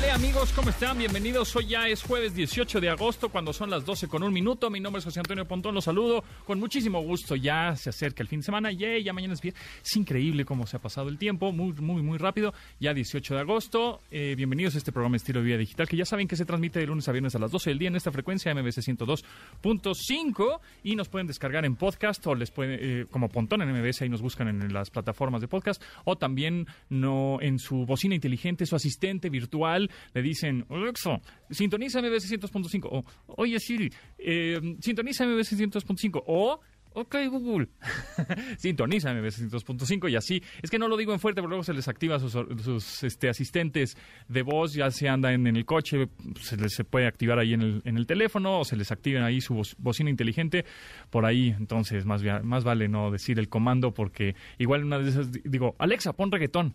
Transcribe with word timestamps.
Hola 0.00 0.14
amigos, 0.14 0.52
¿cómo 0.52 0.70
están? 0.70 0.96
Bienvenidos. 0.96 1.54
Hoy 1.56 1.66
ya 1.66 1.88
es 1.88 2.02
jueves 2.02 2.32
18 2.34 2.80
de 2.80 2.88
agosto, 2.88 3.30
cuando 3.30 3.52
son 3.52 3.68
las 3.68 3.84
12 3.84 4.06
con 4.06 4.22
un 4.22 4.32
minuto. 4.32 4.70
Mi 4.70 4.78
nombre 4.78 4.98
es 5.00 5.04
José 5.04 5.18
Antonio 5.18 5.44
Pontón, 5.44 5.74
los 5.74 5.84
saludo 5.84 6.22
con 6.46 6.60
muchísimo 6.60 7.02
gusto. 7.02 7.34
Ya 7.34 7.74
se 7.74 7.90
acerca 7.90 8.22
el 8.22 8.28
fin 8.28 8.38
de 8.38 8.44
semana, 8.44 8.70
yeah, 8.70 8.98
ya 8.98 9.12
mañana 9.12 9.34
es 9.34 9.40
viernes. 9.40 9.60
Es 9.84 9.96
increíble 9.96 10.44
cómo 10.44 10.68
se 10.68 10.76
ha 10.76 10.80
pasado 10.80 11.08
el 11.08 11.18
tiempo, 11.18 11.50
muy, 11.50 11.72
muy, 11.72 12.02
muy 12.02 12.16
rápido. 12.16 12.54
Ya 12.78 12.94
18 12.94 13.34
de 13.34 13.40
agosto. 13.40 14.00
Eh, 14.12 14.34
bienvenidos 14.36 14.76
a 14.76 14.78
este 14.78 14.92
programa 14.92 15.16
Estilo 15.16 15.40
de 15.40 15.46
Vida 15.46 15.56
Digital, 15.58 15.88
que 15.88 15.96
ya 15.96 16.04
saben 16.04 16.28
que 16.28 16.36
se 16.36 16.44
transmite 16.44 16.78
de 16.78 16.86
lunes 16.86 17.08
a 17.08 17.12
viernes 17.12 17.34
a 17.34 17.40
las 17.40 17.50
12 17.50 17.70
del 17.70 17.78
día 17.80 17.88
en 17.88 17.96
esta 17.96 18.12
frecuencia 18.12 18.54
MBC 18.54 18.78
102.5 18.78 20.60
y 20.84 20.94
nos 20.94 21.08
pueden 21.08 21.26
descargar 21.26 21.64
en 21.64 21.74
podcast 21.74 22.24
o 22.28 22.36
les 22.36 22.52
pueden, 22.52 22.78
eh, 22.80 23.06
como 23.10 23.28
Pontón 23.28 23.62
en 23.62 23.72
MBS, 23.72 24.02
ahí 24.02 24.08
nos 24.08 24.22
buscan 24.22 24.46
en 24.46 24.72
las 24.72 24.90
plataformas 24.90 25.40
de 25.40 25.48
podcast 25.48 25.82
o 26.04 26.16
también 26.16 26.68
no 26.88 27.38
en 27.40 27.58
su 27.58 27.84
bocina 27.84 28.14
inteligente, 28.14 28.64
su 28.64 28.76
asistente 28.76 29.28
virtual 29.28 29.87
le 30.14 30.22
dicen, 30.22 30.64
Alexa, 30.68 31.20
sintoniza 31.50 32.00
MBS 32.00 32.30
100.5, 32.30 32.88
o 32.90 33.04
oye 33.36 33.58
Siri, 33.58 33.90
eh, 34.18 34.58
sintoniza 34.80 35.26
MBS 35.26 35.56
100.5, 35.58 36.22
o 36.26 36.60
Ok, 37.00 37.14
Google. 37.30 37.68
Sintoniza 38.58 39.14
MBS 39.14 39.48
100.5 39.48 40.10
y 40.10 40.16
así. 40.16 40.42
Es 40.62 40.68
que 40.68 40.80
no 40.80 40.88
lo 40.88 40.96
digo 40.96 41.12
en 41.12 41.20
fuerte, 41.20 41.40
pero 41.40 41.48
luego 41.48 41.62
se 41.62 41.72
les 41.72 41.86
activa 41.86 42.18
sus, 42.18 42.32
sus 42.32 43.04
este, 43.04 43.28
asistentes 43.28 43.96
de 44.26 44.42
voz, 44.42 44.74
ya 44.74 44.90
se 44.90 45.08
anda 45.08 45.32
en, 45.32 45.46
el 45.46 45.64
coche, 45.64 46.08
se 46.40 46.56
les 46.56 46.82
puede 46.90 47.06
activar 47.06 47.38
ahí 47.38 47.54
en 47.54 47.62
el, 47.62 47.82
en 47.84 47.98
el 47.98 48.06
teléfono 48.06 48.60
o 48.60 48.64
se 48.64 48.76
les 48.76 48.90
activa 48.90 49.24
ahí 49.24 49.40
su 49.40 49.62
bocina 49.78 50.10
inteligente 50.10 50.64
por 51.10 51.24
ahí. 51.24 51.54
Entonces, 51.56 52.04
más, 52.04 52.22
más 52.42 52.64
vale 52.64 52.88
no 52.88 53.12
decir 53.12 53.38
el 53.38 53.48
comando 53.48 53.92
porque 53.92 54.34
igual 54.58 54.84
una 54.84 54.98
de 54.98 55.10
esas 55.10 55.30
digo, 55.30 55.76
Alexa, 55.78 56.14
pon 56.14 56.32
reggaetón. 56.32 56.74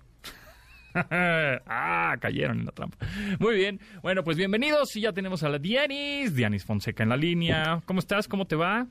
ah, 1.65 2.15
cayeron 2.19 2.59
en 2.59 2.65
la 2.65 2.71
trampa. 2.71 2.97
Muy 3.39 3.55
bien. 3.55 3.79
Bueno, 4.01 4.23
pues 4.23 4.37
bienvenidos. 4.37 4.95
Y 4.95 5.01
ya 5.01 5.13
tenemos 5.13 5.43
a 5.43 5.49
la 5.49 5.59
Dianis, 5.59 6.35
Dianis 6.35 6.65
Fonseca 6.65 7.03
en 7.03 7.09
la 7.09 7.17
línea. 7.17 7.81
¿Cómo 7.85 7.99
estás? 7.99 8.27
¿Cómo 8.27 8.45
te 8.45 8.55
va? 8.55 8.87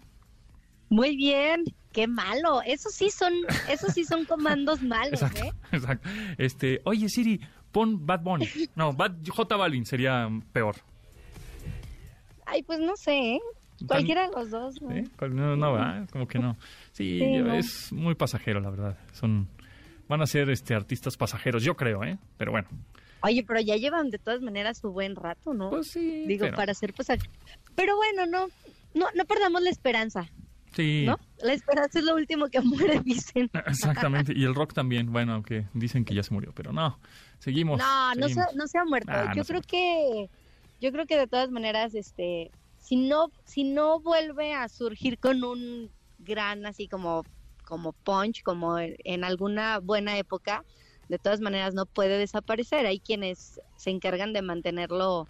Muy 0.88 1.16
bien. 1.16 1.64
Qué 1.92 2.06
malo. 2.06 2.62
Esos 2.66 2.94
sí 2.94 3.10
son, 3.10 3.32
esos 3.68 3.92
sí 3.92 4.04
son 4.04 4.24
comandos 4.24 4.82
malos, 4.82 5.22
¿eh? 5.22 5.52
Exacto. 5.70 6.08
Este, 6.38 6.80
oye 6.84 7.08
Siri, 7.08 7.40
pon 7.70 8.04
Bad 8.04 8.22
Bunny. 8.22 8.48
No, 8.74 8.92
Bad 8.92 9.16
J 9.28 9.56
Balvin 9.56 9.86
sería 9.86 10.28
peor. 10.52 10.76
Ay, 12.46 12.62
pues 12.62 12.80
no 12.80 12.96
sé, 12.96 13.34
¿eh? 13.34 13.40
Cualquiera 13.86 14.28
de 14.28 14.34
los 14.34 14.50
dos, 14.50 14.80
¿no? 14.80 14.90
No, 15.28 15.56
no, 15.56 16.06
Como 16.12 16.26
que 16.26 16.38
no. 16.38 16.56
Sí, 16.92 17.20
es 17.22 17.92
muy 17.92 18.14
pasajero, 18.14 18.60
la 18.60 18.70
verdad. 18.70 18.98
Son 19.12 19.48
van 20.08 20.22
a 20.22 20.26
ser 20.26 20.50
este 20.50 20.74
artistas 20.74 21.16
pasajeros, 21.16 21.62
yo 21.62 21.76
creo, 21.76 22.04
¿eh? 22.04 22.18
Pero 22.36 22.52
bueno. 22.52 22.68
Oye, 23.22 23.44
pero 23.46 23.60
ya 23.60 23.76
llevan 23.76 24.10
de 24.10 24.18
todas 24.18 24.40
maneras 24.40 24.78
su 24.78 24.90
buen 24.90 25.14
rato, 25.14 25.54
¿no? 25.54 25.70
Pues 25.70 25.92
sí. 25.92 26.24
Digo, 26.26 26.46
para 26.56 26.74
ser 26.74 26.92
pasajeros. 26.92 27.32
Pero 27.74 27.96
bueno, 27.96 28.26
no, 28.26 28.48
no, 28.94 29.06
no 29.14 29.24
perdamos 29.24 29.62
la 29.62 29.70
esperanza. 29.70 30.28
Sí. 30.74 31.04
¿No? 31.06 31.18
La 31.42 31.52
esperanza 31.52 31.98
es 31.98 32.04
lo 32.04 32.14
último 32.14 32.48
que 32.48 32.60
muere, 32.62 33.00
dicen. 33.00 33.50
Exactamente. 33.66 34.32
Y 34.34 34.44
el 34.44 34.54
rock 34.54 34.72
también, 34.72 35.12
bueno, 35.12 35.34
aunque 35.34 35.66
dicen 35.74 36.04
que 36.04 36.14
ya 36.14 36.22
se 36.22 36.34
murió, 36.34 36.52
pero 36.54 36.72
no. 36.72 36.98
Seguimos. 37.38 37.78
No, 37.78 38.14
No, 38.14 38.28
se, 38.28 38.40
no 38.54 38.66
se 38.66 38.78
ha 38.78 38.84
muerto. 38.84 39.12
Ah, 39.12 39.32
yo 39.36 39.44
creo 39.44 39.62
que, 39.62 40.28
yo 40.80 40.92
creo 40.92 41.06
que 41.06 41.16
de 41.16 41.26
todas 41.26 41.50
maneras, 41.50 41.94
este, 41.94 42.50
si 42.78 42.96
no, 42.96 43.30
si 43.44 43.64
no 43.64 44.00
vuelve 44.00 44.54
a 44.54 44.68
surgir 44.68 45.18
con 45.18 45.44
un 45.44 45.90
gran 46.18 46.66
así 46.66 46.88
como 46.88 47.24
como 47.72 47.94
Punch, 47.94 48.42
como 48.42 48.78
en 48.78 49.24
alguna 49.24 49.78
buena 49.78 50.18
época, 50.18 50.62
de 51.08 51.18
todas 51.18 51.40
maneras 51.40 51.72
no 51.72 51.86
puede 51.86 52.18
desaparecer. 52.18 52.84
Hay 52.84 53.00
quienes 53.00 53.62
se 53.76 53.88
encargan 53.88 54.34
de 54.34 54.42
mantenerlo 54.42 55.26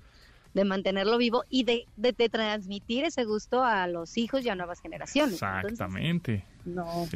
de 0.52 0.64
mantenerlo 0.64 1.18
vivo 1.18 1.44
y 1.48 1.62
de, 1.62 1.86
de, 1.94 2.28
transmitir 2.28 3.04
ese 3.04 3.24
gusto 3.24 3.62
a 3.62 3.86
los 3.86 4.18
hijos 4.18 4.44
y 4.44 4.48
a 4.48 4.56
nuevas 4.56 4.80
generaciones. 4.80 5.34
Exactamente. 5.34 6.44
no. 6.64 7.08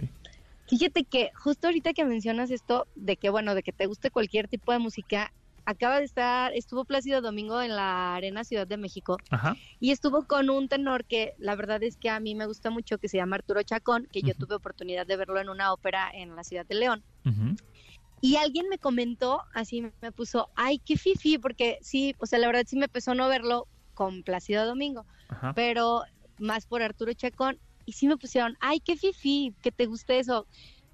Fíjate 0.69 1.03
que 1.03 1.33
justo 1.35 1.67
ahorita 1.67 1.93
que 1.93 2.05
mencionas 2.05 2.53
esto 2.53 2.87
de 2.95 3.17
que 3.17 3.29
bueno, 3.29 3.57
de 3.57 3.65
que 3.65 3.73
te 3.73 3.87
guste 3.87 4.13
cualquier 4.13 4.47
tipo 4.47 4.71
de 4.71 4.79
música, 4.79 5.33
acaba 5.67 5.99
de 5.99 6.05
estar, 6.05 6.55
estuvo 6.55 6.85
Plácido 6.85 7.21
Domingo 7.21 7.61
en 7.61 7.75
la 7.75 8.15
Arena 8.15 8.45
Ciudad 8.45 8.67
de 8.67 8.77
México 8.77 9.19
y 9.81 9.91
estuvo 9.91 10.27
con 10.27 10.49
un 10.49 10.69
tenor 10.69 11.05
que 11.05 11.35
la 11.39 11.57
verdad 11.57 11.83
es 11.83 11.97
que 11.97 12.09
a 12.09 12.21
mí 12.21 12.35
me 12.35 12.47
gusta 12.47 12.71
mucho, 12.71 12.99
que 12.99 13.09
se 13.09 13.19
llama 13.19 13.37
Arturo 13.37 13.63
Chacón, 13.63 14.09
que 14.11 14.23
yo 14.23 14.35
tuve 14.35 14.55
oportunidad 14.55 15.07
de 15.07 15.17
verlo 15.17 15.41
en 15.41 15.49
una 15.49 15.73
ópera 15.73 16.11
en 16.15 16.35
la 16.37 16.45
Ciudad 16.45 16.65
de 16.65 16.77
León. 16.77 17.05
Y 18.23 18.37
alguien 18.37 18.69
me 18.71 18.79
comentó, 18.79 19.43
así 19.53 19.83
me 20.01 20.13
puso, 20.13 20.49
ay, 20.55 20.79
qué 20.79 20.97
fifi, 20.97 21.37
porque 21.37 21.79
sí, 21.83 22.15
o 22.19 22.27
sea, 22.27 22.39
la 22.39 22.47
verdad 22.47 22.65
sí 22.67 22.77
me 22.77 22.87
empezó 22.87 23.15
no 23.15 23.29
verlo 23.29 23.67
con 23.93 24.23
Plácido 24.23 24.65
Domingo, 24.67 25.05
pero 25.55 26.03
más 26.39 26.67
por 26.67 26.81
Arturo 26.81 27.13
Chacón, 27.13 27.59
y 27.85 27.93
sí 27.93 28.09
me 28.09 28.17
pusieron, 28.17 28.57
ay, 28.61 28.81
qué 28.81 28.97
fifi, 28.97 29.55
que 29.63 29.71
te 29.71 29.87
guste 29.87 30.19
eso. 30.19 30.47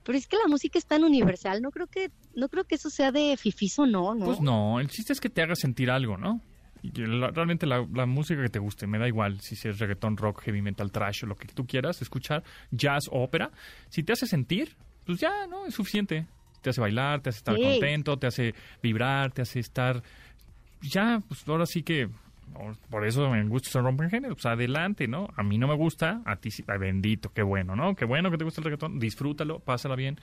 Pero 0.04 0.18
es 0.18 0.26
que 0.26 0.36
la 0.36 0.48
música 0.48 0.78
es 0.78 0.86
tan 0.86 1.04
universal, 1.04 1.62
no 1.62 1.70
creo 1.70 1.86
que 1.86 2.10
no 2.34 2.48
creo 2.48 2.64
que 2.64 2.74
eso 2.74 2.90
sea 2.90 3.12
de 3.12 3.36
fifiso, 3.36 3.86
no, 3.86 4.14
¿no? 4.14 4.24
Pues 4.24 4.40
no, 4.40 4.80
el 4.80 4.88
chiste 4.88 5.12
es 5.12 5.20
que 5.20 5.30
te 5.30 5.42
haga 5.42 5.54
sentir 5.54 5.90
algo, 5.90 6.16
¿no? 6.16 6.40
Realmente 6.82 7.64
la, 7.64 7.84
música 8.06 8.42
que 8.42 8.48
te 8.48 8.58
guste, 8.58 8.88
me 8.88 8.98
da 8.98 9.06
igual 9.06 9.40
si 9.40 9.54
es 9.54 9.78
reggaetón, 9.78 10.16
rock, 10.16 10.42
heavy 10.42 10.62
metal, 10.62 10.90
trash 10.90 11.22
o 11.22 11.26
lo 11.28 11.36
que 11.36 11.46
tú 11.46 11.64
quieras 11.64 12.02
escuchar, 12.02 12.42
jazz 12.72 13.04
o 13.08 13.22
ópera. 13.22 13.52
Si 13.88 14.02
te 14.02 14.12
hace 14.12 14.26
sentir, 14.26 14.74
pues 15.06 15.20
ya, 15.20 15.46
¿no? 15.46 15.64
Es 15.66 15.74
suficiente. 15.74 16.26
Te 16.60 16.70
hace 16.70 16.80
bailar, 16.80 17.20
te 17.20 17.30
hace 17.30 17.38
estar 17.38 17.56
contento, 17.56 18.18
te 18.18 18.26
hace 18.26 18.54
vibrar, 18.82 19.32
te 19.32 19.42
hace 19.42 19.60
estar... 19.60 20.02
Ya, 20.80 21.20
pues 21.28 21.46
ahora 21.46 21.66
sí 21.66 21.84
que 21.84 22.08
por 22.90 23.06
eso 23.06 23.28
me 23.30 23.42
gusta 23.44 23.70
se 23.70 23.80
rompen 23.80 24.10
género, 24.10 24.34
pues 24.34 24.46
adelante, 24.46 25.08
¿no? 25.08 25.28
A 25.36 25.42
mí 25.42 25.58
no 25.58 25.68
me 25.68 25.74
gusta, 25.74 26.22
a 26.24 26.36
ti 26.36 26.50
sí, 26.50 26.64
bendito, 26.66 27.32
qué 27.32 27.42
bueno, 27.42 27.76
¿no? 27.76 27.94
Qué 27.94 28.04
bueno 28.04 28.30
que 28.30 28.38
te 28.38 28.44
gusta 28.44 28.60
el 28.60 28.64
reggaetón, 28.64 28.98
disfrútalo, 28.98 29.58
pásala 29.60 29.96
bien 29.96 30.18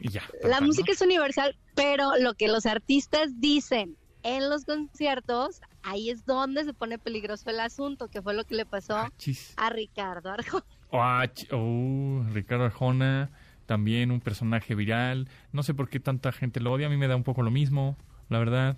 ya. 0.00 0.22
La 0.42 0.60
música 0.60 0.92
es 0.92 1.00
universal, 1.00 1.56
pero 1.74 2.16
lo 2.18 2.34
que 2.34 2.48
los 2.48 2.66
artistas 2.66 3.40
dicen 3.40 3.96
en 4.22 4.48
los 4.48 4.64
conciertos, 4.64 5.60
ahí 5.82 6.10
es 6.10 6.24
donde 6.24 6.64
se 6.64 6.74
pone 6.74 6.98
peligroso 6.98 7.50
el 7.50 7.60
asunto, 7.60 8.08
que 8.08 8.22
fue 8.22 8.34
lo 8.34 8.44
que 8.44 8.54
le 8.54 8.66
pasó 8.66 8.96
ah, 8.96 9.12
a 9.56 9.70
Ricardo 9.70 10.30
Arjona. 10.30 10.64
Oh, 10.90 12.24
Ricardo 12.32 12.64
Arjona, 12.64 13.30
también 13.66 14.10
un 14.10 14.20
personaje 14.20 14.74
viral. 14.74 15.28
No 15.52 15.62
sé 15.62 15.74
por 15.74 15.88
qué 15.88 16.00
tanta 16.00 16.32
gente 16.32 16.60
lo 16.60 16.72
odia, 16.72 16.86
a 16.86 16.90
mí 16.90 16.96
me 16.96 17.08
da 17.08 17.16
un 17.16 17.24
poco 17.24 17.42
lo 17.42 17.50
mismo, 17.50 17.96
la 18.28 18.38
verdad. 18.38 18.76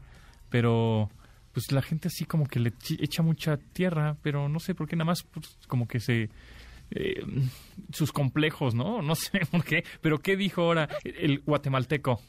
Pero 0.50 1.10
pues 1.54 1.70
la 1.72 1.80
gente 1.80 2.08
así 2.08 2.24
como 2.24 2.46
que 2.46 2.58
le 2.58 2.72
echa 2.98 3.22
mucha 3.22 3.56
tierra, 3.56 4.16
pero 4.22 4.48
no 4.48 4.58
sé 4.58 4.74
por 4.74 4.88
qué 4.88 4.96
nada 4.96 5.06
más 5.06 5.22
pues, 5.22 5.56
como 5.68 5.86
que 5.86 6.00
se 6.00 6.28
eh, 6.90 7.24
sus 7.92 8.12
complejos, 8.12 8.74
¿no? 8.74 9.00
No 9.02 9.14
sé 9.14 9.46
por 9.50 9.64
qué, 9.64 9.84
pero 10.00 10.18
¿qué 10.18 10.36
dijo 10.36 10.62
ahora 10.62 10.88
el 11.04 11.40
guatemalteco? 11.40 12.20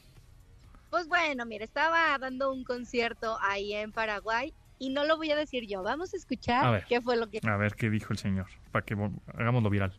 Pues 0.90 1.08
bueno, 1.08 1.44
mira, 1.44 1.64
estaba 1.64 2.16
dando 2.18 2.52
un 2.52 2.64
concierto 2.64 3.36
ahí 3.42 3.74
en 3.74 3.92
Paraguay 3.92 4.54
y 4.78 4.90
no 4.90 5.04
lo 5.04 5.16
voy 5.16 5.30
a 5.32 5.36
decir 5.36 5.66
yo. 5.66 5.82
Vamos 5.82 6.14
a 6.14 6.16
escuchar 6.16 6.86
qué 6.86 7.00
fue 7.00 7.16
lo 7.16 7.28
que... 7.28 7.40
A 7.42 7.56
ver 7.56 7.74
qué 7.74 7.90
dijo 7.90 8.12
el 8.12 8.18
señor, 8.18 8.46
para 8.70 8.84
que 8.84 8.94
hagámoslo 9.34 9.68
viral. 9.68 9.92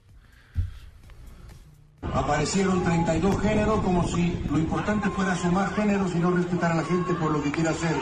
Aparecieron 2.14 2.84
32 2.84 3.42
géneros 3.42 3.84
como 3.84 4.08
si 4.08 4.40
lo 4.50 4.58
importante 4.58 5.09
fuera 5.09 5.36
sumar 5.36 5.74
géneros 5.74 6.16
y 6.16 6.20
no 6.20 6.32
respetar 6.32 6.72
a 6.72 6.76
la 6.76 6.84
gente 6.84 7.14
por 7.16 7.32
lo 7.32 7.44
que 7.44 7.52
quiera 7.52 7.72
hacer. 7.72 7.96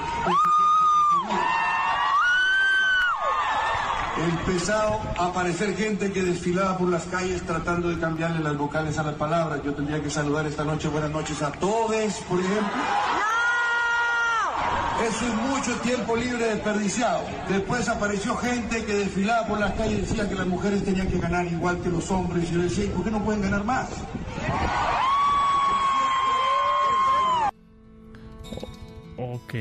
Empezado 4.24 5.02
a 5.18 5.26
aparecer 5.28 5.76
gente 5.76 6.12
que 6.12 6.24
desfilaba 6.24 6.78
por 6.78 6.90
las 6.90 7.04
calles 7.06 7.42
tratando 7.42 7.90
de 7.90 8.00
cambiarle 8.00 8.40
las 8.40 8.58
vocales 8.58 8.98
a 8.98 9.04
las 9.04 9.16
palabras. 9.16 9.62
Yo 9.64 9.74
tendría 9.74 10.02
que 10.02 10.10
saludar 10.10 10.46
esta 10.46 10.64
noche 10.64 10.88
buenas 10.88 11.12
noches 11.12 11.42
a 11.42 11.52
todos, 11.52 12.14
por 12.30 12.40
ejemplo. 12.40 12.82
Eso 15.06 15.28
es 15.28 15.34
mucho 15.36 15.76
tiempo 15.82 16.16
libre 16.16 16.46
desperdiciado. 16.46 17.22
Después 17.50 17.88
apareció 17.90 18.36
gente 18.38 18.86
que 18.86 18.94
desfilaba 18.94 19.46
por 19.46 19.60
las 19.60 19.74
calles 19.74 20.00
y 20.00 20.02
decía 20.02 20.30
que 20.30 20.36
las 20.36 20.48
mujeres 20.48 20.86
tenían 20.86 21.08
que 21.08 21.20
ganar 21.20 21.46
igual 21.46 21.80
que 21.82 21.90
los 21.90 22.10
hombres. 22.10 22.50
Y 22.50 22.54
yo 22.54 22.62
decía, 22.62 22.92
¿por 22.94 23.04
qué 23.04 23.12
no 23.12 23.24
pueden 23.24 23.42
ganar 23.42 23.66
más? 23.66 23.90
Ok. 29.18 29.54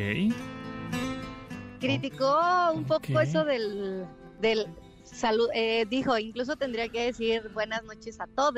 Criticó 1.80 2.72
un 2.72 2.84
poco 2.84 3.20
eso 3.20 3.44
del 3.44 4.06
del 4.44 4.66
salud, 5.02 5.48
eh, 5.54 5.86
dijo, 5.88 6.16
incluso 6.18 6.56
tendría 6.56 6.88
que 6.88 7.06
decir 7.06 7.48
buenas 7.52 7.82
noches 7.84 8.20
a 8.20 8.26
todos. 8.26 8.54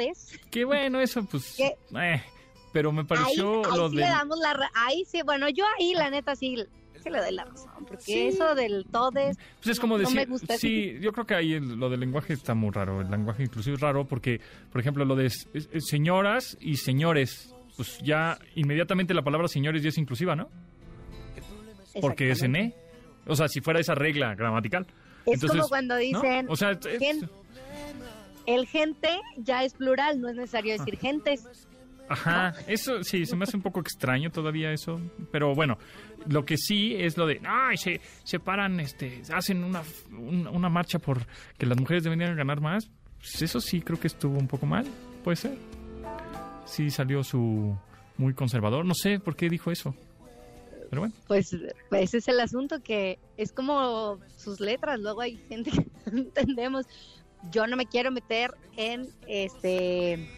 Qué 0.51 0.65
bueno, 0.65 1.01
eso 1.01 1.25
pues... 1.25 1.59
Eh, 1.61 1.77
pero 2.73 2.93
me 2.93 3.05
pareció 3.05 3.65
ahí, 3.65 3.77
lo 3.77 3.89
sí 3.89 3.97
le 3.97 4.03
damos 4.03 4.39
la... 4.39 4.71
Ahí 4.75 5.05
sí, 5.07 5.23
bueno, 5.23 5.49
yo 5.49 5.65
ahí 5.79 5.95
la 5.95 6.11
neta 6.11 6.37
sí 6.37 6.57
que 7.03 7.11
le 7.11 7.21
doy 7.21 7.33
la 7.33 7.45
razón, 7.45 7.71
porque 7.87 8.27
eso 8.27 8.57
del 8.57 8.85
todes 8.91 9.37
pues 9.63 9.69
es 9.69 9.81
como 9.81 9.97
decir, 9.97 10.17
me 10.17 10.27
gusta. 10.27 10.59
Sí, 10.59 10.99
yo 11.01 11.13
creo 11.13 11.25
que 11.25 11.37
ahí 11.37 11.61
lo 11.61 11.89
del 11.89 12.01
lenguaje 12.01 12.33
está 12.33 12.55
muy 12.55 12.73
raro, 12.73 13.01
el 13.01 13.09
lenguaje 13.09 13.45
inclusive 13.45 13.77
es 13.77 13.81
raro 13.81 14.07
porque, 14.07 14.41
por 14.73 14.81
ejemplo, 14.81 15.05
lo 15.05 15.15
de 15.15 15.31
señoras 15.79 16.59
y 16.61 16.79
señores, 16.79 17.55
pues 17.77 17.99
ya 18.03 18.39
inmediatamente 18.57 19.15
la 19.15 19.23
palabra 19.23 19.47
señores 19.47 19.85
ya 19.85 19.91
es 19.91 19.99
inclusiva, 19.99 20.35
¿no? 20.35 20.49
Porque 22.01 22.31
es 22.31 22.43
en 22.43 22.57
E. 22.57 22.75
O 23.27 23.37
sea, 23.37 23.47
si 23.47 23.61
fuera 23.61 23.79
esa 23.79 23.95
regla 23.95 24.35
gramatical. 24.35 24.87
Es 25.27 25.45
como 25.45 25.69
cuando 25.69 25.97
dicen, 25.97 26.47
o 26.49 26.57
sea, 26.57 26.79
el 28.47 28.67
gente 28.67 29.09
ya 29.39 29.65
es 29.65 29.75
plural, 29.75 30.21
no 30.21 30.29
es 30.29 30.37
necesario 30.37 30.73
decir 30.73 30.99
gentes. 30.99 31.45
Ajá, 32.09 32.55
eso 32.69 33.03
sí, 33.03 33.27
se 33.27 33.35
me 33.35 33.43
hace 33.43 33.57
un 33.57 33.63
poco 33.63 33.81
extraño 33.81 34.31
todavía 34.31 34.71
eso, 34.71 35.01
pero 35.33 35.55
bueno, 35.55 35.77
lo 36.29 36.45
que 36.45 36.57
sí 36.57 36.95
es 36.95 37.17
lo 37.17 37.27
de, 37.27 37.41
ay, 37.45 37.77
se, 37.77 38.01
se 38.23 38.39
paran, 38.39 38.79
este, 38.79 39.23
hacen 39.33 39.65
una, 39.65 39.83
una 40.13 40.69
marcha 40.69 41.01
por 41.01 41.27
que 41.59 41.67
las 41.67 41.77
mujeres 41.79 42.05
deberían 42.05 42.37
ganar 42.37 42.61
más, 42.61 42.89
pues 43.19 43.43
eso 43.43 43.61
sí 43.61 43.81
creo 43.81 43.99
que 43.99 44.07
estuvo 44.07 44.39
un 44.39 44.47
poco 44.47 44.67
mal, 44.67 44.87
puede 45.25 45.37
ser. 45.37 45.59
Sí 46.65 46.91
salió 46.91 47.25
su 47.25 47.77
muy 48.19 48.35
conservador, 48.35 48.85
no 48.85 48.95
sé 48.95 49.19
por 49.19 49.35
qué 49.35 49.49
dijo 49.49 49.73
eso. 49.73 49.95
Pero 50.91 51.03
bueno. 51.03 51.15
Pues 51.27 51.55
ese 51.91 52.19
es 52.19 52.29
el 52.29 52.41
asunto 52.41 52.83
que 52.83 53.19
es 53.37 53.53
como 53.53 54.21
sus 54.37 54.61
letras, 54.61 55.01
luego 55.01 55.21
hay 55.21 55.37
gente 55.49 55.71
que 55.71 55.87
no 56.13 56.19
entendemos. 56.19 56.87
Yo 57.51 57.67
no 57.67 57.77
me 57.77 57.87
quiero 57.87 58.11
meter 58.11 58.55
en 58.77 59.09
este 59.27 60.29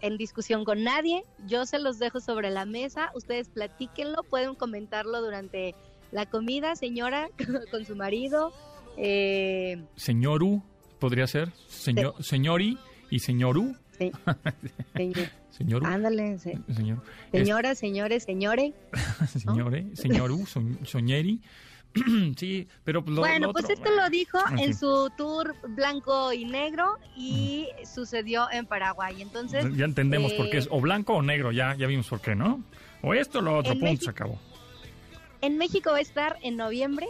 en 0.00 0.18
discusión 0.18 0.64
con 0.64 0.84
nadie. 0.84 1.22
Yo 1.46 1.64
se 1.64 1.78
los 1.78 1.98
dejo 1.98 2.20
sobre 2.20 2.50
la 2.50 2.66
mesa. 2.66 3.10
Ustedes 3.14 3.48
platíquenlo, 3.48 4.22
pueden 4.22 4.54
comentarlo 4.54 5.22
durante 5.22 5.74
la 6.12 6.26
comida, 6.26 6.76
señora, 6.76 7.30
con 7.70 7.86
su 7.86 7.96
marido. 7.96 8.52
Eh... 8.98 9.82
Señoru, 9.96 10.62
podría 10.98 11.26
ser. 11.26 11.52
Señor, 11.68 12.22
Señori 12.22 12.78
y 13.10 13.20
señoru. 13.20 13.74
Sí. 14.96 15.12
Señor. 15.50 15.86
Ándale, 15.86 16.38
Señor. 16.38 17.02
Señora, 17.32 17.74
señores, 17.74 18.24
señore. 18.24 18.74
Señore, 19.28 19.86
señoru, 19.94 20.46
soñeri. 20.84 21.40
sí, 22.36 22.66
pero 22.82 23.02
bueno, 23.02 23.52
pues 23.52 23.70
esto 23.70 23.90
lo 23.90 24.10
dijo 24.10 24.38
en 24.58 24.74
su 24.74 25.10
tour 25.16 25.54
blanco 25.68 26.32
y 26.32 26.44
negro 26.44 26.98
y 27.16 27.68
sucedió 27.84 28.50
en 28.50 28.66
Paraguay. 28.66 29.22
Entonces 29.22 29.64
ya 29.76 29.84
entendemos 29.84 30.32
por 30.32 30.50
qué 30.50 30.58
es 30.58 30.66
eh, 30.66 30.70
o 30.72 30.80
blanco 30.80 31.14
o 31.14 31.22
negro, 31.22 31.52
ya 31.52 31.76
ya 31.76 31.86
vimos 31.86 32.08
por 32.08 32.20
qué, 32.20 32.34
¿no? 32.34 32.64
O 33.02 33.14
esto 33.14 33.38
o 33.38 33.42
lo 33.42 33.56
otro, 33.56 33.78
punto, 33.78 34.04
se 34.04 34.10
acabó. 34.10 34.40
En 35.40 35.56
México 35.56 35.90
va 35.90 35.98
a 35.98 36.00
estar 36.00 36.38
en 36.42 36.56
noviembre 36.56 37.06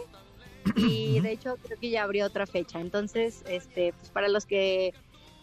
y 0.75 1.19
de 1.21 1.31
hecho 1.31 1.57
creo 1.63 1.79
que 1.79 1.89
ya 1.89 2.03
abrió 2.03 2.25
otra 2.25 2.45
fecha. 2.45 2.79
Entonces, 2.79 3.43
este, 3.47 3.93
pues 3.93 4.11
para 4.11 4.27
los 4.27 4.45
que 4.45 4.93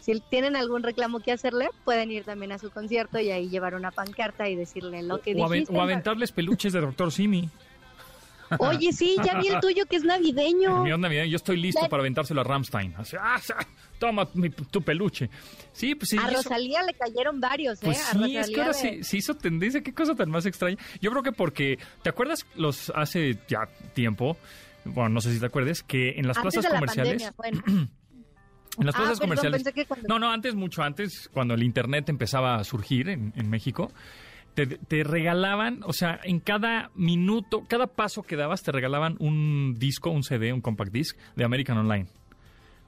si 0.02 0.20
tienen 0.20 0.56
algún 0.56 0.82
reclamo 0.82 1.20
que 1.20 1.30
hacerle, 1.30 1.68
pueden 1.84 2.10
ir 2.10 2.24
también 2.24 2.50
a 2.50 2.58
su 2.58 2.70
concierto 2.70 3.20
y 3.20 3.30
ahí 3.30 3.48
llevar 3.48 3.76
una 3.76 3.92
pancarta 3.92 4.48
y 4.48 4.56
decirle 4.56 5.02
lo 5.04 5.20
que 5.20 5.34
o, 5.34 5.46
o 5.46 5.80
aventarles 5.80 6.32
peluches 6.32 6.72
de 6.72 6.80
Doctor 6.80 7.12
Simi. 7.12 7.48
Oye, 8.58 8.92
sí, 8.92 9.16
ya 9.24 9.38
vi 9.38 9.48
el 9.48 9.60
tuyo 9.60 9.86
que 9.86 9.96
es 9.96 10.04
navideño. 10.04 10.82
Mi 10.84 10.92
onda 10.92 11.08
navideño, 11.08 11.30
yo 11.30 11.36
estoy 11.36 11.56
listo 11.56 11.88
para 11.88 12.02
aventárselo 12.02 12.40
a 12.40 12.44
Ramstein. 12.44 12.94
Ah, 13.18 13.40
toma 13.98 14.28
tu 14.70 14.82
peluche. 14.82 15.30
Sí, 15.72 15.94
pues 15.94 16.10
sí. 16.10 16.18
A 16.18 16.28
Rosalía 16.28 16.82
le 16.82 16.94
cayeron 16.94 17.40
varios, 17.40 17.78
pues 17.80 17.98
¿eh? 17.98 18.02
sí, 18.12 18.36
es 18.36 18.50
que 18.50 18.60
ahora 18.60 18.74
sí, 18.74 19.04
se 19.04 19.16
hizo 19.16 19.34
tendencia. 19.34 19.82
Qué 19.82 19.94
cosa 19.94 20.16
tan 20.16 20.30
más 20.30 20.46
extraña. 20.46 20.76
Yo 21.00 21.10
creo 21.12 21.22
que 21.22 21.32
porque, 21.32 21.78
¿te 22.02 22.10
acuerdas 22.10 22.44
los 22.56 22.92
hace 22.94 23.38
ya 23.48 23.68
tiempo? 23.94 24.36
Bueno, 24.84 25.10
no 25.10 25.20
sé 25.20 25.32
si 25.32 25.38
te 25.38 25.46
acuerdes, 25.46 25.84
que 25.84 26.18
en 26.18 26.26
las 26.26 26.38
plazas 26.38 26.66
comerciales. 26.66 27.32
En 28.78 28.86
las 28.86 28.94
ah, 28.94 28.98
plazas 28.98 29.20
comerciales. 29.20 29.64
No, 30.08 30.18
no, 30.18 30.30
antes, 30.30 30.54
mucho 30.54 30.82
antes, 30.82 31.28
cuando 31.32 31.54
el 31.54 31.62
Internet 31.62 32.08
empezaba 32.08 32.56
a 32.56 32.64
surgir 32.64 33.08
en, 33.08 33.32
en 33.36 33.50
México, 33.50 33.90
te, 34.54 35.04
regalaban, 35.04 35.80
o 35.84 35.92
sea, 35.92 36.20
en 36.24 36.40
cada 36.40 36.90
minuto, 36.94 37.64
cada 37.66 37.86
paso 37.86 38.22
que 38.22 38.36
dabas, 38.36 38.62
te 38.62 38.72
regalaban 38.72 39.16
un 39.18 39.76
disco, 39.78 40.10
un 40.10 40.22
CD, 40.22 40.52
un 40.52 40.60
compact 40.60 40.92
disc 40.92 41.16
de 41.36 41.44
American 41.44 41.78
Online. 41.78 42.06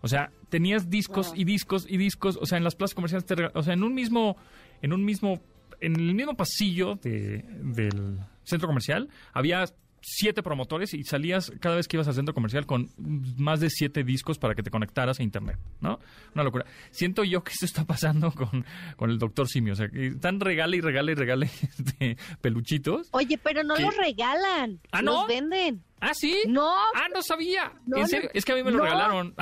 O 0.03 0.09
sea, 0.09 0.31
tenías 0.51 0.91
discos 0.91 1.33
y 1.35 1.45
discos 1.45 1.87
y 1.89 1.97
discos, 1.97 2.39
o 2.41 2.45
sea, 2.45 2.59
en 2.59 2.65
las 2.65 2.75
plazas 2.75 2.95
comerciales, 2.95 3.27
o 3.55 3.63
sea, 3.63 3.73
en 3.73 3.83
un 3.83 3.95
mismo, 3.95 4.37
en 4.83 4.93
un 4.93 5.05
mismo, 5.05 5.41
en 5.81 5.97
el 5.97 6.15
mismo 6.15 6.35
pasillo 6.35 6.97
de, 6.97 7.45
del 7.63 8.19
centro 8.43 8.69
comercial 8.69 9.09
había 9.33 9.65
siete 10.05 10.43
promotores 10.43 10.95
y 10.95 11.03
salías 11.05 11.53
cada 11.61 11.77
vez 11.77 11.89
que 11.89 11.97
ibas 11.97 12.09
al 12.09 12.15
centro 12.15 12.35
comercial 12.35 12.67
con 12.67 12.91
más 13.37 13.61
de 13.61 13.71
siete 13.71 14.05
discos 14.05 14.39
para 14.39 14.55
que 14.55 14.63
te 14.63 14.71
conectaras 14.71 15.21
a 15.21 15.23
internet, 15.23 15.59
¿no? 15.81 15.99
Una 16.35 16.45
locura. 16.45 16.67
Siento 16.91 17.25
yo 17.25 17.43
que 17.43 17.53
esto 17.53 17.65
está 17.65 17.85
pasando 17.85 18.33
con, 18.33 18.65
con 18.97 19.11
el 19.11 19.19
doctor 19.19 19.49
Simio, 19.49 19.73
o 19.73 19.77
sea, 19.77 19.89
que 19.89 20.09
están 20.09 20.41
regale 20.41 20.77
y 20.77 20.81
regale 20.81 21.13
y 21.13 21.15
regale 21.15 21.47
este, 21.63 22.17
peluchitos. 22.41 23.09
Oye, 23.13 23.39
pero 23.39 23.65
no 23.65 23.77
los 23.77 23.97
regalan, 23.97 24.81
¿Ah, 24.93 25.03
no? 25.03 25.13
los 25.13 25.29
venden. 25.29 25.83
¿Ah, 26.01 26.13
sí? 26.13 26.43
No. 26.47 26.71
Ah, 26.95 27.07
no 27.15 27.23
sabía. 27.23 27.73
¿En 27.95 28.07
serio? 28.07 28.29
es 28.35 28.45
que 28.45 28.53
a 28.53 28.57
mí 28.57 28.63
me 28.63 28.71
lo 28.71 28.83
regalaron. 28.83 29.35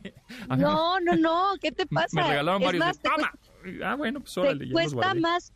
no, 0.58 1.00
no, 1.00 1.16
no. 1.16 1.52
¿Qué 1.60 1.72
te 1.72 1.86
pasa? 1.86 2.08
Me 2.12 2.22
regalaron 2.28 2.62
varios. 2.62 3.00
Ah, 3.82 3.94
bueno, 3.94 4.20
pues 4.20 4.36
órale. 4.36 4.66
Te 4.66 4.72
cuesta 4.72 5.14
más 5.14 5.52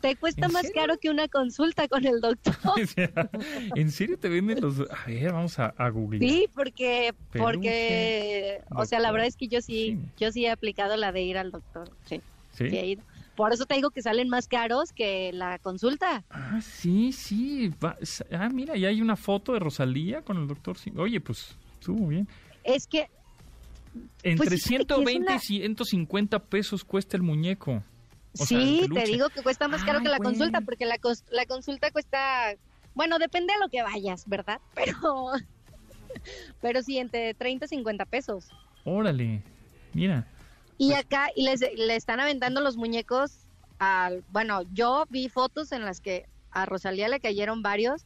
te 0.00 0.16
cuesta 0.16 0.48
más 0.48 0.70
caro 0.70 0.98
que 0.98 1.10
una 1.10 1.28
consulta 1.28 1.88
con 1.88 2.06
el 2.06 2.20
doctor. 2.20 2.54
¿En 3.76 3.90
serio 3.90 4.18
te 4.18 4.28
venden 4.28 4.60
los...? 4.60 4.80
A 4.80 5.06
ver, 5.06 5.32
vamos 5.32 5.58
a, 5.58 5.66
a 5.76 5.88
googlear. 5.90 6.22
Sí, 6.22 6.48
porque, 6.54 7.14
porque, 7.32 8.62
o 8.70 8.84
sea, 8.84 9.00
la 9.00 9.12
verdad 9.12 9.28
es 9.28 9.36
que 9.36 9.48
yo 9.48 9.60
sí, 9.60 9.98
yo 10.18 10.32
sí 10.32 10.46
he 10.46 10.50
aplicado 10.50 10.96
la 10.96 11.12
de 11.12 11.22
ir 11.22 11.38
al 11.38 11.50
doctor. 11.50 11.90
Sí, 12.06 12.20
sí. 12.52 12.98
Por 13.36 13.52
eso 13.52 13.64
te 13.64 13.74
digo 13.74 13.90
que 13.90 14.02
salen 14.02 14.28
más 14.28 14.46
caros 14.46 14.92
que 14.92 15.32
la 15.32 15.58
consulta. 15.58 16.22
Ah, 16.30 16.60
sí, 16.60 17.12
sí. 17.12 17.72
ah, 18.30 18.48
mira, 18.50 18.76
ya 18.76 18.88
hay 18.88 19.00
una 19.00 19.16
foto 19.16 19.54
de 19.54 19.58
Rosalía 19.58 20.22
con 20.22 20.36
el 20.36 20.46
doctor. 20.46 20.76
Oye, 20.96 21.20
pues 21.20 21.56
estuvo 21.74 22.08
bien. 22.08 22.28
Es 22.62 22.86
que... 22.86 23.08
Entre 24.22 24.56
120 24.56 25.26
pues, 25.26 25.50
y 25.50 25.58
150 25.58 26.38
pesos 26.44 26.82
cuesta 26.84 27.16
el 27.16 27.22
muñeco 27.22 27.82
sí, 28.34 28.88
te 28.92 29.04
digo 29.04 29.28
que 29.30 29.42
cuesta 29.42 29.68
más 29.68 29.84
caro 29.84 30.00
que 30.00 30.08
la 30.08 30.18
consulta, 30.18 30.60
porque 30.60 30.86
la, 30.86 30.98
la 31.30 31.46
consulta 31.46 31.90
cuesta, 31.90 32.54
bueno, 32.94 33.18
depende 33.18 33.52
de 33.52 33.60
lo 33.60 33.68
que 33.68 33.82
vayas, 33.82 34.24
¿verdad? 34.26 34.60
Pero, 34.74 35.32
pero 36.60 36.82
sí, 36.82 36.98
entre 36.98 37.32
30 37.34 37.64
y 37.64 37.68
50 37.68 38.04
pesos. 38.04 38.50
Órale, 38.84 39.42
mira. 39.94 40.26
Y 40.76 40.90
pues 40.90 41.00
acá, 41.00 41.30
y 41.34 41.44
les, 41.44 41.60
le 41.60 41.96
están 41.96 42.20
aventando 42.20 42.60
los 42.60 42.76
muñecos 42.76 43.46
al, 43.78 44.24
bueno, 44.30 44.62
yo 44.72 45.06
vi 45.08 45.28
fotos 45.28 45.72
en 45.72 45.84
las 45.84 46.00
que 46.00 46.26
a 46.50 46.66
Rosalía 46.66 47.08
le 47.08 47.20
cayeron 47.20 47.62
varios, 47.62 48.04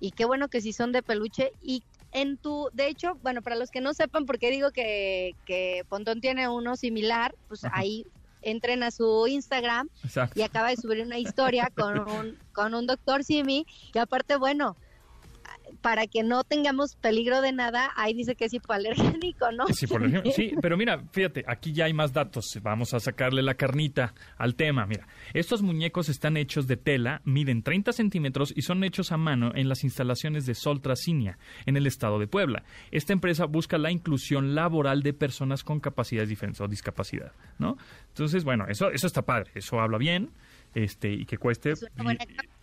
y 0.00 0.12
qué 0.12 0.24
bueno 0.24 0.48
que 0.48 0.60
sí 0.60 0.72
son 0.72 0.92
de 0.92 1.02
peluche, 1.02 1.52
y 1.60 1.82
en 2.12 2.36
tu, 2.36 2.70
de 2.72 2.86
hecho, 2.86 3.18
bueno, 3.22 3.42
para 3.42 3.56
los 3.56 3.70
que 3.70 3.80
no 3.80 3.92
sepan 3.92 4.26
por 4.26 4.38
qué 4.38 4.50
digo 4.50 4.70
que, 4.70 5.34
que 5.44 5.84
Pontón 5.88 6.20
tiene 6.20 6.48
uno 6.48 6.76
similar, 6.76 7.34
pues 7.48 7.62
ahí 7.72 8.06
entren 8.44 8.82
a 8.82 8.90
su 8.90 9.26
Instagram 9.26 9.88
y 10.34 10.42
acaba 10.42 10.68
de 10.68 10.76
subir 10.76 11.02
una 11.02 11.18
historia 11.18 11.70
con 11.74 11.98
un, 11.98 12.38
con 12.52 12.74
un 12.74 12.86
doctor 12.86 13.24
Simi. 13.24 13.66
Y 13.92 13.98
aparte, 13.98 14.36
bueno, 14.36 14.76
para 15.80 16.06
que 16.06 16.22
no 16.22 16.44
tengamos 16.44 16.96
peligro 16.96 17.40
de 17.40 17.52
nada, 17.52 17.90
ahí 17.96 18.14
dice 18.14 18.34
que 18.34 18.46
es 18.46 18.54
hipoalergénico, 18.54 19.50
¿no? 19.52 19.64
Sí, 20.34 20.54
pero 20.60 20.76
mira, 20.76 21.02
fíjate, 21.12 21.44
aquí 21.46 21.72
ya 21.72 21.84
hay 21.84 21.92
más 21.92 22.12
datos. 22.12 22.58
Vamos 22.62 22.94
a 22.94 23.00
sacarle 23.00 23.42
la 23.42 23.54
carnita 23.54 24.14
al 24.36 24.54
tema. 24.54 24.86
Mira, 24.86 25.06
estos 25.32 25.62
muñecos 25.62 26.08
están 26.08 26.36
hechos 26.36 26.66
de 26.66 26.76
tela, 26.76 27.20
miden 27.24 27.62
30 27.62 27.92
centímetros 27.92 28.52
y 28.56 28.62
son 28.62 28.82
hechos 28.84 29.12
a 29.12 29.16
mano 29.16 29.52
en 29.54 29.68
las 29.68 29.84
instalaciones 29.84 30.46
de 30.46 30.54
Sol 30.54 30.80
Trasinia, 30.80 31.38
en 31.66 31.76
el 31.76 31.86
estado 31.86 32.18
de 32.18 32.26
Puebla. 32.26 32.64
Esta 32.90 33.12
empresa 33.12 33.44
busca 33.46 33.78
la 33.78 33.90
inclusión 33.90 34.54
laboral 34.54 35.02
de 35.02 35.12
personas 35.12 35.62
con 35.62 35.80
capacidades 35.80 36.28
diferentes 36.28 36.60
o 36.60 36.68
discapacidad, 36.68 37.32
¿no? 37.58 37.76
Entonces, 38.08 38.44
bueno, 38.44 38.66
eso, 38.68 38.90
eso 38.90 39.06
está 39.06 39.22
padre, 39.22 39.50
eso 39.54 39.80
habla 39.80 39.98
bien 39.98 40.30
este 40.74 41.12
y 41.12 41.24
que 41.24 41.38
cueste 41.38 41.74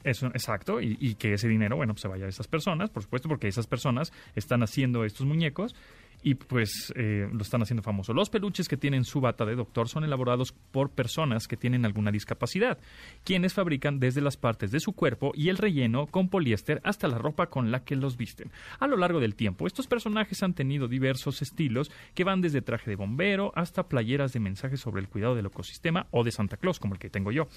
eso 0.04 0.28
exacto 0.28 0.82
y, 0.82 1.16
que 1.16 1.34
ese 1.34 1.48
dinero 1.48 1.76
bueno 1.76 1.94
pues 1.94 2.02
se 2.02 2.08
vaya 2.08 2.26
a 2.26 2.30
esas 2.30 2.48
personas 2.48 2.90
por 2.90 3.04
supuesto 3.04 3.30
porque 3.30 3.48
esas 3.48 3.68
personas 3.68 4.12
están 4.36 4.64
haciendo 4.64 5.06
estos 5.06 5.26
muñecos 5.26 5.76
y 6.24 6.36
pues 6.36 6.94
eh, 6.96 7.28
lo 7.32 7.42
están 7.42 7.62
haciendo 7.62 7.84
famoso. 7.84 8.14
Los 8.14 8.30
peluches 8.30 8.68
que 8.68 8.78
tienen 8.78 9.04
su 9.04 9.22
bata 9.22 9.46
de 9.46 9.56
doctor 9.56 9.90
son 9.90 10.04
elaborados 10.04 10.54
por 10.72 10.92
personas 10.92 11.48
que 11.48 11.58
tienen 11.58 11.86
alguna 11.86 12.12
discapacidad, 12.12 12.78
quienes 13.24 13.54
fabrican 13.54 14.00
desde 14.00 14.22
las 14.22 14.38
partes 14.38 14.72
de 14.72 14.80
su 14.80 14.94
cuerpo 14.94 15.32
y 15.36 15.50
el 15.50 15.58
relleno 15.58 16.08
con 16.08 16.30
poliéster 16.30 16.82
hasta 16.84 17.08
la 17.08 17.18
ropa 17.18 17.48
con 17.48 17.72
la 17.72 17.84
que 17.84 17.96
los 17.96 18.18
visten. 18.18 18.52
A 18.80 18.88
lo 18.88 18.98
largo 18.98 19.20
del 19.20 19.36
tiempo, 19.36 19.68
estos 19.68 19.88
personajes 19.88 20.44
han 20.44 20.54
tenido 20.54 20.88
diversos 20.88 21.42
estilos 21.42 21.92
que 22.14 22.24
van 22.24 22.42
desde 22.42 22.62
traje 22.62 22.90
de 22.90 22.96
bombero 22.96 23.52
hasta 23.56 23.88
playeras 23.88 24.34
de 24.34 24.40
mensajes 24.40 24.80
sobre 24.80 25.02
el 25.02 25.10
cuidado 25.10 25.36
del 25.36 25.48
ecosistema 25.48 26.08
o 26.12 26.24
de 26.24 26.32
Santa 26.32 26.58
Claus, 26.58 26.80
como 26.80 26.94
el 26.94 27.00
que 27.00 27.10
tengo 27.10 27.32
yo. 27.32 27.48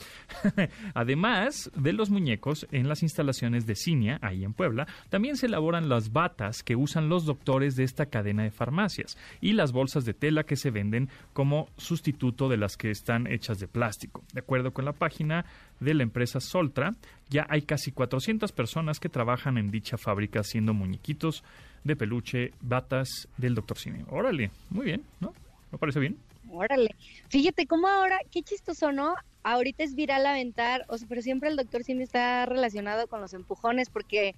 Además 0.94 1.70
de 1.76 1.92
los 1.92 2.10
muñecos, 2.10 2.66
en 2.70 2.88
las 2.88 3.02
instalaciones 3.02 3.66
de 3.66 3.74
Cinia, 3.74 4.18
ahí 4.22 4.44
en 4.44 4.54
Puebla, 4.54 4.86
también 5.10 5.36
se 5.36 5.46
elaboran 5.46 5.88
las 5.88 6.12
batas 6.12 6.62
que 6.62 6.76
usan 6.76 7.08
los 7.08 7.24
doctores 7.24 7.76
de 7.76 7.84
esta 7.84 8.06
cadena 8.06 8.42
de 8.42 8.50
farmacias 8.54 9.18
y 9.40 9.52
las 9.52 9.72
bolsas 9.72 10.04
de 10.04 10.14
tela 10.14 10.44
que 10.44 10.56
se 10.56 10.70
venden 10.70 11.08
como 11.32 11.68
sustituto 11.76 12.48
de 12.48 12.56
las 12.56 12.76
que 12.76 12.90
están 12.90 13.26
hechas 13.26 13.58
de 13.58 13.68
plástico. 13.68 14.24
De 14.32 14.40
acuerdo 14.40 14.72
con 14.72 14.84
la 14.84 14.92
página 14.92 15.44
de 15.80 15.94
la 15.94 16.02
empresa 16.02 16.40
Soltra, 16.40 16.94
ya 17.28 17.46
hay 17.48 17.62
casi 17.62 17.92
400 17.92 18.52
personas 18.52 19.00
que 19.00 19.08
trabajan 19.08 19.58
en 19.58 19.70
dicha 19.70 19.98
fábrica 19.98 20.40
haciendo 20.40 20.74
muñequitos 20.74 21.44
de 21.84 21.96
peluche, 21.96 22.52
batas 22.60 23.28
del 23.36 23.54
Dr. 23.54 23.78
Simi. 23.78 24.04
Órale, 24.08 24.50
muy 24.70 24.86
bien, 24.86 25.04
¿no? 25.20 25.34
¿Me 25.70 25.78
parece 25.78 26.00
bien? 26.00 26.16
Órale. 26.50 26.94
Fíjate 27.28 27.66
cómo 27.66 27.88
ahora, 27.88 28.18
qué 28.30 28.42
chistoso, 28.42 28.92
¿no? 28.92 29.14
Ahorita 29.42 29.84
es 29.84 29.94
viral 29.94 30.24
aventar, 30.26 30.84
o 30.88 30.96
sea, 30.96 31.08
pero 31.08 31.20
siempre 31.20 31.50
el 31.50 31.56
Dr. 31.56 31.84
Simi 31.84 32.04
está 32.04 32.46
relacionado 32.46 33.08
con 33.08 33.20
los 33.20 33.34
empujones 33.34 33.90
porque 33.90 34.34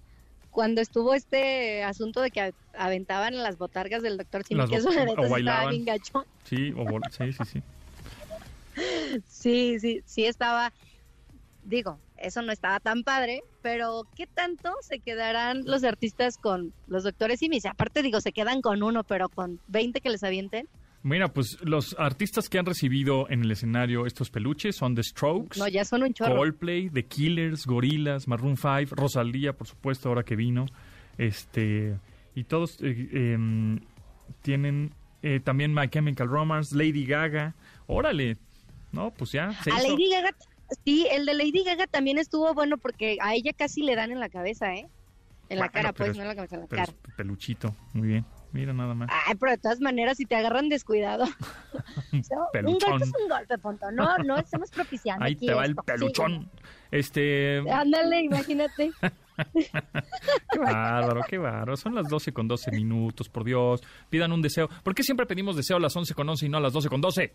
cuando 0.56 0.80
estuvo 0.80 1.12
este 1.12 1.84
asunto 1.84 2.22
de 2.22 2.30
que 2.30 2.54
aventaban 2.72 3.36
las 3.36 3.58
botargas 3.58 4.00
del 4.00 4.16
doctor 4.16 4.42
Simi, 4.42 4.66
que 4.66 4.76
eso 4.76 4.88
estaba 4.88 5.68
bien 5.68 5.84
gacho. 5.84 6.24
Sí, 6.44 6.72
sí, 7.10 7.32
sí, 7.34 7.44
sí. 7.44 7.62
sí, 9.28 9.78
sí, 9.78 10.00
sí 10.06 10.24
estaba, 10.24 10.72
digo, 11.62 12.00
eso 12.16 12.40
no 12.40 12.52
estaba 12.52 12.80
tan 12.80 13.02
padre, 13.02 13.42
pero 13.60 14.04
¿qué 14.14 14.26
tanto 14.26 14.72
se 14.80 15.00
quedarán 15.00 15.60
los 15.66 15.84
artistas 15.84 16.38
con 16.38 16.72
los 16.86 17.04
doctores 17.04 17.40
Simi? 17.40 17.58
Aparte 17.68 18.00
digo, 18.00 18.22
se 18.22 18.32
quedan 18.32 18.62
con 18.62 18.82
uno, 18.82 19.04
pero 19.04 19.28
con 19.28 19.60
20 19.66 20.00
que 20.00 20.08
les 20.08 20.22
avienten. 20.22 20.66
Mira, 21.02 21.28
pues 21.28 21.58
los 21.62 21.94
artistas 21.98 22.48
que 22.48 22.58
han 22.58 22.66
recibido 22.66 23.30
en 23.30 23.42
el 23.42 23.50
escenario 23.50 24.06
estos 24.06 24.30
peluches 24.30 24.76
son 24.76 24.94
The 24.94 25.02
Strokes, 25.04 25.58
no, 25.58 25.68
ya 25.68 25.84
son 25.84 26.02
un 26.02 26.12
chorro. 26.12 26.36
Coldplay, 26.36 26.90
The 26.90 27.04
Killers, 27.04 27.64
Gorillaz, 27.64 28.26
Maroon 28.26 28.56
5, 28.56 28.94
Rosalía, 28.94 29.52
por 29.52 29.66
supuesto, 29.68 30.08
ahora 30.08 30.24
que 30.24 30.34
vino. 30.34 30.66
Este, 31.16 31.96
y 32.34 32.44
todos 32.44 32.78
eh, 32.82 33.08
em, 33.12 33.80
tienen 34.42 34.92
eh, 35.22 35.40
también 35.40 35.72
My 35.72 35.88
Chemical 35.88 36.28
Romance, 36.28 36.76
Lady 36.76 37.06
Gaga. 37.06 37.54
Órale, 37.86 38.36
no, 38.92 39.12
pues 39.12 39.32
ya. 39.32 39.50
a 39.50 39.82
Lady 39.82 40.10
Gaga, 40.10 40.34
sí, 40.84 41.06
el 41.10 41.26
de 41.26 41.34
Lady 41.34 41.62
Gaga 41.64 41.86
también 41.86 42.18
estuvo 42.18 42.52
bueno 42.54 42.78
porque 42.78 43.18
a 43.20 43.34
ella 43.34 43.52
casi 43.52 43.82
le 43.82 43.94
dan 43.94 44.10
en 44.10 44.20
la 44.20 44.28
cabeza, 44.28 44.74
¿eh? 44.74 44.88
En 45.48 45.60
la 45.60 45.68
cara, 45.68 45.92
pues, 45.92 46.16
no 46.16 46.22
en 46.22 46.28
la 46.28 46.34
cabeza, 46.34 46.56
en 46.56 46.62
la 46.62 46.68
cara. 46.68 46.92
peluchito, 47.16 47.74
muy 47.92 48.08
bien. 48.08 48.26
Mira 48.56 48.72
nada 48.72 48.94
más. 48.94 49.10
Ay, 49.12 49.34
pero 49.38 49.52
de 49.52 49.58
todas 49.58 49.80
maneras, 49.80 50.16
si 50.16 50.24
te 50.24 50.34
agarran 50.34 50.70
descuidado. 50.70 51.24
un 52.12 52.22
golpe 52.22 53.04
es 53.04 53.12
un 53.22 53.28
golpe, 53.28 53.58
punto. 53.58 53.90
No, 53.92 54.16
no 54.18 54.38
estamos 54.38 54.70
propiciando. 54.70 55.22
Ahí 55.22 55.36
te 55.36 55.52
va 55.52 55.66
el 55.66 55.76
peluchón. 55.76 56.50
Este. 56.90 57.58
Ándale, 57.70 58.22
imagínate. 58.22 58.92
qué 59.52 60.58
bárbaro, 60.58 61.20
qué 61.28 61.36
bárbaro. 61.36 61.76
Son 61.76 61.94
las 61.94 62.08
12 62.08 62.32
con 62.32 62.48
12 62.48 62.70
minutos, 62.70 63.28
por 63.28 63.44
Dios. 63.44 63.82
Pidan 64.08 64.32
un 64.32 64.40
deseo. 64.40 64.70
¿Por 64.82 64.94
qué 64.94 65.02
siempre 65.02 65.26
pedimos 65.26 65.54
deseo 65.54 65.76
a 65.76 65.80
las 65.80 65.94
11 65.94 66.14
con 66.14 66.26
11 66.26 66.46
y 66.46 66.48
no 66.48 66.56
a 66.56 66.60
las 66.60 66.72
12 66.72 66.88
con 66.88 67.02
12? 67.02 67.34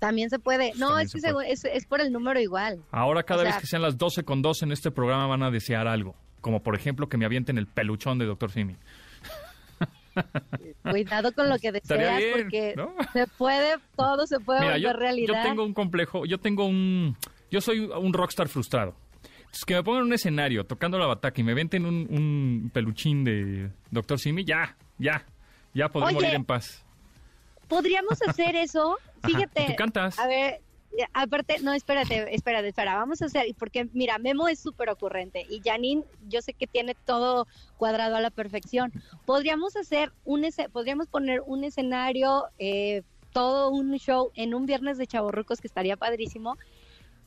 También 0.00 0.30
se 0.30 0.40
puede. 0.40 0.72
No, 0.74 0.98
es, 0.98 1.14
es, 1.14 1.86
por 1.86 2.00
el 2.00 2.12
número 2.12 2.40
igual. 2.40 2.80
Ahora 2.90 3.22
cada 3.22 3.44
vez 3.44 3.56
que 3.58 3.66
sean 3.68 3.82
las 3.82 3.96
12 3.98 4.24
con 4.24 4.42
12 4.42 4.64
en 4.64 4.72
este 4.72 4.90
programa 4.90 5.28
van 5.28 5.44
a 5.44 5.50
desear 5.52 5.86
algo. 5.86 6.16
Como 6.40 6.60
por 6.60 6.74
ejemplo 6.74 7.08
que 7.08 7.16
me 7.16 7.24
avienten 7.24 7.56
el 7.56 7.68
peluchón 7.68 8.18
de 8.18 8.26
Doctor 8.26 8.50
Simi. 8.50 8.76
Cuidado 10.82 11.32
con 11.32 11.48
lo 11.48 11.58
que 11.58 11.72
deseas 11.72 12.22
porque 12.32 12.74
se 13.12 13.26
puede, 13.26 13.76
todo 13.96 14.26
se 14.26 14.40
puede 14.40 14.60
volver 14.60 14.96
realidad. 14.96 15.42
Yo 15.42 15.48
tengo 15.48 15.64
un 15.64 15.74
complejo, 15.74 16.24
yo 16.24 16.38
tengo 16.38 16.66
un, 16.66 17.16
yo 17.50 17.60
soy 17.60 17.80
un 17.80 18.12
rockstar 18.12 18.48
frustrado. 18.48 18.94
Entonces, 19.38 19.64
que 19.64 19.74
me 19.74 19.82
pongan 19.82 20.02
en 20.02 20.06
un 20.08 20.12
escenario 20.12 20.64
tocando 20.64 20.98
la 20.98 21.06
bataca 21.06 21.40
y 21.40 21.44
me 21.44 21.54
venten 21.54 21.86
un, 21.86 22.70
peluchín 22.72 23.24
de 23.24 23.70
Doctor 23.90 24.18
Simi, 24.18 24.44
ya, 24.44 24.76
ya, 24.98 25.24
ya 25.72 25.88
podemos 25.88 26.14
morir 26.14 26.34
en 26.34 26.44
paz. 26.44 26.84
Podríamos 27.66 28.20
hacer 28.26 28.56
eso. 28.56 28.98
Fíjate. 29.24 29.66
¿Tú 29.66 29.76
cantas? 29.76 30.18
A 30.18 30.26
ver, 30.26 30.60
aparte, 31.12 31.56
no, 31.62 31.72
espérate, 31.72 32.34
espérate, 32.34 32.68
espera, 32.68 32.96
vamos 32.96 33.22
a 33.22 33.26
hacer, 33.26 33.46
porque 33.58 33.88
mira, 33.92 34.18
Memo 34.18 34.48
es 34.48 34.58
súper 34.58 34.90
ocurrente 34.90 35.46
y 35.48 35.60
Janine, 35.64 36.04
yo 36.28 36.40
sé 36.42 36.54
que 36.54 36.66
tiene 36.66 36.94
todo 36.94 37.46
cuadrado 37.76 38.16
a 38.16 38.20
la 38.20 38.30
perfección. 38.30 38.92
Podríamos 39.24 39.76
hacer 39.76 40.12
un, 40.24 40.46
podríamos 40.72 41.06
poner 41.08 41.42
un 41.46 41.64
escenario, 41.64 42.44
eh, 42.58 43.02
todo 43.32 43.70
un 43.70 43.96
show 43.98 44.30
en 44.34 44.54
un 44.54 44.66
viernes 44.66 44.98
de 44.98 45.06
chaborrucos 45.06 45.60
que 45.60 45.68
estaría 45.68 45.96
padrísimo, 45.96 46.56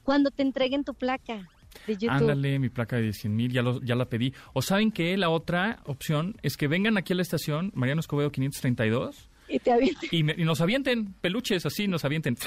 cuando 0.03 0.31
te 0.31 0.41
entreguen 0.41 0.83
tu 0.83 0.93
placa. 0.93 1.47
De 1.87 1.93
YouTube. 1.93 2.09
Ándale, 2.09 2.59
mi 2.59 2.67
placa 2.67 2.97
de 2.97 3.13
100 3.13 3.33
mil, 3.33 3.49
ya, 3.49 3.63
ya 3.81 3.95
la 3.95 4.09
pedí. 4.09 4.33
O 4.51 4.61
saben 4.61 4.91
que 4.91 5.15
la 5.15 5.29
otra 5.29 5.79
opción 5.85 6.35
es 6.41 6.57
que 6.57 6.67
vengan 6.67 6.97
aquí 6.97 7.13
a 7.13 7.15
la 7.15 7.21
estación, 7.21 7.71
Mariano 7.75 8.01
Escobedo 8.01 8.29
532, 8.29 9.30
y 9.51 9.59
te 9.59 9.71
avienten. 9.71 10.09
Y, 10.11 10.23
nos 10.43 10.61
avienten 10.61 11.13
peluches 11.13 11.65
así, 11.65 11.87
nos 11.87 12.05
avienten. 12.05 12.37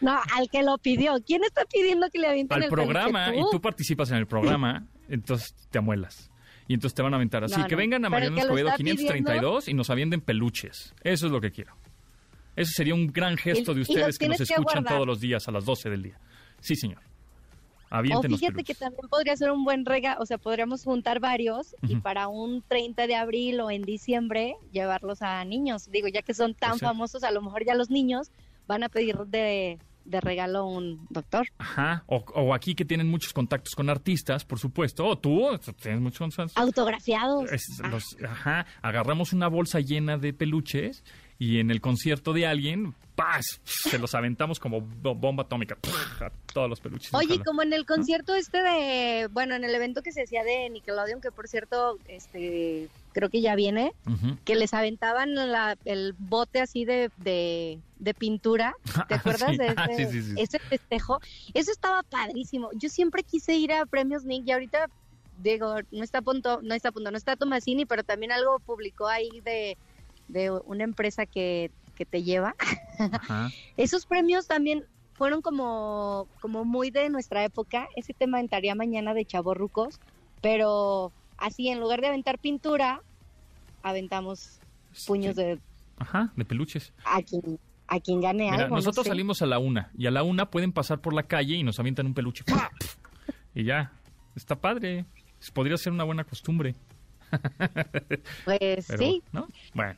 No, 0.00 0.18
al 0.34 0.48
que 0.50 0.62
lo 0.62 0.78
pidió. 0.78 1.16
¿Quién 1.26 1.42
está 1.44 1.64
pidiendo 1.64 2.08
que 2.10 2.18
le 2.18 2.28
avienten 2.28 2.62
al 2.62 2.68
programa 2.68 3.34
y 3.34 3.40
tú 3.50 3.60
participas 3.60 4.10
en 4.10 4.18
el 4.18 4.26
programa, 4.26 4.86
entonces 5.08 5.54
te 5.70 5.78
amuelas. 5.78 6.30
Y 6.68 6.74
entonces 6.74 6.94
te 6.94 7.02
van 7.02 7.12
a 7.14 7.16
aventar 7.16 7.42
así. 7.42 7.62
que 7.64 7.74
vengan 7.74 8.04
a 8.04 8.10
Mariano 8.10 8.38
Escobedo 8.38 8.70
532 8.76 9.68
y 9.68 9.74
nos 9.74 9.90
avienten 9.90 10.20
peluches. 10.20 10.94
Eso 11.02 11.26
es 11.26 11.32
lo 11.32 11.40
que 11.40 11.50
quiero. 11.50 11.74
Eso 12.54 12.72
sería 12.74 12.94
un 12.94 13.08
gran 13.08 13.36
gesto 13.36 13.74
de 13.74 13.80
ustedes 13.80 14.18
que 14.18 14.28
nos 14.28 14.40
escuchan 14.40 14.84
todos 14.84 15.06
los 15.06 15.20
días 15.20 15.48
a 15.48 15.50
las 15.50 15.64
12 15.64 15.90
del 15.90 16.02
día. 16.02 16.20
Sí, 16.60 16.76
señor 16.76 17.09
o 17.90 18.22
fíjate 18.22 18.62
que 18.62 18.74
también 18.74 19.08
podría 19.08 19.36
ser 19.36 19.50
un 19.50 19.64
buen 19.64 19.84
regalo, 19.84 20.20
o 20.20 20.26
sea, 20.26 20.38
podríamos 20.38 20.84
juntar 20.84 21.18
varios 21.18 21.74
y 21.82 21.96
para 21.96 22.28
un 22.28 22.62
30 22.66 23.06
de 23.06 23.16
abril 23.16 23.60
o 23.60 23.70
en 23.70 23.82
diciembre 23.82 24.56
llevarlos 24.72 25.22
a 25.22 25.44
niños. 25.44 25.90
Digo, 25.90 26.08
ya 26.08 26.22
que 26.22 26.34
son 26.34 26.54
tan 26.54 26.78
famosos, 26.78 27.24
a 27.24 27.32
lo 27.32 27.42
mejor 27.42 27.64
ya 27.64 27.74
los 27.74 27.90
niños 27.90 28.30
van 28.68 28.84
a 28.84 28.88
pedir 28.88 29.16
de, 29.26 29.78
regalo 30.04 30.66
un 30.66 31.06
doctor. 31.10 31.48
Ajá, 31.58 32.04
o, 32.06 32.54
aquí 32.54 32.74
que 32.76 32.84
tienen 32.84 33.08
muchos 33.08 33.32
contactos 33.32 33.74
con 33.74 33.90
artistas, 33.90 34.44
por 34.44 34.60
supuesto, 34.60 35.06
o 35.06 35.18
tú 35.18 35.48
tienes 35.80 36.00
muchos 36.00 36.18
contactos. 36.20 36.56
Autografiados. 36.56 37.50
ajá, 38.24 38.66
agarramos 38.82 39.32
una 39.32 39.48
bolsa 39.48 39.80
llena 39.80 40.16
de 40.16 40.32
peluches 40.32 41.02
y 41.40 41.58
en 41.58 41.70
el 41.70 41.80
concierto 41.80 42.34
de 42.34 42.46
alguien, 42.46 42.94
¡paz! 43.14 43.62
Se 43.64 43.98
los 43.98 44.14
aventamos 44.14 44.60
como 44.60 44.82
bomba 44.82 45.44
atómica 45.44 45.78
a 46.20 46.30
todos 46.52 46.68
los 46.68 46.80
peluches. 46.80 47.14
Oye, 47.14 47.42
como 47.42 47.62
en 47.62 47.72
el 47.72 47.86
concierto 47.86 48.34
este 48.34 48.62
de, 48.62 49.26
bueno, 49.32 49.54
en 49.54 49.64
el 49.64 49.74
evento 49.74 50.02
que 50.02 50.12
se 50.12 50.24
hacía 50.24 50.44
de 50.44 50.68
Nickelodeon, 50.68 51.22
que 51.22 51.32
por 51.32 51.48
cierto, 51.48 51.98
este, 52.08 52.90
creo 53.14 53.30
que 53.30 53.40
ya 53.40 53.54
viene, 53.54 53.94
que 54.44 54.54
les 54.54 54.74
aventaban 54.74 55.30
el 55.86 56.14
bote 56.18 56.60
así 56.60 56.84
de, 56.84 57.10
de, 57.16 58.14
pintura, 58.18 58.76
¿te 59.08 59.14
acuerdas 59.14 59.56
de 59.56 59.72
ah, 59.78 59.88
ese, 60.36 60.58
festejo? 60.58 61.20
Eso 61.54 61.72
estaba 61.72 62.02
padrísimo. 62.02 62.68
Yo 62.74 62.90
siempre 62.90 63.22
quise 63.22 63.54
ir 63.54 63.72
a 63.72 63.86
Premios 63.86 64.26
Nick 64.26 64.46
y 64.46 64.52
ahorita 64.52 64.90
digo, 65.42 65.76
no 65.90 66.04
está 66.04 66.18
a 66.18 66.22
punto, 66.22 66.60
no 66.62 66.74
está 66.74 66.90
a 66.90 66.92
punto, 66.92 67.10
no 67.10 67.16
está 67.16 67.34
Tomasini, 67.34 67.86
pero 67.86 68.04
también 68.04 68.30
algo 68.30 68.58
publicó 68.58 69.08
ahí 69.08 69.40
de 69.42 69.78
de 70.32 70.50
una 70.50 70.84
empresa 70.84 71.26
que, 71.26 71.70
te 72.10 72.22
lleva. 72.22 72.54
Esos 73.76 74.06
premios 74.06 74.46
también 74.46 74.86
fueron 75.12 75.42
como, 75.42 76.28
como 76.40 76.64
muy 76.64 76.90
de 76.90 77.10
nuestra 77.10 77.44
época. 77.44 77.88
Ese 77.94 78.14
tema 78.14 78.40
entraría 78.40 78.74
mañana 78.74 79.12
de 79.12 79.26
chavorrucos, 79.26 80.00
pero 80.40 81.12
así 81.36 81.68
en 81.68 81.78
lugar 81.78 82.00
de 82.00 82.06
aventar 82.06 82.38
pintura, 82.38 83.02
aventamos 83.82 84.60
puños 85.06 85.36
de... 85.36 85.58
Ajá, 85.98 86.32
de 86.36 86.44
peluches. 86.46 86.94
A 87.04 87.20
quien, 87.20 87.58
a 87.86 88.00
quien 88.00 88.22
gane 88.22 88.50
algo. 88.50 88.76
Nosotros 88.76 89.06
salimos 89.06 89.42
a 89.42 89.46
la 89.46 89.58
una 89.58 89.90
y 89.94 90.06
a 90.06 90.10
la 90.10 90.22
una 90.22 90.50
pueden 90.50 90.72
pasar 90.72 91.00
por 91.02 91.12
la 91.12 91.24
calle 91.24 91.56
y 91.56 91.62
nos 91.62 91.78
avientan 91.80 92.06
un 92.06 92.14
peluche. 92.14 92.44
y 93.54 93.64
ya, 93.64 93.92
está 94.34 94.56
padre. 94.56 95.04
Podría 95.52 95.76
ser 95.76 95.92
una 95.92 96.04
buena 96.04 96.24
costumbre. 96.24 96.76
Pues 98.44 98.86
sí. 98.98 99.22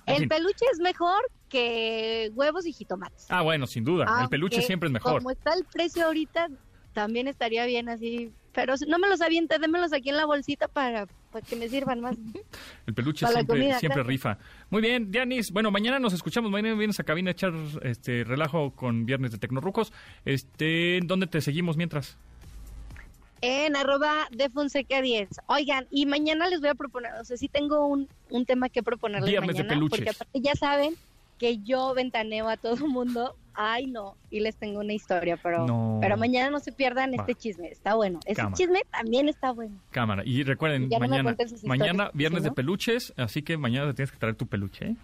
el 0.06 0.28
peluche 0.28 0.64
es 0.72 0.78
mejor 0.80 1.20
que 1.48 2.30
huevos 2.34 2.66
y 2.66 2.72
jitomates. 2.72 3.26
Ah, 3.28 3.42
bueno, 3.42 3.66
sin 3.66 3.84
duda. 3.84 4.06
el 4.22 4.28
peluche 4.28 4.62
siempre 4.62 4.88
es 4.88 4.92
mejor. 4.92 5.18
Como 5.18 5.30
está 5.30 5.54
el 5.54 5.64
precio 5.64 6.06
ahorita, 6.06 6.48
también 6.92 7.28
estaría 7.28 7.66
bien 7.66 7.88
así. 7.88 8.32
Pero 8.52 8.74
no 8.86 8.98
me 8.98 9.08
los 9.08 9.20
aviente, 9.22 9.58
démelos 9.58 9.92
aquí 9.92 10.10
en 10.10 10.16
la 10.16 10.26
bolsita 10.26 10.68
para 10.68 11.06
para 11.32 11.44
que 11.44 11.56
me 11.56 11.68
sirvan 11.68 12.00
más. 12.00 12.16
El 12.86 12.94
peluche 12.94 13.26
siempre, 13.26 13.78
siempre 13.78 14.02
rifa. 14.02 14.38
Muy 14.70 14.82
bien, 14.82 15.10
Dianis. 15.10 15.50
Bueno, 15.50 15.70
mañana 15.70 15.98
nos 15.98 16.12
escuchamos. 16.12 16.50
Mañana 16.50 16.76
vienes 16.76 17.00
a 17.00 17.04
cabina 17.04 17.30
a 17.30 17.32
echar 17.32 17.54
este 17.82 18.22
relajo 18.22 18.72
con 18.76 19.06
Viernes 19.06 19.32
de 19.32 19.38
Tecnorucos. 19.38 19.92
Este, 20.24 21.00
¿Dónde 21.02 21.26
te 21.26 21.40
seguimos 21.40 21.76
mientras? 21.76 22.18
En 23.42 23.76
arroba 23.76 24.28
de 24.30 24.48
Fonseca 24.48 25.02
10. 25.02 25.28
Oigan, 25.48 25.86
y 25.90 26.06
mañana 26.06 26.48
les 26.48 26.60
voy 26.60 26.70
a 26.70 26.74
proponer, 26.74 27.12
o 27.20 27.24
sea, 27.24 27.36
sí 27.36 27.48
tengo 27.48 27.86
un, 27.86 28.08
un 28.30 28.46
tema 28.46 28.68
que 28.68 28.82
proponerles 28.82 29.28
Viernes 29.28 29.56
mañana. 29.56 29.68
de 29.68 29.74
peluches. 29.74 29.98
Porque 29.98 30.10
aparte 30.10 30.40
ya 30.40 30.54
saben 30.54 30.94
que 31.38 31.58
yo 31.58 31.92
ventaneo 31.92 32.48
a 32.48 32.56
todo 32.56 32.74
el 32.74 32.84
mundo. 32.88 33.34
Ay, 33.54 33.86
no. 33.86 34.16
Y 34.30 34.40
les 34.40 34.54
tengo 34.56 34.78
una 34.78 34.92
historia, 34.92 35.36
pero, 35.42 35.66
pero 36.00 36.16
mañana 36.16 36.50
no 36.50 36.60
se 36.60 36.70
pierdan 36.70 37.14
este 37.14 37.34
chisme. 37.34 37.68
Está 37.68 37.96
bueno. 37.96 38.20
Este 38.24 38.44
chisme 38.54 38.82
también 38.90 39.28
está 39.28 39.50
bueno. 39.50 39.76
Cámara. 39.90 40.22
Y 40.24 40.44
recuerden, 40.44 40.88
mañana, 40.88 41.36
mañana 41.64 42.10
viernes 42.14 42.44
de 42.44 42.52
peluches, 42.52 43.12
así 43.16 43.42
que 43.42 43.58
mañana 43.58 43.88
te 43.88 43.94
tienes 43.94 44.12
que 44.12 44.18
traer 44.18 44.36
tu 44.36 44.46
peluche. 44.46 44.86
¿eh? 44.86 44.96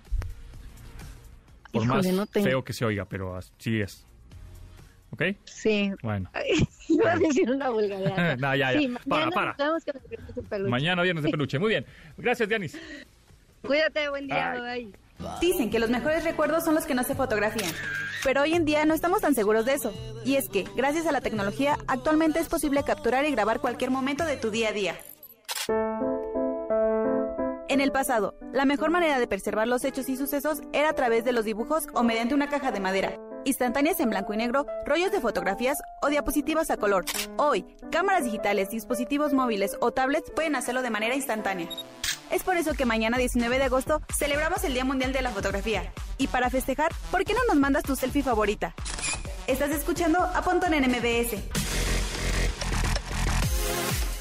Por 1.72 1.84
más 1.86 2.06
feo 2.30 2.64
que 2.64 2.72
se 2.72 2.84
oiga, 2.84 3.04
pero 3.04 3.36
así 3.36 3.80
es. 3.80 4.06
¿Ok? 5.10 5.22
Sí. 5.44 5.92
Bueno. 6.02 6.30
Iba 6.88 7.12
a 7.12 7.18
decir 7.18 7.50
una 7.50 7.70
vulgaridad. 7.70 8.36
no, 8.38 8.54
ya, 8.56 8.72
ya. 8.72 8.98
para, 9.08 9.30
para. 9.30 9.56
Mañana 10.68 11.02
viernes 11.02 11.24
de 11.24 11.30
peluche. 11.30 11.58
Muy 11.58 11.70
bien. 11.70 11.86
Gracias, 12.16 12.48
Dianis. 12.48 12.78
Cuídate, 13.62 14.08
buen 14.08 14.26
día. 14.26 14.54
bye. 14.60 14.92
Dicen 15.40 15.70
que 15.70 15.78
los 15.78 15.90
mejores 15.90 16.22
recuerdos 16.24 16.64
son 16.64 16.74
los 16.74 16.86
que 16.86 16.94
no 16.94 17.02
se 17.02 17.14
fotografían, 17.16 17.72
pero 18.22 18.42
hoy 18.42 18.54
en 18.54 18.64
día 18.64 18.84
no 18.84 18.94
estamos 18.94 19.20
tan 19.20 19.34
seguros 19.34 19.64
de 19.64 19.74
eso. 19.74 19.92
Y 20.24 20.36
es 20.36 20.48
que, 20.48 20.64
gracias 20.76 21.06
a 21.06 21.12
la 21.12 21.20
tecnología, 21.20 21.76
actualmente 21.88 22.38
es 22.38 22.48
posible 22.48 22.84
capturar 22.84 23.24
y 23.24 23.32
grabar 23.32 23.58
cualquier 23.58 23.90
momento 23.90 24.24
de 24.24 24.36
tu 24.36 24.50
día 24.50 24.68
a 24.68 24.72
día. 24.72 24.96
En 27.68 27.80
el 27.80 27.92
pasado, 27.92 28.34
la 28.52 28.64
mejor 28.64 28.90
manera 28.90 29.18
de 29.18 29.26
preservar 29.26 29.68
los 29.68 29.84
hechos 29.84 30.08
y 30.08 30.16
sucesos 30.16 30.60
era 30.72 30.90
a 30.90 30.94
través 30.94 31.24
de 31.24 31.32
los 31.32 31.44
dibujos 31.44 31.86
o 31.92 32.02
mediante 32.02 32.34
una 32.34 32.48
caja 32.48 32.72
de 32.72 32.80
madera, 32.80 33.18
instantáneas 33.44 34.00
en 34.00 34.10
blanco 34.10 34.34
y 34.34 34.36
negro, 34.36 34.66
rollos 34.84 35.12
de 35.12 35.20
fotografías 35.20 35.78
o 36.02 36.08
diapositivas 36.08 36.70
a 36.70 36.76
color. 36.76 37.04
Hoy, 37.36 37.64
cámaras 37.90 38.24
digitales, 38.24 38.70
dispositivos 38.70 39.32
móviles 39.32 39.76
o 39.80 39.92
tablets 39.92 40.30
pueden 40.30 40.56
hacerlo 40.56 40.82
de 40.82 40.90
manera 40.90 41.14
instantánea. 41.14 41.68
Es 42.30 42.42
por 42.42 42.56
eso 42.56 42.74
que 42.74 42.84
mañana 42.84 43.16
19 43.16 43.58
de 43.58 43.64
agosto 43.64 44.02
celebramos 44.16 44.62
el 44.64 44.74
Día 44.74 44.84
Mundial 44.84 45.12
de 45.12 45.22
la 45.22 45.30
Fotografía. 45.30 45.92
Y 46.18 46.26
para 46.26 46.50
festejar, 46.50 46.92
¿por 47.10 47.24
qué 47.24 47.32
no 47.32 47.40
nos 47.48 47.56
mandas 47.56 47.84
tu 47.84 47.96
selfie 47.96 48.22
favorita? 48.22 48.74
Estás 49.46 49.70
escuchando 49.70 50.18
a 50.18 50.42
Pontón 50.42 50.74
en 50.74 50.90
MBS. 50.90 51.38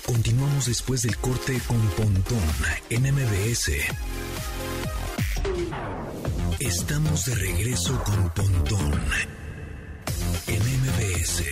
Continuamos 0.05 0.67
después 0.67 1.01
del 1.01 1.17
corte 1.17 1.59
con 1.67 1.81
Pontón 1.89 2.39
en 2.89 3.13
MBS. 3.13 3.71
Estamos 6.67 7.25
de 7.25 7.35
regreso 7.35 7.97
con 8.03 8.29
Pontón 8.31 8.91
en 10.47 10.59
MBS. 10.59 11.43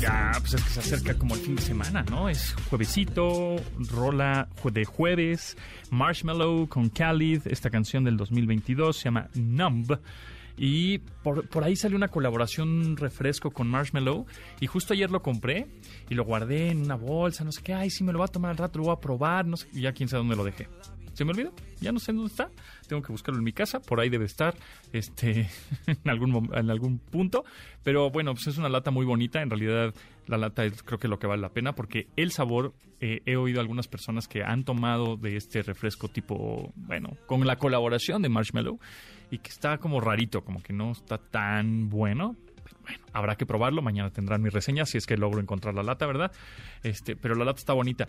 Ya, 0.00 0.30
pues 0.38 0.54
es 0.54 0.62
que 0.62 0.70
se 0.70 0.78
acerca 0.78 1.18
como 1.18 1.34
el 1.34 1.40
fin 1.40 1.56
de 1.56 1.62
semana, 1.62 2.04
¿no? 2.08 2.28
Es 2.28 2.54
juevesito, 2.70 3.56
rola 3.90 4.48
de 4.72 4.84
jueves, 4.84 5.56
Marshmallow 5.90 6.68
con 6.68 6.90
Khalid, 6.90 7.42
esta 7.46 7.70
canción 7.70 8.04
del 8.04 8.16
2022 8.16 8.96
se 8.96 9.04
llama 9.06 9.30
Numb. 9.34 9.98
Y 10.56 10.98
por, 10.98 11.48
por, 11.48 11.64
ahí 11.64 11.74
salió 11.74 11.96
una 11.96 12.08
colaboración 12.08 12.96
refresco 12.96 13.50
con 13.50 13.68
Marshmallow. 13.68 14.26
Y 14.60 14.68
justo 14.68 14.94
ayer 14.94 15.10
lo 15.10 15.22
compré 15.22 15.66
y 16.08 16.14
lo 16.14 16.24
guardé 16.24 16.68
en 16.70 16.82
una 16.82 16.94
bolsa, 16.94 17.42
no 17.42 17.50
sé 17.50 17.62
qué. 17.64 17.74
Ay, 17.74 17.90
sí, 17.90 18.04
me 18.04 18.12
lo 18.12 18.18
voy 18.18 18.26
a 18.26 18.32
tomar 18.32 18.52
al 18.52 18.58
rato, 18.58 18.78
lo 18.78 18.84
voy 18.84 18.94
a 18.94 19.00
probar. 19.00 19.44
No 19.44 19.56
sé, 19.56 19.66
ya 19.72 19.92
quién 19.92 20.08
sabe 20.08 20.20
dónde 20.20 20.36
lo 20.36 20.44
dejé. 20.44 20.68
¿Se 21.18 21.24
me 21.24 21.32
olvidó? 21.32 21.52
Ya 21.80 21.90
no 21.90 21.98
sé 21.98 22.12
dónde 22.12 22.28
está. 22.28 22.48
Tengo 22.86 23.02
que 23.02 23.10
buscarlo 23.10 23.38
en 23.38 23.44
mi 23.44 23.52
casa. 23.52 23.80
Por 23.80 23.98
ahí 23.98 24.08
debe 24.08 24.24
estar 24.24 24.54
este, 24.92 25.50
en, 25.88 26.08
algún, 26.08 26.48
en 26.54 26.70
algún 26.70 27.00
punto. 27.00 27.44
Pero 27.82 28.08
bueno, 28.10 28.34
pues 28.34 28.46
es 28.46 28.56
una 28.56 28.68
lata 28.68 28.92
muy 28.92 29.04
bonita. 29.04 29.42
En 29.42 29.50
realidad, 29.50 29.92
la 30.28 30.38
lata 30.38 30.64
es 30.64 30.80
creo 30.84 31.00
que 31.00 31.08
lo 31.08 31.18
que 31.18 31.26
vale 31.26 31.42
la 31.42 31.48
pena 31.48 31.74
porque 31.74 32.06
el 32.14 32.30
sabor, 32.30 32.72
eh, 33.00 33.22
he 33.26 33.34
oído 33.34 33.60
algunas 33.60 33.88
personas 33.88 34.28
que 34.28 34.44
han 34.44 34.62
tomado 34.62 35.16
de 35.16 35.36
este 35.36 35.62
refresco 35.62 36.06
tipo, 36.06 36.72
bueno, 36.76 37.16
con 37.26 37.44
la 37.44 37.56
colaboración 37.56 38.22
de 38.22 38.28
Marshmallow 38.28 38.78
y 39.32 39.38
que 39.38 39.50
está 39.50 39.78
como 39.78 40.00
rarito, 40.00 40.44
como 40.44 40.62
que 40.62 40.72
no 40.72 40.92
está 40.92 41.18
tan 41.18 41.88
bueno. 41.88 42.36
bueno, 42.82 43.04
habrá 43.12 43.34
que 43.34 43.44
probarlo. 43.44 43.82
Mañana 43.82 44.10
tendrán 44.10 44.40
mi 44.40 44.50
reseña 44.50 44.86
si 44.86 44.98
es 44.98 45.06
que 45.06 45.16
logro 45.16 45.40
encontrar 45.40 45.74
la 45.74 45.82
lata, 45.82 46.06
¿verdad? 46.06 46.30
Este, 46.84 47.16
pero 47.16 47.34
la 47.34 47.44
lata 47.44 47.58
está 47.58 47.72
bonita. 47.72 48.06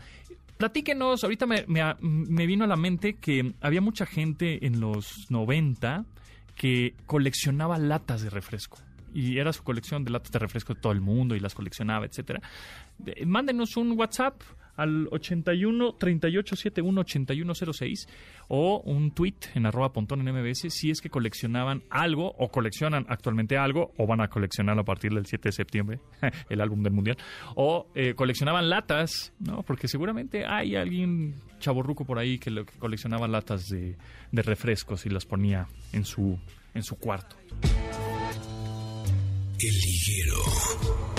Platíquenos, 0.59 1.23
ahorita 1.23 1.45
me, 1.45 1.63
me, 2.01 2.45
vino 2.45 2.65
a 2.65 2.67
la 2.67 2.75
mente 2.75 3.15
que 3.15 3.53
había 3.61 3.79
mucha 3.79 4.05
gente 4.05 4.65
en 4.65 4.81
los 4.81 5.31
90 5.31 6.03
que 6.53 6.95
coleccionaba 7.05 7.77
latas 7.77 8.23
de 8.23 8.29
refresco 8.29 8.77
y 9.13 9.37
era 9.37 9.53
su 9.53 9.63
colección 9.63 10.03
de 10.03 10.11
latas 10.11 10.33
de 10.33 10.39
refresco 10.39 10.73
de 10.73 10.81
todo 10.81 10.91
el 10.91 10.99
mundo 10.99 11.33
y 11.37 11.39
las 11.39 11.55
coleccionaba, 11.55 12.05
etcétera. 12.05 12.41
Mándenos 13.25 13.77
un 13.77 13.97
WhatsApp 13.97 14.41
al 14.79 15.07
81 15.11 15.95
38 15.95 16.55
71 16.55 17.01
8106 17.01 18.07
o 18.47 18.81
un 18.85 19.11
tweet 19.11 19.35
en 19.55 19.65
arroba 19.65 19.93
pontón 19.93 20.27
en 20.27 20.33
MBS 20.33 20.67
si 20.69 20.89
es 20.89 21.01
que 21.01 21.09
coleccionaban 21.09 21.83
algo 21.89 22.33
o 22.37 22.49
coleccionan 22.49 23.05
actualmente 23.09 23.57
algo 23.57 23.93
o 23.97 24.07
van 24.07 24.21
a 24.21 24.29
coleccionar 24.29 24.79
a 24.79 24.83
partir 24.83 25.13
del 25.13 25.25
7 25.25 25.49
de 25.49 25.51
septiembre 25.51 25.99
el 26.49 26.61
álbum 26.61 26.81
del 26.81 26.93
mundial 26.93 27.17
o 27.55 27.87
eh, 27.95 28.13
coleccionaban 28.15 28.69
latas, 28.69 29.33
¿no? 29.39 29.63
Porque 29.63 29.87
seguramente 29.87 30.45
hay 30.45 30.75
alguien 30.75 31.35
chaborruco 31.59 32.05
por 32.05 32.19
ahí 32.19 32.39
que, 32.39 32.65
coleccionaba 32.79 33.27
latas 33.27 33.67
de, 33.67 33.97
refrescos 34.31 35.05
y 35.05 35.09
las 35.09 35.25
ponía 35.25 35.67
en 35.93 36.05
su, 36.05 36.39
en 36.73 36.83
su 36.83 36.97
cuarto. 36.97 37.35
El 39.61 41.18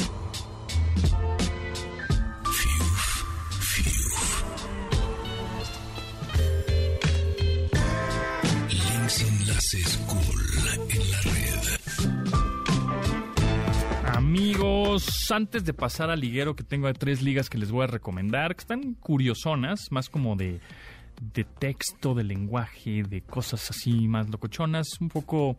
liguero. 9.61 10.31
en 10.89 11.11
la 11.11 11.21
red. 11.21 11.61
Amigos, 14.07 15.31
antes 15.31 15.65
de 15.65 15.75
pasar 15.75 16.11
al 16.11 16.21
liguero 16.21 16.57
que 16.57 16.65
tengo 16.65 16.87
de 16.87 16.95
tres 16.95 17.21
ligas 17.21 17.51
que 17.51 17.59
les 17.59 17.71
voy 17.71 17.85
a 17.85 17.87
recomendar, 17.87 18.55
que 18.55 18.61
están 18.61 18.95
curiosonas, 18.95 19.89
más 19.91 20.09
como 20.09 20.35
de, 20.35 20.61
de 21.35 21.45
texto, 21.45 22.15
de 22.15 22.25
lenguaje, 22.25 23.03
de 23.03 23.21
cosas 23.21 23.71
así 23.71 24.09
más 24.09 24.31
locochonas, 24.31 24.99
un 25.01 25.09
poco 25.09 25.59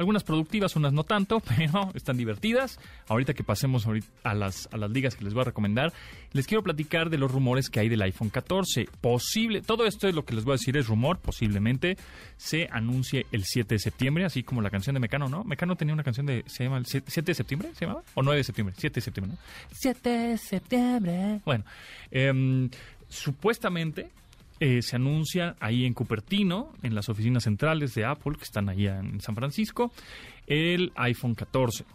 algunas 0.00 0.24
productivas, 0.24 0.74
unas 0.76 0.94
no 0.94 1.04
tanto, 1.04 1.40
pero 1.56 1.90
están 1.94 2.16
divertidas. 2.16 2.80
Ahorita 3.06 3.34
que 3.34 3.44
pasemos 3.44 3.86
a 4.24 4.34
las, 4.34 4.68
a 4.72 4.78
las 4.78 4.90
ligas 4.90 5.14
que 5.14 5.24
les 5.24 5.34
voy 5.34 5.42
a 5.42 5.44
recomendar, 5.44 5.92
les 6.32 6.46
quiero 6.46 6.62
platicar 6.62 7.10
de 7.10 7.18
los 7.18 7.30
rumores 7.30 7.68
que 7.68 7.80
hay 7.80 7.88
del 7.90 8.00
iPhone 8.02 8.30
14. 8.30 8.88
Posible, 9.00 9.60
todo 9.60 9.86
esto 9.86 10.08
es 10.08 10.14
lo 10.14 10.24
que 10.24 10.34
les 10.34 10.44
voy 10.44 10.52
a 10.52 10.54
decir 10.54 10.76
es 10.78 10.86
rumor, 10.86 11.18
posiblemente 11.18 11.98
se 12.38 12.66
anuncie 12.72 13.26
el 13.30 13.44
7 13.44 13.74
de 13.74 13.78
septiembre, 13.78 14.24
así 14.24 14.42
como 14.42 14.62
la 14.62 14.70
canción 14.70 14.94
de 14.94 15.00
Mecano, 15.00 15.28
¿no? 15.28 15.44
Mecano 15.44 15.76
tenía 15.76 15.92
una 15.92 16.02
canción 16.02 16.24
de, 16.24 16.44
¿se 16.46 16.64
llama 16.64 16.78
el 16.78 16.86
7 16.86 17.20
de 17.22 17.34
septiembre? 17.34 17.70
¿Se 17.74 17.84
llamaba? 17.84 18.02
¿O 18.14 18.22
9 18.22 18.38
de 18.38 18.44
septiembre? 18.44 18.74
7 18.78 18.94
de 18.94 19.00
septiembre, 19.02 19.32
¿no? 19.34 19.38
7 19.72 20.08
de 20.08 20.38
septiembre. 20.38 21.40
Bueno, 21.44 21.64
em, 22.10 22.70
supuestamente 23.08 24.10
eh, 24.62 24.82
se 24.82 24.96
anuncia 24.96 25.56
ahí 25.58 25.86
en 25.86 25.94
Cupertino, 25.94 26.74
en 26.82 26.94
las 26.94 27.08
oficinas 27.08 27.44
centrales 27.44 27.94
de 27.94 28.04
Apple, 28.04 28.34
que 28.36 28.44
están 28.44 28.68
allá 28.68 28.98
en 28.98 29.18
San 29.22 29.34
Francisco, 29.34 29.90
el 30.46 30.92
iPhone 30.96 31.34
14. 31.34 31.86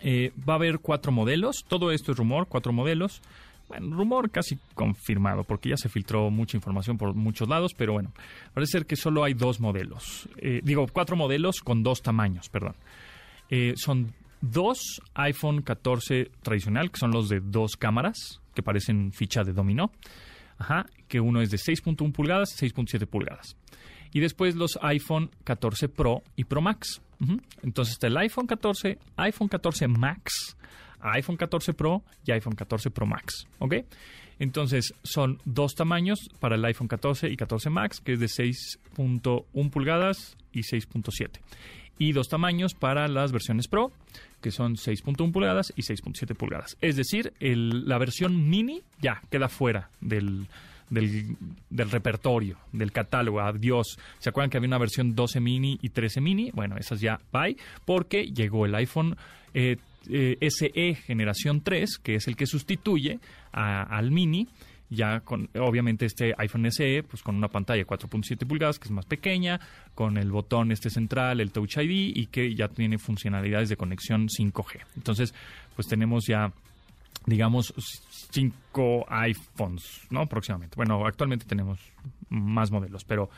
Eh, 0.00 0.32
va 0.46 0.54
a 0.54 0.56
haber 0.56 0.80
cuatro 0.80 1.12
modelos, 1.12 1.64
todo 1.68 1.92
esto 1.92 2.10
es 2.10 2.18
rumor, 2.18 2.48
cuatro 2.48 2.72
modelos. 2.72 3.22
Bueno, 3.68 3.94
rumor 3.96 4.28
casi 4.30 4.58
confirmado, 4.74 5.44
porque 5.44 5.68
ya 5.68 5.76
se 5.76 5.88
filtró 5.88 6.30
mucha 6.30 6.56
información 6.56 6.98
por 6.98 7.14
muchos 7.14 7.48
lados, 7.48 7.74
pero 7.76 7.92
bueno, 7.92 8.10
parece 8.54 8.72
ser 8.72 8.86
que 8.86 8.96
solo 8.96 9.22
hay 9.22 9.34
dos 9.34 9.60
modelos. 9.60 10.28
Eh, 10.38 10.60
digo, 10.64 10.84
cuatro 10.92 11.14
modelos 11.14 11.60
con 11.60 11.84
dos 11.84 12.02
tamaños, 12.02 12.48
perdón. 12.48 12.74
son 13.76 14.12
dos 14.40 15.00
iPhone 15.14 15.62
14 15.62 16.32
tradicional, 16.42 16.90
que 16.90 16.98
son 16.98 17.12
los 17.12 17.28
de 17.28 17.38
dos 17.38 17.76
cámaras, 17.76 18.40
que 18.52 18.64
parecen 18.64 19.12
ficha 19.12 19.44
de 19.44 19.52
dominó. 19.52 19.92
Ajá, 20.58 20.86
que 21.06 21.20
uno 21.20 21.40
es 21.40 21.50
de 21.50 21.56
6.1 21.56 22.12
pulgadas, 22.12 22.50
6.7 22.60 23.06
pulgadas. 23.06 23.56
Y 24.12 24.20
después 24.20 24.56
los 24.56 24.78
iPhone 24.82 25.30
14 25.44 25.88
Pro 25.88 26.22
y 26.36 26.44
Pro 26.44 26.60
Max. 26.60 27.00
Entonces 27.62 27.94
está 27.94 28.06
el 28.06 28.16
iPhone 28.16 28.46
14, 28.46 28.98
iPhone 29.16 29.48
14 29.48 29.88
Max, 29.88 30.56
iPhone 31.00 31.36
14 31.36 31.74
Pro 31.74 32.02
y 32.24 32.32
iPhone 32.32 32.54
14 32.54 32.90
Pro 32.90 33.06
Max. 33.06 33.46
¿Ok? 33.58 33.74
Entonces 34.38 34.94
son 35.02 35.40
dos 35.44 35.74
tamaños 35.74 36.30
para 36.38 36.54
el 36.54 36.64
iPhone 36.64 36.88
14 36.88 37.28
y 37.28 37.36
14 37.36 37.70
Max, 37.70 38.00
que 38.00 38.12
es 38.12 38.20
de 38.20 38.26
6.1 38.26 39.70
pulgadas 39.70 40.36
y 40.52 40.60
6.7 40.60 41.40
y 41.98 42.12
dos 42.12 42.28
tamaños 42.28 42.74
para 42.74 43.08
las 43.08 43.32
versiones 43.32 43.68
Pro, 43.68 43.92
que 44.40 44.50
son 44.50 44.76
6.1 44.76 45.32
pulgadas 45.32 45.72
y 45.76 45.82
6.7 45.82 46.34
pulgadas. 46.34 46.76
Es 46.80 46.96
decir, 46.96 47.34
la 47.40 47.98
versión 47.98 48.48
mini 48.48 48.82
ya 49.00 49.20
queda 49.30 49.48
fuera 49.48 49.90
del, 50.00 50.46
del, 50.90 51.36
del, 51.68 51.90
repertorio, 51.90 52.56
del 52.72 52.92
catálogo. 52.92 53.40
Adiós. 53.40 53.98
¿Se 54.20 54.30
acuerdan 54.30 54.50
que 54.50 54.58
había 54.58 54.68
una 54.68 54.78
versión 54.78 55.14
12 55.14 55.40
mini 55.40 55.78
y 55.82 55.90
13 55.90 56.20
mini? 56.20 56.50
Bueno, 56.52 56.76
esas 56.76 57.00
ya 57.00 57.20
bye, 57.32 57.56
porque 57.84 58.26
llegó 58.26 58.64
el 58.64 58.74
iPhone 58.76 59.16
eh, 59.54 59.76
eh, 60.08 60.36
SE 60.50 60.94
generación 60.94 61.62
3, 61.62 61.98
que 61.98 62.16
es 62.16 62.28
el 62.28 62.36
que 62.36 62.46
sustituye 62.46 63.18
al 63.52 64.10
mini 64.10 64.48
ya 64.90 65.20
con 65.20 65.50
obviamente 65.58 66.06
este 66.06 66.34
iPhone 66.38 66.70
SE 66.70 67.02
pues 67.02 67.22
con 67.22 67.36
una 67.36 67.48
pantalla 67.48 67.84
4.7 67.84 68.46
pulgadas 68.46 68.78
que 68.78 68.86
es 68.86 68.90
más 68.90 69.04
pequeña 69.04 69.60
con 69.94 70.16
el 70.16 70.30
botón 70.30 70.72
este 70.72 70.90
central 70.90 71.40
el 71.40 71.52
Touch 71.52 71.76
ID 71.76 72.16
y 72.16 72.26
que 72.26 72.54
ya 72.54 72.68
tiene 72.68 72.98
funcionalidades 72.98 73.68
de 73.68 73.76
conexión 73.76 74.28
5G 74.28 74.80
entonces 74.96 75.34
pues 75.76 75.88
tenemos 75.88 76.24
ya 76.26 76.52
digamos 77.26 77.74
cinco 78.32 79.04
iPhones 79.08 80.06
no 80.10 80.26
próximamente 80.26 80.76
bueno 80.76 81.06
actualmente 81.06 81.44
tenemos 81.44 81.78
más 82.30 82.70
modelos 82.70 83.04
pero 83.04 83.28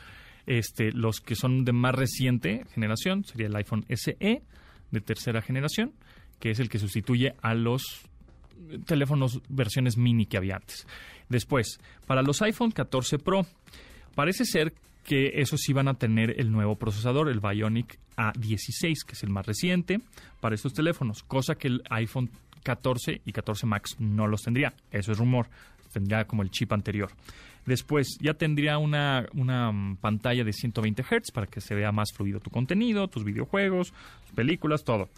este 0.45 0.91
los 0.91 1.19
que 1.19 1.35
son 1.35 1.65
de 1.65 1.73
más 1.73 1.93
reciente 1.93 2.65
generación 2.73 3.25
sería 3.25 3.47
el 3.47 3.55
iPhone 3.57 3.85
SE 3.89 4.41
de 4.91 5.01
tercera 5.01 5.41
generación 5.41 5.93
que 6.41 6.49
es 6.51 6.59
el 6.59 6.67
que 6.67 6.79
sustituye 6.79 7.35
a 7.41 7.53
los 7.53 8.01
teléfonos 8.85 9.39
versiones 9.47 9.95
mini 9.95 10.25
que 10.25 10.37
había 10.37 10.55
antes. 10.55 10.85
Después, 11.29 11.79
para 12.07 12.21
los 12.21 12.41
iPhone 12.41 12.71
14 12.71 13.19
Pro, 13.19 13.45
parece 14.15 14.43
ser 14.43 14.73
que 15.05 15.41
esos 15.41 15.61
sí 15.61 15.71
van 15.71 15.87
a 15.87 15.93
tener 15.93 16.39
el 16.39 16.51
nuevo 16.51 16.75
procesador, 16.75 17.29
el 17.29 17.39
Bionic 17.39 17.97
A16, 18.17 19.05
que 19.05 19.13
es 19.13 19.23
el 19.23 19.29
más 19.29 19.45
reciente 19.45 20.01
para 20.41 20.55
estos 20.55 20.73
teléfonos, 20.73 21.23
cosa 21.23 21.55
que 21.55 21.69
el 21.69 21.83
iPhone 21.89 22.29
14 22.63 23.21
y 23.25 23.31
14 23.31 23.65
Max 23.65 23.95
no 23.99 24.27
los 24.27 24.41
tendría. 24.41 24.73
Eso 24.91 25.11
es 25.11 25.17
rumor, 25.17 25.47
tendría 25.93 26.25
como 26.25 26.43
el 26.43 26.51
chip 26.51 26.73
anterior. 26.73 27.11
Después 27.65 28.17
ya 28.19 28.33
tendría 28.33 28.79
una, 28.79 29.27
una 29.33 29.71
pantalla 30.01 30.43
de 30.43 30.53
120 30.53 31.03
Hz 31.03 31.31
para 31.31 31.47
que 31.47 31.61
se 31.61 31.75
vea 31.75 31.91
más 31.91 32.11
fluido 32.11 32.39
tu 32.39 32.49
contenido, 32.49 33.07
tus 33.07 33.23
videojuegos, 33.23 33.93
tus 34.25 34.35
películas, 34.35 34.83
todo. 34.83 35.09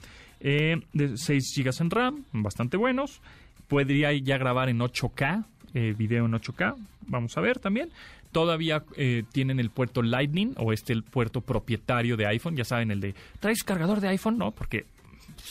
Eh, 0.45 0.81
de 0.91 1.17
6 1.17 1.53
GB 1.55 1.71
en 1.79 1.89
RAM, 1.89 2.25
bastante 2.33 2.75
buenos. 2.75 3.21
Podría 3.69 4.11
ya 4.11 4.37
grabar 4.37 4.67
en 4.67 4.79
8K, 4.79 5.45
eh, 5.73 5.95
video 5.97 6.25
en 6.25 6.33
8K, 6.33 6.75
vamos 7.07 7.37
a 7.37 7.41
ver 7.41 7.59
también. 7.59 7.89
Todavía 8.33 8.83
eh, 8.97 9.23
tienen 9.31 9.61
el 9.61 9.69
puerto 9.69 10.01
Lightning 10.01 10.53
o 10.57 10.73
este 10.73 10.91
el 10.91 11.03
puerto 11.03 11.39
propietario 11.39 12.17
de 12.17 12.27
iPhone, 12.27 12.57
ya 12.57 12.65
saben, 12.65 12.91
el 12.91 12.99
de 12.99 13.15
¿traes 13.39 13.63
cargador 13.63 14.01
de 14.01 14.09
iPhone? 14.09 14.37
No, 14.37 14.51
porque 14.51 14.85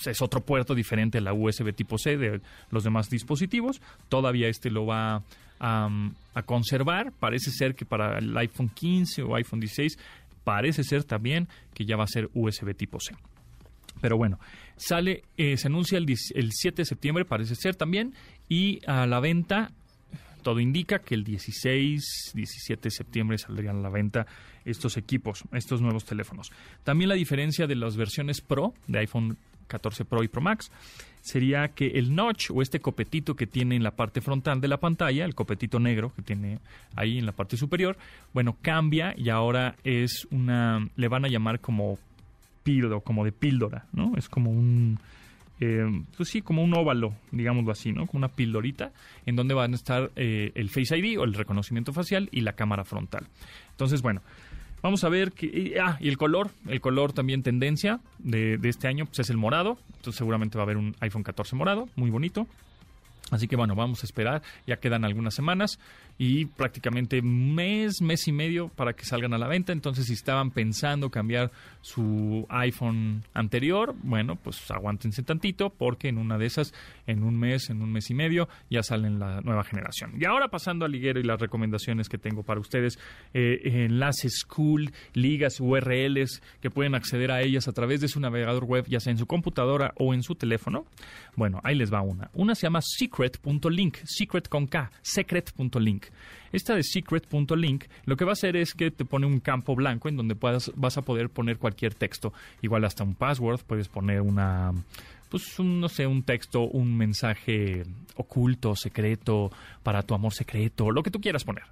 es 0.05 0.21
otro 0.21 0.43
puerto 0.43 0.75
diferente 0.75 1.19
a 1.19 1.21
la 1.23 1.33
USB 1.33 1.73
tipo 1.73 1.97
C 1.97 2.19
de 2.19 2.43
los 2.71 2.85
demás 2.85 3.09
dispositivos. 3.09 3.81
Todavía 4.11 4.49
este 4.49 4.71
lo 4.71 4.85
va 4.85 5.23
a, 5.59 5.89
a, 6.35 6.43
conservar. 6.43 7.13
Parece 7.13 7.51
ser 7.51 7.75
que 7.75 7.87
para 7.87 8.19
el 8.19 8.37
iPhone 8.37 8.69
15 8.69 9.23
o 9.23 9.37
iPhone 9.37 9.61
16 9.61 9.99
parece 10.45 10.85
ser 10.85 11.05
también 11.05 11.49
que 11.73 11.87
ya 11.87 11.97
va 11.97 12.05
a 12.05 12.09
ser 12.09 12.29
USB 12.35 12.75
tipo 12.75 12.99
C. 13.01 13.15
Pero 14.01 14.17
bueno, 14.17 14.39
sale, 14.87 15.25
eh, 15.37 15.57
se 15.57 15.69
anuncia 15.69 15.99
el, 15.99 16.07
el 16.09 16.53
7 16.53 16.83
de 16.83 16.87
septiembre, 16.87 17.25
parece 17.25 17.55
ser 17.55 17.77
también, 17.77 18.15
y 18.49 18.81
a 18.87 19.07
la 19.07 19.21
venta 19.21 19.73
todo 20.43 20.59
indica 20.59 20.99
que 20.99 21.15
el 21.15 21.25
16, 21.25 22.33
17 22.35 22.83
de 22.83 22.91
septiembre 22.91 23.39
saldrían 23.39 23.77
a 23.77 23.83
la 23.83 23.89
venta 23.91 24.27
estos 24.65 24.97
equipos, 24.97 25.45
estos 25.53 25.81
nuevos 25.81 26.05
teléfonos. 26.05 26.51
También 26.83 27.09
la 27.09 27.15
diferencia 27.15 27.67
de 27.67 27.77
las 27.77 27.97
versiones 27.97 28.41
Pro 28.41 28.75
de 28.89 28.99
iPhone 28.99 29.39
14 29.69 30.05
Pro 30.05 30.23
y 30.23 30.29
Pro 30.29 30.43
Max 30.43 30.71
sería 31.21 31.69
que 31.69 31.87
el 31.87 32.15
notch 32.15 32.51
o 32.51 32.61
este 32.61 32.81
copetito 32.81 33.37
que 33.37 33.47
tiene 33.47 33.77
en 33.77 33.85
la 33.85 33.93
parte 33.93 34.21
frontal 34.21 34.61
de 34.61 34.69
la 34.69 34.79
pantalla, 34.79 35.25
el 35.25 35.35
copetito 35.35 35.79
negro 35.79 36.13
que 36.15 36.23
tiene 36.23 36.59
ahí 36.97 37.19
en 37.19 37.27
la 37.27 37.33
parte 37.33 37.57
superior, 37.57 37.97
bueno, 38.35 38.57
cambia 38.61 39.15
y 39.17 39.31
ahora 39.31 39.77
es 39.85 40.27
una, 40.31 40.89
le 40.97 41.09
van 41.09 41.25
a 41.25 41.29
llamar 41.29 41.61
como 41.61 41.99
píldora, 42.63 43.01
como 43.01 43.25
de 43.25 43.33
píldora, 43.33 43.87
¿no? 43.93 44.13
Es 44.17 44.29
como 44.29 44.51
un, 44.51 44.99
eh, 45.61 45.85
pues 46.17 46.29
sí, 46.29 46.43
como 46.43 46.63
un 46.63 46.75
óvalo, 46.75 47.15
digámoslo 47.31 47.73
así, 47.73 47.93
¿no? 47.93 48.07
Como 48.07 48.19
una 48.19 48.29
píldorita, 48.29 48.93
en 49.27 49.37
donde 49.37 49.55
van 49.55 49.73
a 49.73 49.77
estar 49.77 50.11
eh, 50.17 50.53
el 50.55 50.71
Face 50.71 50.97
ID 50.97 51.19
o 51.19 51.25
el 51.25 51.35
reconocimiento 51.35 51.93
facial 51.93 52.29
y 52.33 52.41
la 52.41 52.55
cámara 52.55 52.85
frontal. 52.85 53.27
Entonces, 53.71 54.03
bueno, 54.03 54.23
vamos 54.83 55.05
a 55.05 55.09
ver 55.09 55.33
que... 55.33 55.77
ah, 55.81 55.99
y 56.01 56.09
el 56.09 56.17
color, 56.17 56.51
el 56.67 56.81
color 56.81 57.13
también 57.13 57.43
tendencia 57.43 58.01
de, 58.19 58.59
de 58.59 58.69
este 58.69 58.89
año, 58.89 59.07
pues 59.07 59.21
es 59.21 59.31
el 59.31 59.37
morado. 59.37 59.79
Entonces 59.97 60.17
seguramente 60.17 60.59
va 60.59 60.63
a 60.63 60.67
haber 60.67 60.79
un 60.79 60.97
iPhone 61.01 61.23
14 61.23 61.55
morado, 61.55 61.89
muy 61.95 62.11
bonito. 62.11 62.47
Así 63.31 63.49
que 63.49 63.57
bueno, 63.57 63.75
vamos 63.75 64.03
a 64.03 64.07
esperar, 64.07 64.43
ya 64.67 64.77
quedan 64.77 65.05
algunas 65.05 65.35
semanas 65.35 65.79
y 66.19 66.47
prácticamente 66.47 67.23
mes, 67.23 68.01
mes 68.01 68.29
y 68.29 68.33
medio 68.33 68.69
para 68.69 68.93
que 68.93 69.05
salgan 69.05 69.35
a 69.35 69.39
la 69.39 69.49
venta. 69.49 69.73
Entonces, 69.73 70.07
si 70.07 70.13
estaban 70.13 70.51
pensando 70.51 71.11
cambiar 71.11 71.51
su 71.81 72.47
iPhone 72.49 73.25
anterior, 73.35 73.95
bueno, 74.03 74.37
pues 74.37 74.71
aguántense 74.71 75.23
tantito 75.23 75.71
porque 75.71 76.09
en 76.09 76.19
una 76.19 76.39
de 76.39 76.47
esas, 76.47 76.73
en 77.07 77.23
un 77.23 77.39
mes, 77.39 77.71
en 77.71 77.83
un 77.83 77.93
mes 77.93 78.11
y 78.11 78.15
medio, 78.15 78.49
ya 78.71 78.83
salen 78.83 79.19
la 79.19 79.41
nueva 79.41 79.65
generación. 79.65 80.13
Y 80.19 80.25
ahora 80.25 80.49
pasando 80.49 80.85
al 80.85 80.93
liguero 80.93 81.21
y 81.21 81.25
las 81.25 81.41
recomendaciones 81.41 82.09
que 82.09 82.19
tengo 82.19 82.43
para 82.43 82.61
ustedes, 82.61 82.99
eh, 83.35 83.61
enlaces 83.65 84.45
cool, 84.45 84.93
ligas, 85.15 85.61
URLs 85.61 86.43
que 86.61 86.71
pueden 86.71 86.95
acceder 86.95 87.31
a 87.31 87.43
ellas 87.43 87.69
a 87.69 87.73
través 87.73 88.01
de 88.01 88.09
su 88.09 88.21
navegador 88.21 88.65
web, 88.65 88.87
ya 88.89 89.01
sea 89.01 89.11
en 89.11 89.19
su 89.19 89.27
computadora 89.27 89.93
o 89.97 90.15
en 90.15 90.23
su 90.23 90.35
teléfono. 90.35 90.87
Bueno, 91.37 91.61
ahí 91.65 91.75
les 91.75 91.93
va 91.93 92.03
una. 92.03 92.31
Una 92.35 92.55
se 92.55 92.67
llama 92.67 92.81
secret.link, 92.83 93.99
secret 94.05 94.49
con 94.49 94.67
K, 94.67 94.91
secret.link. 95.03 96.02
Esta 96.53 96.75
de 96.75 96.83
secret.link 96.83 97.85
lo 98.05 98.17
que 98.17 98.25
va 98.25 98.33
a 98.33 98.35
hacer 98.35 98.57
es 98.57 98.75
que 98.75 98.91
te 98.91 99.05
pone 99.05 99.27
un 99.27 99.41
campo 99.41 99.75
blanco 99.75 100.09
en 100.09 100.17
donde 100.17 100.35
puedas, 100.35 100.71
vas 100.77 100.99
a 100.99 101.03
poder 101.03 101.31
poner 101.31 101.59
cualquier 101.59 101.95
texto, 101.95 102.33
igual 102.61 102.85
hasta 102.85 103.05
un 103.05 103.15
password, 103.15 103.61
puedes 103.67 103.89
poner 103.89 104.21
una 104.21 104.73
pues 105.33 105.59
no 105.59 105.89
sé, 105.89 106.07
un 106.07 106.25
texto, 106.25 106.61
un 106.61 106.95
mensaje 106.95 107.85
oculto, 108.17 108.77
secreto, 108.77 109.51
para 109.83 110.03
tu 110.03 110.13
amor 110.13 110.35
secreto, 110.35 110.91
lo 110.91 111.03
que 111.03 111.11
tú 111.11 111.23
quieras 111.23 111.43
poner. 111.43 111.65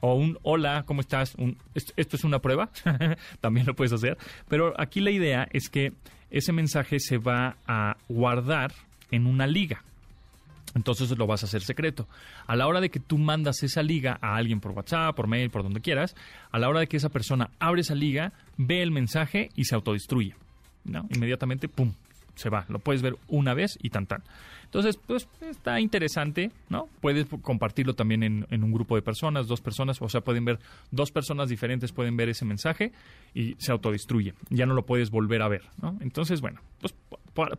O 0.00 0.14
un 0.14 0.38
hola, 0.42 0.82
¿cómo 0.84 1.00
estás? 1.00 1.34
Un, 1.36 1.56
esto, 1.74 1.94
esto, 1.96 2.16
es 2.16 2.24
una 2.24 2.40
prueba, 2.40 2.68
también 3.40 3.64
lo 3.64 3.74
puedes 3.74 3.94
hacer. 3.94 4.18
Pero 4.46 4.78
aquí 4.78 5.00
la 5.00 5.10
idea 5.10 5.48
es 5.52 5.70
que 5.70 5.94
ese 6.30 6.52
mensaje 6.52 7.00
se 7.00 7.16
va 7.16 7.56
a 7.66 7.96
guardar 8.10 8.74
en 9.10 9.26
una 9.26 9.46
liga. 9.46 9.82
Entonces 10.74 11.16
lo 11.16 11.26
vas 11.26 11.42
a 11.42 11.46
hacer 11.46 11.62
secreto. 11.62 12.06
A 12.46 12.56
la 12.56 12.66
hora 12.66 12.80
de 12.80 12.90
que 12.90 13.00
tú 13.00 13.18
mandas 13.18 13.62
esa 13.62 13.82
liga 13.82 14.18
a 14.20 14.36
alguien 14.36 14.60
por 14.60 14.72
WhatsApp, 14.72 15.16
por 15.16 15.26
mail, 15.26 15.50
por 15.50 15.62
donde 15.62 15.80
quieras, 15.80 16.14
a 16.50 16.58
la 16.58 16.68
hora 16.68 16.80
de 16.80 16.86
que 16.86 16.96
esa 16.96 17.08
persona 17.08 17.50
abre 17.58 17.80
esa 17.80 17.94
liga, 17.94 18.32
ve 18.56 18.82
el 18.82 18.90
mensaje 18.90 19.50
y 19.56 19.64
se 19.64 19.74
autodestruye. 19.74 20.34
¿no? 20.84 21.06
Inmediatamente, 21.10 21.68
¡pum! 21.68 21.92
Se 22.34 22.50
va. 22.50 22.64
Lo 22.68 22.78
puedes 22.78 23.02
ver 23.02 23.16
una 23.28 23.54
vez 23.54 23.78
y 23.82 23.90
tan 23.90 24.06
tan. 24.06 24.22
Entonces, 24.68 24.98
pues 25.06 25.26
está 25.40 25.80
interesante, 25.80 26.50
¿no? 26.68 26.90
Puedes 27.00 27.26
compartirlo 27.40 27.94
también 27.94 28.22
en, 28.22 28.46
en, 28.50 28.62
un 28.62 28.70
grupo 28.70 28.96
de 28.96 29.02
personas, 29.02 29.46
dos 29.46 29.62
personas, 29.62 29.96
o 30.02 30.10
sea, 30.10 30.20
pueden 30.20 30.44
ver 30.44 30.58
dos 30.90 31.10
personas 31.10 31.48
diferentes, 31.48 31.90
pueden 31.90 32.18
ver 32.18 32.28
ese 32.28 32.44
mensaje 32.44 32.92
y 33.34 33.54
se 33.58 33.72
autodestruye. 33.72 34.34
Ya 34.50 34.66
no 34.66 34.74
lo 34.74 34.84
puedes 34.84 35.10
volver 35.10 35.40
a 35.40 35.48
ver, 35.48 35.62
¿no? 35.80 35.96
Entonces, 36.02 36.42
bueno, 36.42 36.60
pues 36.80 36.94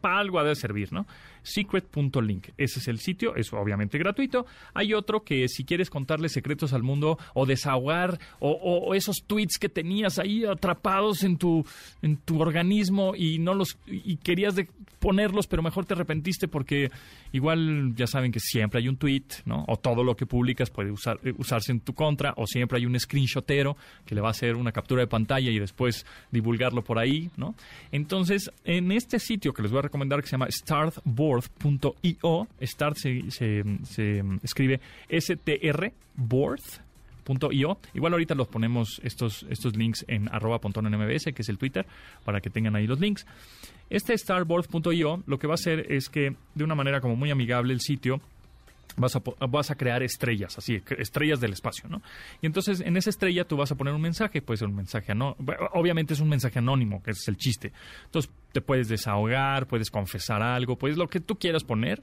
para, 0.01 0.19
algo 0.19 0.39
ha 0.39 0.43
de 0.43 0.55
servir, 0.55 0.91
¿no? 0.91 1.05
Secret.link, 1.41 2.49
ese 2.57 2.79
es 2.79 2.87
el 2.87 2.99
sitio, 2.99 3.35
es 3.35 3.51
obviamente 3.53 3.97
gratuito. 3.97 4.45
Hay 4.73 4.93
otro 4.93 5.23
que 5.23 5.47
si 5.47 5.63
quieres 5.63 5.89
contarle 5.89 6.29
secretos 6.29 6.73
al 6.73 6.83
mundo 6.83 7.17
o 7.33 7.45
desahogar 7.45 8.19
o, 8.39 8.93
esos 8.93 9.23
tweets 9.25 9.57
que 9.57 9.69
tenías 9.69 10.19
ahí 10.19 10.45
atrapados 10.45 11.23
en 11.23 11.37
tu, 11.37 11.65
en 12.01 12.17
tu 12.17 12.41
organismo 12.41 13.15
y 13.15 13.39
no 13.39 13.53
los 13.53 13.77
y 13.87 14.17
querías 14.17 14.55
de 14.55 14.67
ponerlos, 14.99 15.47
pero 15.47 15.63
mejor 15.63 15.85
te 15.85 15.93
arrepentiste 15.93 16.47
porque 16.47 16.91
igual 17.31 17.93
ya 17.95 18.07
saben 18.07 18.31
que 18.31 18.39
siempre 18.39 18.79
hay 18.79 18.87
un 18.87 18.97
tweet, 18.97 19.25
¿no? 19.45 19.65
O 19.67 19.77
todo 19.77 20.03
lo 20.03 20.15
que 20.15 20.25
publicas 20.25 20.69
puede 20.69 20.89
eh, 20.89 21.33
usarse 21.37 21.71
en 21.71 21.81
tu 21.81 21.93
contra, 21.93 22.33
o 22.37 22.47
siempre 22.47 22.77
hay 22.77 22.85
un 22.85 22.99
screenshotero 22.99 23.77
que 24.05 24.15
le 24.15 24.21
va 24.21 24.29
a 24.29 24.31
hacer 24.31 24.55
una 24.55 24.71
captura 24.71 25.01
de 25.01 25.07
pantalla 25.07 25.51
y 25.51 25.59
después 25.59 26.05
divulgarlo 26.31 26.83
por 26.83 26.97
ahí, 26.99 27.29
¿no? 27.37 27.55
Entonces, 27.91 28.51
en 28.63 28.91
este 28.91 29.19
sitio 29.19 29.53
que 29.53 29.61
les 29.61 29.71
voy 29.71 29.79
a 29.79 29.83
recomendar 29.83 30.21
que 30.21 30.27
se 30.27 30.31
llama 30.31 30.47
startboard.io, 30.49 32.47
start 32.61 32.97
se, 32.97 33.31
se, 33.31 33.63
se 33.83 34.23
escribe 34.43 34.79
S-T-R, 35.09 35.93
board 36.15 36.61
.io. 37.51 37.77
Igual 37.93 38.13
ahorita 38.13 38.35
los 38.35 38.47
ponemos 38.47 38.99
estos, 39.03 39.45
estos 39.49 39.75
links 39.75 40.05
en 40.07 40.29
arroba 40.33 40.59
mbs, 40.59 41.25
que 41.25 41.41
es 41.41 41.49
el 41.49 41.57
Twitter, 41.57 41.85
para 42.25 42.41
que 42.41 42.49
tengan 42.49 42.75
ahí 42.75 42.87
los 42.87 42.99
links. 42.99 43.25
Este 43.89 44.17
starboard.io 44.17 45.23
lo 45.25 45.39
que 45.39 45.47
va 45.47 45.53
a 45.53 45.55
hacer 45.55 45.91
es 45.91 46.09
que 46.09 46.35
de 46.55 46.63
una 46.63 46.75
manera 46.75 47.01
como 47.01 47.15
muy 47.15 47.31
amigable 47.31 47.73
el 47.73 47.81
sitio 47.81 48.21
Vas 48.97 49.15
a, 49.15 49.21
vas 49.47 49.71
a, 49.71 49.75
crear 49.75 50.03
estrellas, 50.03 50.57
así, 50.57 50.81
estrellas 50.97 51.39
del 51.39 51.53
espacio, 51.53 51.87
¿no? 51.87 52.01
Y 52.41 52.47
entonces 52.47 52.81
en 52.81 52.97
esa 52.97 53.11
estrella 53.11 53.45
tú 53.45 53.55
vas 53.55 53.71
a 53.71 53.75
poner 53.75 53.93
un 53.93 54.01
mensaje, 54.01 54.41
puede 54.41 54.57
ser 54.57 54.67
un 54.67 54.75
mensaje 54.75 55.11
anónimo, 55.11 55.37
obviamente 55.73 56.15
es 56.15 56.19
un 56.19 56.27
mensaje 56.27 56.59
anónimo, 56.59 57.01
que 57.01 57.11
es 57.11 57.25
el 57.27 57.37
chiste. 57.37 57.71
Entonces 58.05 58.29
te 58.51 58.61
puedes 58.61 58.89
desahogar, 58.89 59.67
puedes 59.67 59.89
confesar 59.89 60.41
algo, 60.41 60.75
puedes 60.75 60.97
lo 60.97 61.07
que 61.07 61.19
tú 61.19 61.37
quieras 61.37 61.63
poner 61.63 62.01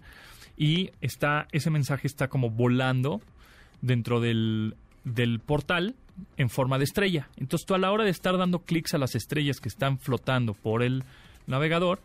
y 0.57 0.91
está, 1.01 1.49
ese 1.53 1.71
mensaje 1.71 2.07
está 2.07 2.29
como 2.29 2.51
volando 2.51 3.21
dentro 3.83 4.21
del 4.21 4.75
del 5.07 5.39
portal 5.39 5.95
en 6.37 6.51
forma 6.51 6.79
de 6.79 6.85
estrella. 6.85 7.29
Entonces 7.37 7.65
tú 7.65 7.75
a 7.75 7.79
la 7.79 7.93
hora 7.93 8.05
de 8.05 8.11
estar 8.11 8.37
dando 8.37 8.59
clics 8.59 8.93
a 8.93 8.99
las 8.99 9.15
estrellas 9.15 9.61
que 9.61 9.69
están 9.69 9.99
flotando 9.99 10.53
por 10.53 10.83
el 10.83 11.05
navegador, 11.47 12.01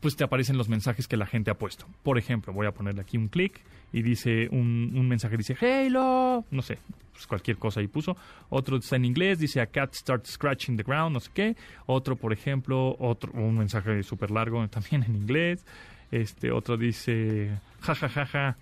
pues 0.00 0.16
te 0.16 0.24
aparecen 0.24 0.56
los 0.56 0.68
mensajes 0.68 1.08
que 1.08 1.16
la 1.16 1.26
gente 1.26 1.50
ha 1.50 1.54
puesto. 1.54 1.86
Por 2.02 2.16
ejemplo, 2.16 2.52
voy 2.52 2.66
a 2.66 2.72
ponerle 2.72 3.00
aquí 3.00 3.18
un 3.18 3.28
clic 3.28 3.60
y 3.92 4.02
dice 4.02 4.48
un, 4.52 4.92
un 4.94 5.08
mensaje, 5.08 5.36
dice 5.36 5.56
Halo, 5.60 6.44
no 6.50 6.62
sé, 6.62 6.78
pues 7.12 7.26
cualquier 7.26 7.56
cosa 7.56 7.80
ahí 7.80 7.88
puso. 7.88 8.16
Otro 8.48 8.76
está 8.76 8.94
en 8.94 9.04
inglés, 9.04 9.40
dice 9.40 9.60
a 9.60 9.66
cat 9.66 9.92
starts 9.94 10.30
scratching 10.30 10.76
the 10.76 10.84
ground, 10.84 11.14
no 11.14 11.20
sé 11.20 11.30
qué. 11.34 11.56
Otro, 11.86 12.14
por 12.14 12.32
ejemplo, 12.32 12.94
otro, 13.00 13.32
un 13.32 13.58
mensaje 13.58 14.04
súper 14.04 14.30
largo 14.30 14.66
también 14.70 15.02
en 15.02 15.16
inglés. 15.16 15.66
Este, 16.12 16.52
otro 16.52 16.76
dice 16.76 17.58
jajajaja 17.80 18.26
ja, 18.26 18.52
ja, 18.52 18.56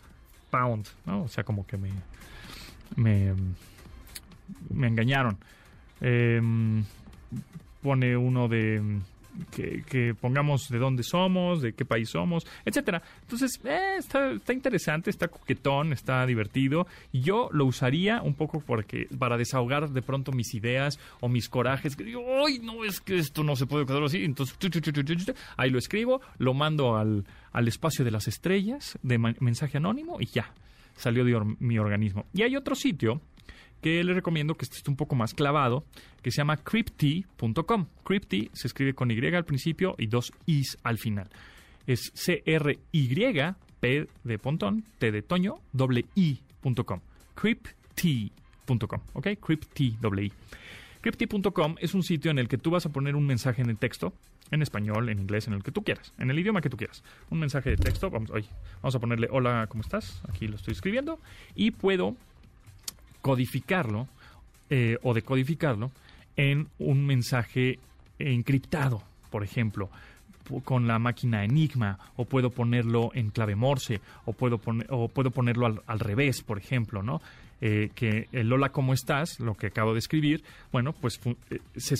pound, 0.50 0.88
¿no? 1.04 1.24
O 1.24 1.28
sea, 1.28 1.44
como 1.44 1.66
que 1.66 1.76
me, 1.76 1.90
me, 2.94 3.34
me 4.70 4.86
engañaron. 4.88 5.36
Em, 6.00 6.84
pone 7.82 8.16
uno 8.16 8.48
de 8.48 9.00
que, 9.50 10.14
pongamos 10.20 10.68
de 10.68 10.78
dónde 10.78 11.02
somos, 11.02 11.60
de 11.62 11.72
qué 11.74 11.84
país 11.84 12.10
somos, 12.10 12.46
etcétera. 12.64 13.02
Entonces, 13.22 13.60
eh, 13.64 13.96
está, 13.98 14.32
está, 14.32 14.52
interesante, 14.52 15.10
está 15.10 15.28
coquetón, 15.28 15.92
está 15.92 16.24
divertido. 16.26 16.86
Y 17.12 17.20
yo 17.20 17.48
lo 17.52 17.66
usaría 17.66 18.22
un 18.22 18.34
poco 18.34 18.60
porque 18.60 19.08
para 19.18 19.36
desahogar 19.36 19.90
de 19.90 20.02
pronto 20.02 20.32
mis 20.32 20.54
ideas 20.54 20.98
o 21.20 21.28
mis 21.28 21.48
corajes. 21.48 21.96
Que 21.96 22.04
digo, 22.04 22.22
¡ay, 22.44 22.58
no, 22.60 22.84
es 22.84 23.00
que 23.00 23.18
esto 23.18 23.44
no 23.44 23.56
se 23.56 23.66
puede 23.66 23.86
quedar 23.86 24.04
así! 24.04 24.24
Entonces, 24.24 24.56
ahí 25.56 25.70
lo 25.70 25.78
escribo, 25.78 26.20
lo 26.38 26.54
mando 26.54 26.96
al, 26.96 27.24
al 27.52 27.68
espacio 27.68 28.04
de 28.04 28.10
las 28.10 28.28
estrellas 28.28 28.98
de 29.02 29.18
mensaje 29.18 29.78
anónimo 29.78 30.20
y 30.20 30.26
ya, 30.26 30.52
salió 30.96 31.24
de 31.24 31.56
mi 31.60 31.78
organismo. 31.78 32.26
Y 32.32 32.42
hay 32.42 32.56
otro 32.56 32.74
sitio 32.74 33.20
que 33.80 34.02
le 34.02 34.14
recomiendo 34.14 34.54
que 34.54 34.64
esté 34.64 34.90
un 34.90 34.96
poco 34.96 35.14
más 35.14 35.34
clavado, 35.34 35.84
que 36.22 36.30
se 36.30 36.38
llama 36.38 36.56
crypty.com. 36.56 37.86
Crypty 38.04 38.50
se 38.52 38.66
escribe 38.66 38.94
con 38.94 39.10
Y 39.10 39.26
al 39.34 39.44
principio 39.44 39.94
y 39.98 40.06
dos 40.06 40.32
Is 40.46 40.78
al 40.82 40.98
final. 40.98 41.28
Es 41.86 42.10
C-R-Y, 42.14 43.54
P 43.80 44.08
de 44.24 44.38
pontón, 44.38 44.84
T 44.98 45.12
de 45.12 45.22
toño, 45.22 45.60
doble 45.72 46.06
I.com. 46.14 47.00
Crypty.com, 47.34 49.00
¿ok? 49.12 49.28
Crypty, 49.40 49.96
doble 50.00 50.24
I. 50.24 50.32
Crypty.com 51.02 51.76
es 51.78 51.94
un 51.94 52.02
sitio 52.02 52.30
en 52.32 52.38
el 52.38 52.48
que 52.48 52.58
tú 52.58 52.70
vas 52.70 52.86
a 52.86 52.92
poner 52.92 53.14
un 53.14 53.26
mensaje 53.26 53.62
en 53.62 53.70
el 53.70 53.78
texto, 53.78 54.12
en 54.50 54.62
español, 54.62 55.08
en 55.08 55.18
inglés, 55.18 55.46
en 55.46 55.54
el 55.54 55.62
que 55.62 55.72
tú 55.72 55.82
quieras, 55.82 56.12
en 56.18 56.30
el 56.30 56.38
idioma 56.38 56.60
que 56.60 56.70
tú 56.70 56.76
quieras. 56.76 57.02
Un 57.30 57.40
mensaje 57.40 57.70
de 57.70 57.76
texto, 57.76 58.10
vamos, 58.10 58.30
a 58.30 58.98
ponerle 58.98 59.28
hola, 59.30 59.66
¿cómo 59.68 59.82
estás? 59.82 60.22
Aquí 60.28 60.46
lo 60.46 60.56
estoy 60.56 60.72
escribiendo. 60.72 61.18
Y 61.54 61.72
puedo 61.72 62.16
codificarlo 63.22 64.08
eh, 64.70 64.98
o 65.02 65.14
decodificarlo 65.14 65.90
en 66.36 66.68
un 66.78 67.06
mensaje 67.06 67.78
encriptado, 68.18 69.02
por 69.30 69.42
ejemplo, 69.42 69.90
con 70.64 70.86
la 70.86 70.98
máquina 70.98 71.44
Enigma, 71.44 71.98
o 72.16 72.24
puedo 72.24 72.50
ponerlo 72.50 73.10
en 73.14 73.30
clave 73.30 73.56
Morse, 73.56 74.00
o 74.24 74.32
puedo, 74.32 74.58
poner, 74.58 74.86
o 74.90 75.08
puedo 75.08 75.30
ponerlo 75.30 75.82
al, 75.86 76.00
revés, 76.00 76.42
por 76.42 76.58
ejemplo, 76.58 77.02
¿no? 77.02 77.20
Eh, 77.60 77.90
que 77.94 78.28
el 78.32 78.52
hola, 78.52 78.68
¿cómo 78.68 78.92
estás? 78.92 79.40
Lo 79.40 79.54
que 79.54 79.68
acabo 79.68 79.92
de 79.92 79.98
escribir, 79.98 80.44
bueno, 80.72 80.92
pues 80.92 81.18
eh, 81.50 81.58
se, 81.76 81.96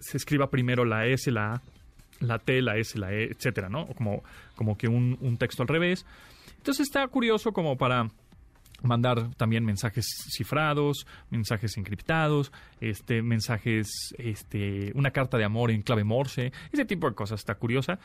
se, 0.00 0.16
escriba 0.16 0.50
primero 0.50 0.84
la 0.84 1.06
S, 1.06 1.30
la 1.30 1.54
A, 1.54 1.62
la 2.20 2.38
T, 2.38 2.60
la 2.62 2.76
S, 2.76 2.98
la 2.98 3.12
E, 3.12 3.24
etcétera, 3.24 3.68
¿no? 3.68 3.86
Como, 3.86 4.22
como 4.54 4.76
que 4.76 4.88
un, 4.88 5.16
un 5.20 5.36
texto 5.36 5.62
al 5.62 5.68
revés. 5.68 6.04
Entonces 6.56 6.86
está 6.86 7.06
curioso 7.08 7.52
como 7.52 7.76
para 7.76 8.10
mandar 8.82 9.34
también 9.36 9.64
mensajes 9.64 10.06
cifrados, 10.30 11.06
mensajes 11.30 11.76
encriptados, 11.76 12.52
este, 12.80 13.22
mensajes, 13.22 14.14
este, 14.18 14.92
una 14.94 15.10
carta 15.10 15.36
de 15.36 15.44
amor 15.44 15.70
en 15.70 15.82
clave 15.82 16.04
Morse, 16.04 16.52
ese 16.72 16.84
tipo 16.84 17.08
de 17.08 17.14
cosas. 17.14 17.40
Está 17.40 17.54
curiosa. 17.56 17.98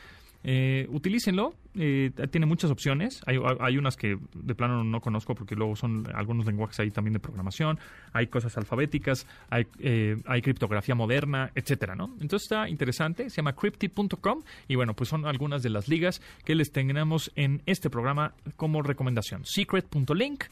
Eh, 0.45 0.87
utilícenlo, 0.89 1.53
eh, 1.75 2.11
tiene 2.29 2.45
muchas 2.45 2.69
opciones. 2.69 3.21
Hay, 3.25 3.37
hay, 3.59 3.77
unas 3.77 3.95
que 3.95 4.17
de 4.33 4.55
plano 4.55 4.83
no 4.83 4.99
conozco 4.99 5.35
porque 5.35 5.55
luego 5.55 5.75
son 5.75 6.05
algunos 6.13 6.45
lenguajes 6.45 6.79
ahí 6.79 6.91
también 6.91 7.13
de 7.13 7.19
programación. 7.19 7.79
Hay 8.11 8.27
cosas 8.27 8.57
alfabéticas, 8.57 9.25
hay, 9.49 9.67
eh, 9.79 10.17
criptografía 10.41 10.95
moderna, 10.95 11.51
etcétera, 11.55 11.95
¿no? 11.95 12.15
Entonces 12.19 12.43
está 12.43 12.67
interesante, 12.67 13.29
se 13.29 13.37
llama 13.37 13.53
crypty.com 13.53 14.43
y 14.67 14.75
bueno, 14.75 14.93
pues 14.93 15.09
son 15.09 15.25
algunas 15.25 15.63
de 15.63 15.69
las 15.69 15.87
ligas 15.87 16.21
que 16.43 16.55
les 16.55 16.71
tenemos 16.71 17.31
en 17.35 17.61
este 17.65 17.89
programa 17.89 18.33
como 18.57 18.81
recomendación. 18.81 19.45
Secret.link 19.45 20.45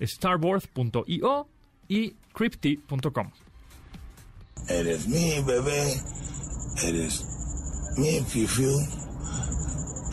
starboard.io 0.00 1.46
y 1.88 2.14
crypty.com. 2.32 3.30
Eres 4.68 5.08
mi 5.08 5.40
bebé, 5.42 6.00
eres 6.84 7.24
mi 7.96 8.20
fifiu, 8.20 8.70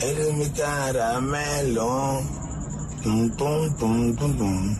eres 0.02 0.34
mi 0.34 0.48
caramelo. 0.50 2.22
Tum, 3.02 3.30
tum, 3.36 3.76
tum, 3.76 4.16
tum, 4.16 4.36
tum. 4.36 4.76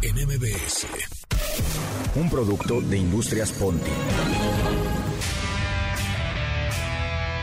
NMBS. 0.00 0.86
Un 2.14 2.30
producto 2.30 2.80
de 2.80 2.98
Industrias 2.98 3.52
Ponti. 3.52 3.90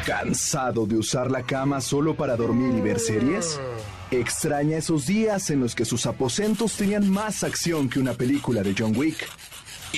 ¿Cansado 0.06 0.86
de 0.86 0.98
usar 0.98 1.32
la 1.32 1.44
cama 1.44 1.82
solo 1.82 2.16
para 2.16 2.36
dormir 2.36 2.76
y 2.78 2.82
ver 2.82 3.00
series? 3.00 3.60
¿Extraña 4.12 4.78
esos 4.78 5.08
días 5.08 5.50
en 5.50 5.60
los 5.60 5.76
que 5.76 5.84
sus 5.84 6.06
aposentos 6.06 6.74
tenían 6.74 7.10
más 7.10 7.44
acción 7.44 7.90
que 7.90 8.00
una 8.00 8.14
película 8.14 8.62
de 8.62 8.76
John 8.78 8.96
Wick? 8.96 9.28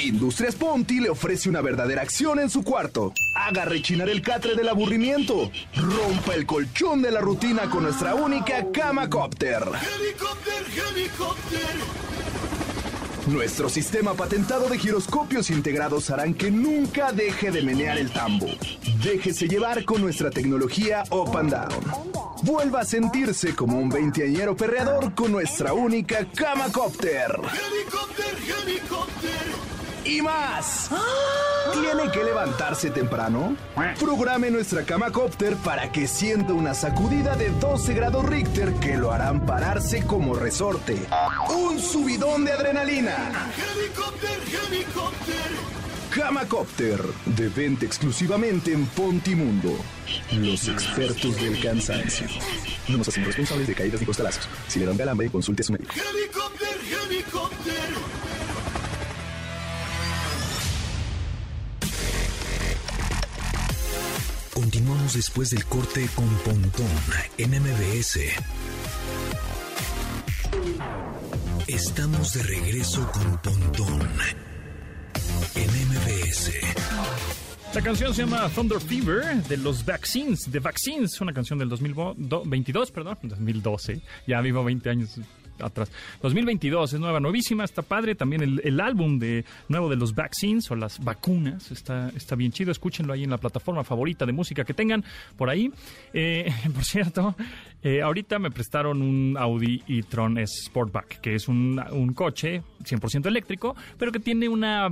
Industrias 0.06 0.56
Ponti 0.56 1.00
le 1.00 1.10
ofrece 1.10 1.50
una 1.50 1.62
verdadera 1.62 2.02
acción 2.02 2.40
en 2.40 2.50
su 2.50 2.64
cuarto. 2.64 3.14
Haga 3.34 3.66
rechinar 3.66 4.10
el 4.10 4.22
catre 4.22 4.56
del 4.56 4.70
aburrimiento. 4.70 5.52
Rompa 5.76 6.36
el 6.36 6.46
colchón 6.46 7.02
de 7.02 7.12
la 7.12 7.20
rutina 7.20 7.70
con 7.70 7.84
nuestra 7.84 8.16
única 8.16 8.68
cama 8.72 9.10
copter. 9.10 9.64
Helicópter, 9.64 10.66
helicópter. 10.96 12.08
Nuestro 13.28 13.68
sistema 13.68 14.14
patentado 14.14 14.70
de 14.70 14.78
giroscopios 14.78 15.50
integrados 15.50 16.10
harán 16.10 16.34
que 16.34 16.50
nunca 16.50 17.12
deje 17.12 17.52
de 17.52 17.62
menear 17.62 17.98
el 17.98 18.10
tambo. 18.12 18.48
Déjese 19.04 19.50
llevar 19.50 19.84
con 19.84 20.02
nuestra 20.02 20.30
tecnología 20.30 21.04
Up 21.12 21.36
and 21.36 21.52
Down. 21.52 21.84
Vuelva 22.44 22.82
a 22.82 22.86
sentirse 22.86 23.54
como 23.54 23.80
un 23.80 23.90
veinteañero 23.90 24.56
perreador 24.56 25.14
con 25.14 25.32
nuestra 25.34 25.74
única. 25.74 26.20
¡Helicópter, 26.20 27.18
helicópter! 28.64 29.67
Y 30.08 30.22
más. 30.22 30.90
¿Tiene 31.74 32.12
que 32.12 32.24
levantarse 32.24 32.90
temprano? 32.90 33.56
Programe 34.00 34.50
nuestra 34.50 34.84
cama 34.84 35.12
copter 35.12 35.56
para 35.58 35.92
que 35.92 36.08
sienta 36.08 36.54
una 36.54 36.74
sacudida 36.74 37.36
de 37.36 37.50
12 37.50 37.94
grados 37.94 38.26
Richter 38.26 38.74
que 38.76 38.98
lo 38.98 39.12
harán 39.12 39.46
pararse 39.46 40.06
como 40.06 40.34
resorte. 40.34 40.98
Un 41.50 41.80
subidón 41.80 42.46
de 42.46 42.54
adrenalina. 42.54 43.16
Helicópter, 43.76 44.40
helicópter. 44.70 45.78
Camacopter, 46.10 47.00
de 47.26 47.50
venta 47.50 47.86
exclusivamente 47.86 48.74
en 48.74 48.86
Pontimundo. 48.88 49.76
Los 50.32 50.68
expertos 50.68 51.36
del 51.36 51.62
cansancio. 51.62 52.28
No 52.88 52.98
nos 52.98 53.10
hacemos 53.10 53.28
responsables 53.28 53.68
de 53.68 53.76
caídas 53.76 54.00
ni 54.00 54.08
costalazos. 54.08 54.48
Si 54.68 54.80
le 54.80 54.86
dan 54.86 54.98
calambre, 54.98 55.30
consulte 55.30 55.62
a 55.62 55.66
su 55.66 55.74
médico. 55.74 55.94
Helicópter, 55.94 56.80
helicópter. 57.04 57.57
Continuamos 64.68 65.14
después 65.14 65.50
del 65.52 65.64
corte 65.64 66.10
con 66.14 66.28
Pontón 66.40 66.90
en 67.38 67.52
MBS. 67.52 68.20
Estamos 71.68 72.34
de 72.34 72.44
regreso 72.44 73.10
con 73.14 73.38
Pontón 73.38 74.02
en 75.56 75.70
MBS. 75.70 76.52
La 77.74 77.82
canción 77.82 78.14
se 78.14 78.24
llama 78.26 78.50
Thunder 78.50 78.82
Fever 78.82 79.42
de 79.44 79.56
los 79.56 79.86
Vaccines, 79.86 80.52
de 80.52 80.60
Vaccines, 80.60 81.22
una 81.22 81.32
canción 81.32 81.58
del 81.58 81.70
2022, 81.70 82.92
perdón, 82.92 83.20
2012, 83.24 84.02
ya 84.28 84.42
vivo 84.42 84.66
20 84.66 84.90
años 84.90 85.18
atrás. 85.60 85.92
2022 86.22 86.94
es 86.94 87.00
nueva, 87.00 87.20
nuevísima, 87.20 87.64
está 87.64 87.82
padre. 87.82 88.16
También 88.16 88.60
el, 88.64 88.80
álbum 88.80 89.20
de 89.20 89.46
nuevo 89.70 89.90
de 89.90 89.96
los 89.96 90.14
vaccines 90.14 90.70
o 90.72 90.76
las 90.76 91.04
vacunas 91.04 91.72
está, 91.72 92.10
está 92.16 92.36
bien 92.36 92.52
chido. 92.52 92.72
Escúchenlo 92.72 93.14
ahí 93.14 93.24
en 93.24 93.30
la 93.30 93.38
plataforma 93.38 93.84
favorita 93.84 94.26
de 94.26 94.34
música 94.34 94.64
que 94.64 94.74
tengan 94.74 95.04
por 95.36 95.50
ahí. 95.50 95.72
Eh, 96.14 96.52
por 96.74 96.84
cierto, 96.84 97.36
eh, 97.88 98.02
ahorita 98.02 98.38
me 98.38 98.52
prestaron 98.52 99.02
un 99.02 99.38
Audi 99.38 99.82
e-tron 99.88 100.38
Sportback, 100.46 101.22
que 101.22 101.36
es 101.36 101.48
un, 101.48 101.82
un 101.92 102.14
coche 102.14 102.62
100% 102.84 103.28
eléctrico, 103.28 103.78
pero 103.98 104.12
que 104.12 104.20
tiene 104.20 104.50
una 104.50 104.92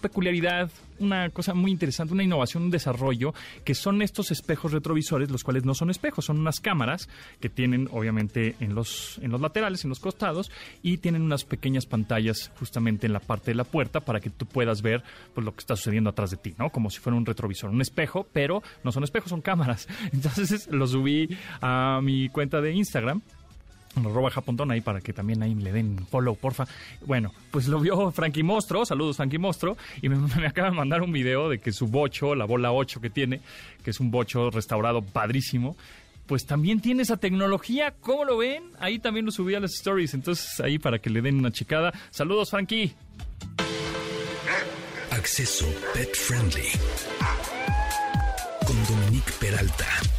peculiaridad 0.00 0.70
una 1.00 1.30
cosa 1.30 1.54
muy 1.54 1.70
interesante, 1.70 2.14
una 2.14 2.22
innovación, 2.22 2.64
un 2.64 2.70
desarrollo, 2.70 3.34
que 3.64 3.74
son 3.74 4.02
estos 4.02 4.30
espejos 4.30 4.72
retrovisores, 4.72 5.30
los 5.30 5.42
cuales 5.42 5.64
no 5.64 5.74
son 5.74 5.90
espejos, 5.90 6.26
son 6.26 6.38
unas 6.38 6.60
cámaras 6.60 7.08
que 7.40 7.48
tienen 7.48 7.88
obviamente 7.90 8.54
en 8.60 8.74
los, 8.74 9.18
en 9.22 9.30
los 9.32 9.40
laterales, 9.40 9.84
en 9.84 9.88
los 9.88 9.98
costados, 9.98 10.50
y 10.82 10.98
tienen 10.98 11.22
unas 11.22 11.44
pequeñas 11.44 11.86
pantallas 11.86 12.52
justamente 12.58 13.06
en 13.06 13.12
la 13.12 13.20
parte 13.20 13.50
de 13.50 13.54
la 13.56 13.64
puerta 13.64 14.00
para 14.00 14.20
que 14.20 14.30
tú 14.30 14.46
puedas 14.46 14.82
ver 14.82 15.02
pues, 15.34 15.44
lo 15.44 15.52
que 15.52 15.60
está 15.60 15.74
sucediendo 15.74 16.10
atrás 16.10 16.30
de 16.30 16.36
ti, 16.36 16.54
¿no? 16.58 16.70
Como 16.70 16.90
si 16.90 17.00
fuera 17.00 17.16
un 17.16 17.26
retrovisor, 17.26 17.70
un 17.70 17.80
espejo, 17.80 18.26
pero 18.32 18.62
no 18.84 18.92
son 18.92 19.04
espejos, 19.04 19.30
son 19.30 19.40
cámaras. 19.40 19.88
Entonces 20.12 20.68
lo 20.70 20.86
subí 20.86 21.28
a 21.62 21.89
mi 22.02 22.28
cuenta 22.28 22.60
de 22.60 22.72
Instagram 22.72 23.22
arroba 23.96 24.30
japontón 24.30 24.70
ahí 24.70 24.80
para 24.80 25.00
que 25.00 25.12
también 25.12 25.42
ahí 25.42 25.54
le 25.54 25.72
den 25.72 26.06
follow, 26.06 26.36
porfa. 26.36 26.66
Bueno, 27.04 27.32
pues 27.50 27.66
lo 27.66 27.80
vio 27.80 28.10
Frankie 28.12 28.42
Mostro, 28.42 28.84
saludos 28.84 29.16
Frankie 29.16 29.38
Mostro, 29.38 29.76
y 30.00 30.08
me, 30.08 30.16
me, 30.36 30.46
acaba 30.46 30.70
de 30.70 30.76
mandar 30.76 31.02
un 31.02 31.12
video 31.12 31.48
de 31.48 31.58
que 31.58 31.72
su 31.72 31.88
bocho, 31.88 32.34
la 32.34 32.44
bola 32.44 32.72
8 32.72 33.00
que 33.00 33.10
tiene, 33.10 33.40
que 33.82 33.90
es 33.90 34.00
un 34.00 34.10
bocho 34.10 34.50
restaurado 34.50 35.02
padrísimo, 35.02 35.76
pues 36.26 36.46
también 36.46 36.80
tiene 36.80 37.02
esa 37.02 37.16
tecnología, 37.16 37.94
¿cómo 38.00 38.24
lo 38.24 38.36
ven? 38.36 38.62
Ahí 38.78 39.00
también 39.00 39.26
lo 39.26 39.32
subí 39.32 39.54
a 39.54 39.60
las 39.60 39.74
stories, 39.74 40.14
entonces 40.14 40.60
ahí 40.60 40.78
para 40.78 41.00
que 41.00 41.10
le 41.10 41.22
den 41.22 41.38
una 41.38 41.50
checada. 41.50 41.92
Saludos 42.10 42.50
Frankie. 42.50 42.94
Acceso 45.10 45.66
Pet 45.92 46.14
Friendly 46.14 46.68
con 48.64 48.76
Dominique 48.84 49.32
Peralta. 49.40 50.09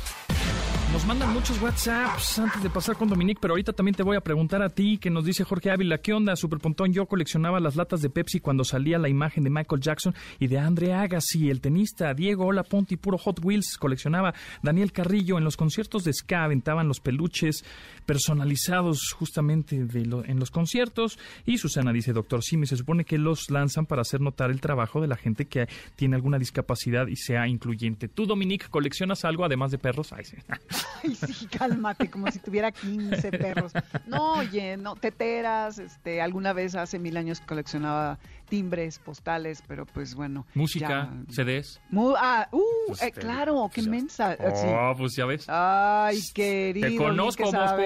Mandan 1.08 1.34
muchos 1.34 1.62
WhatsApps 1.62 2.40
antes 2.40 2.62
de 2.64 2.70
pasar 2.70 2.96
con 2.96 3.10
Dominique, 3.10 3.40
pero 3.42 3.54
ahorita 3.54 3.74
también 3.74 3.96
te 3.96 4.04
voy 4.04 4.16
a 4.16 4.22
preguntar 4.22 4.62
a 4.62 4.70
ti, 4.70 4.98
que 4.98 5.10
nos 5.10 5.26
dice 5.26 5.44
Jorge 5.44 5.72
Ávila, 5.72 5.98
¿qué 5.98 6.14
onda, 6.14 6.36
Superpontón? 6.36 6.94
Yo 6.94 7.06
coleccionaba 7.08 7.60
las 7.60 7.76
latas 7.76 8.02
de 8.02 8.10
Pepsi 8.10 8.40
cuando 8.40 8.64
salía 8.64 8.98
la 8.98 9.10
imagen 9.10 9.44
de 9.44 9.50
Michael 9.50 9.82
Jackson 9.82 10.14
y 10.40 10.48
de 10.48 10.60
Andre 10.60 10.94
Agassi, 10.94 11.50
el 11.50 11.60
tenista, 11.60 12.14
Diego 12.14 12.46
Hola 12.46 12.64
Ponti, 12.64 12.98
puro 12.98 13.18
Hot 13.18 13.44
Wheels, 13.44 13.78
coleccionaba 13.78 14.34
Daniel 14.62 14.92
Carrillo, 14.92 15.38
en 15.38 15.44
los 15.44 15.58
conciertos 15.58 16.04
de 16.04 16.14
Ska 16.14 16.44
aventaban 16.44 16.88
los 16.88 17.00
peluches 17.00 17.66
personalizados 18.06 19.12
justamente 19.12 19.86
de 19.86 20.02
en 20.02 20.40
los 20.40 20.52
conciertos 20.52 21.18
y 21.46 21.58
Susana 21.58 21.92
dice, 21.94 22.14
doctor 22.14 22.44
Simi, 22.44 22.68
se 22.68 22.78
supone 22.78 23.06
que 23.06 23.18
los 23.18 23.50
lanzan 23.50 23.86
para 23.86 24.02
hacer 24.02 24.22
notar 24.22 24.52
el 24.52 24.62
trabajo 24.62 25.02
de 25.02 25.08
la 25.08 25.18
gente 25.18 25.46
que 25.46 25.68
tiene 25.96 26.16
alguna 26.16 26.38
discapacidad 26.38 27.08
y 27.08 27.16
sea 27.16 27.48
incluyente. 27.48 28.08
¿Tú, 28.08 28.26
Dominique, 28.26 28.68
coleccionas 28.70 29.26
algo 29.26 29.46
además 29.46 29.72
de 29.72 29.78
perros? 29.78 30.14
Ay, 30.14 30.26
sí. 30.26 30.38
Ay, 31.04 31.16
sí, 31.16 31.48
cálmate, 31.48 32.10
como 32.10 32.32
si 32.32 32.40
tuviera 32.40 32.72
15 32.72 33.32
perros. 33.32 33.72
No, 34.06 34.36
oye, 34.36 34.78
no, 34.78 34.96
teteras, 34.96 35.80
este, 35.80 36.22
alguna 36.22 36.54
vez 36.54 36.76
hace 36.76 37.00
mil 37.00 37.18
años 37.18 37.42
coleccionaba 37.42 38.20
timbres, 38.52 39.00
postales, 39.00 39.64
pero 39.66 39.86
pues 39.86 40.14
bueno. 40.14 40.46
Música, 40.56 41.10
CDs. 41.30 41.80
ah, 42.18 42.50
uh, 42.52 42.60
pues 42.88 43.02
eh, 43.02 43.12
claro, 43.14 43.72
qué 43.74 43.82
mensa. 43.82 44.36
Oh, 44.42 44.94
pues 44.98 45.16
ya 45.16 45.26
ves. 45.26 45.46
Ay, 45.48 46.20
querido. 46.34 46.90
Te 46.90 46.98
conozco, 46.98 47.50
Mosco. 47.50 47.82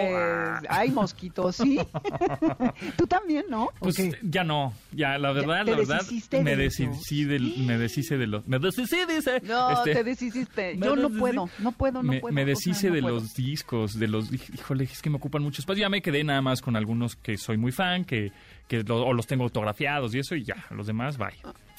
Ay, 0.68 0.90
mosquito, 0.90 1.52
sí. 1.52 1.80
Tú 2.98 3.06
también, 3.06 3.46
¿no? 3.48 3.70
Pues 3.78 3.96
ya 4.24 4.44
no, 4.44 4.74
ya, 4.92 5.20
la 5.20 5.34
verdad, 5.34 5.68
la 5.68 5.76
verdad, 5.76 6.02
me 6.42 6.56
deshice 6.56 7.26
de, 7.26 7.40
me 7.60 7.78
deshice 7.78 8.18
de 8.18 8.26
los, 8.26 8.48
me 8.48 8.58
deshice, 8.58 9.06
dice. 9.06 9.42
No, 9.44 9.72
este, 9.72 9.94
te 9.94 10.04
deshiciste. 10.04 10.78
Yo 10.80 10.96
no 10.96 11.12
puedo, 11.12 11.48
no 11.60 11.74
puedo, 11.74 12.02
no 12.02 12.12
me, 12.12 12.20
puedo. 12.20 12.34
Me 12.34 12.44
deshice 12.44 12.90
de 12.90 13.02
los 13.02 13.36
discos, 13.36 14.00
de 14.00 14.08
los, 14.08 14.34
híjole, 14.34 14.86
es 14.86 15.04
que 15.04 15.12
me 15.12 15.18
ocupan 15.18 15.44
mucho 15.44 15.62
espacio. 15.62 15.82
Ya 15.82 15.90
me 15.90 16.02
quedé 16.02 16.24
nada 16.24 16.42
más 16.42 16.64
con 16.64 16.76
algunos 16.76 17.16
que 17.16 17.38
soy 17.38 17.58
muy 17.58 17.72
fan, 17.72 18.04
que 18.04 18.32
que 18.68 18.84
o 18.90 19.14
los 19.14 19.28
tengo 19.28 19.44
autografiados 19.44 20.14
y 20.16 20.20
eso 20.20 20.36
y 20.36 20.44
ya, 20.44 20.66
los 20.72 20.88
demás, 20.88 21.18
bye. 21.18 21.36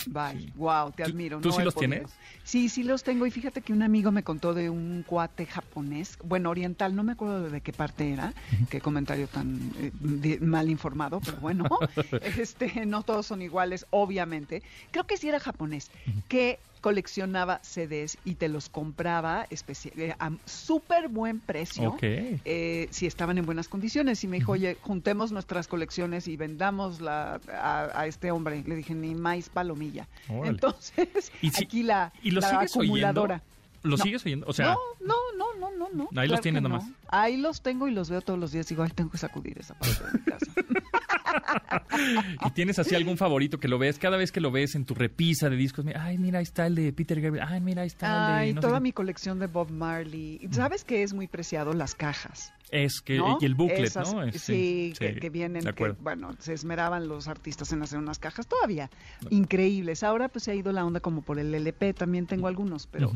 Bye, 0.06 0.52
wow, 0.54 0.92
te 0.92 1.02
admiro. 1.02 1.40
¿Tú, 1.40 1.50
sí 1.50 1.62
los 1.62 1.74
tienes? 1.74 2.10
Sí, 2.44 2.68
sí 2.68 2.84
los 2.84 3.02
tengo 3.02 3.26
y 3.26 3.30
fíjate 3.30 3.60
que 3.60 3.72
un 3.72 3.82
amigo 3.82 4.12
me 4.12 4.22
contó 4.22 4.54
de 4.54 4.70
un 4.70 5.02
cuate 5.04 5.46
japonés, 5.46 6.18
bueno, 6.22 6.50
oriental, 6.50 6.94
no 6.94 7.02
me 7.02 7.12
acuerdo 7.12 7.50
de 7.50 7.60
qué 7.60 7.72
parte 7.72 8.12
era, 8.12 8.32
qué 8.70 8.80
comentario 8.80 9.26
tan 9.26 9.72
eh, 9.80 10.38
mal 10.40 10.70
informado, 10.70 11.20
pero 11.20 11.38
bueno, 11.38 11.64
este, 12.38 12.86
no 12.86 13.02
todos 13.02 13.26
son 13.26 13.42
iguales, 13.42 13.86
obviamente. 13.90 14.62
Creo 14.92 15.06
que 15.06 15.16
sí 15.16 15.28
era 15.28 15.40
japonés, 15.40 15.90
que 16.28 16.60
coleccionaba 16.86 17.58
CDs 17.64 18.16
y 18.24 18.36
te 18.36 18.48
los 18.48 18.68
compraba 18.68 19.48
eh, 19.50 20.14
a 20.20 20.30
súper 20.44 21.08
buen 21.08 21.40
precio 21.40 21.96
eh, 22.00 22.86
si 22.92 23.08
estaban 23.08 23.38
en 23.38 23.44
buenas 23.44 23.66
condiciones. 23.66 24.22
Y 24.22 24.28
me 24.28 24.36
dijo, 24.36 24.52
oye, 24.52 24.76
juntemos 24.82 25.32
nuestras 25.32 25.66
colecciones 25.66 26.28
y 26.28 26.36
vendamos 26.36 27.00
la, 27.00 27.40
a, 27.48 28.06
este 28.06 28.30
hombre. 28.30 28.62
Le 28.64 28.76
dije, 28.76 28.94
ni 28.94 29.16
más 29.16 29.48
palomilla. 29.48 30.06
Entonces, 30.28 31.32
aquí 31.60 31.82
la, 31.82 32.12
¿y 32.22 32.30
lo 32.30 32.40
acumuladora. 32.46 33.42
¿Lo 33.86 33.96
sigues 33.96 34.24
oyendo? 34.24 34.46
O 34.48 34.52
sea, 34.52 34.74
no, 35.00 35.14
no, 35.36 35.54
no, 35.58 35.70
no, 35.76 35.88
no. 35.92 36.20
Ahí 36.20 36.28
los 36.28 36.40
tienes 36.40 36.62
nomás. 36.62 36.84
Ahí 37.08 37.36
los 37.36 37.62
tengo 37.62 37.88
y 37.88 37.92
los 37.92 38.10
veo 38.10 38.20
todos 38.20 38.38
los 38.38 38.52
días. 38.52 38.66
Digo, 38.66 38.82
ay, 38.82 38.90
tengo 38.94 39.10
que 39.10 39.18
sacudir 39.18 39.58
esa 39.58 39.74
parte 39.74 40.04
de 40.04 40.12
mi 40.12 40.24
casa. 40.24 40.52
¿Y 42.46 42.50
tienes 42.50 42.78
así 42.78 42.94
algún 42.94 43.16
favorito 43.16 43.58
que 43.58 43.68
lo 43.68 43.78
ves 43.78 43.98
cada 43.98 44.16
vez 44.16 44.32
que 44.32 44.40
lo 44.40 44.50
ves 44.50 44.74
en 44.74 44.84
tu 44.84 44.94
repisa 44.94 45.48
de 45.48 45.56
discos? 45.56 45.84
Ay, 45.98 46.18
mira, 46.18 46.38
ahí 46.38 46.42
está 46.42 46.66
el 46.66 46.74
de 46.74 46.92
Peter 46.92 47.20
Gabriel. 47.20 47.46
Ay, 47.48 47.60
mira, 47.60 47.82
ahí 47.82 47.88
está 47.88 48.44
el 48.44 48.54
de... 48.54 48.60
toda 48.60 48.80
mi 48.80 48.92
colección 48.92 49.38
de 49.38 49.46
Bob 49.46 49.70
Marley. 49.70 50.40
¿Sabes 50.50 50.84
qué 50.84 51.02
es 51.02 51.14
muy 51.14 51.26
preciado? 51.28 51.72
Las 51.72 51.94
cajas. 51.94 52.52
Es 52.70 53.00
que 53.00 53.20
y 53.40 53.44
el 53.44 53.54
booklet, 53.54 53.94
¿no? 53.94 54.24
Este, 54.24 54.38
sí, 54.38 54.94
que, 54.98 55.30
vienen, 55.30 55.62
bueno, 56.00 56.34
se 56.40 56.52
esmeraban 56.52 57.06
los 57.06 57.28
artistas 57.28 57.72
en 57.72 57.82
hacer 57.82 57.98
unas 57.98 58.18
cajas 58.18 58.48
todavía 58.48 58.90
increíbles. 59.30 60.02
Ahora 60.02 60.28
pues 60.28 60.44
se 60.44 60.50
ha 60.50 60.54
ido 60.54 60.72
la 60.72 60.84
onda 60.84 60.98
como 60.98 61.22
por 61.22 61.38
el 61.38 61.54
LP, 61.54 61.94
también 61.94 62.26
tengo 62.26 62.48
algunos, 62.48 62.88
pero 62.88 63.12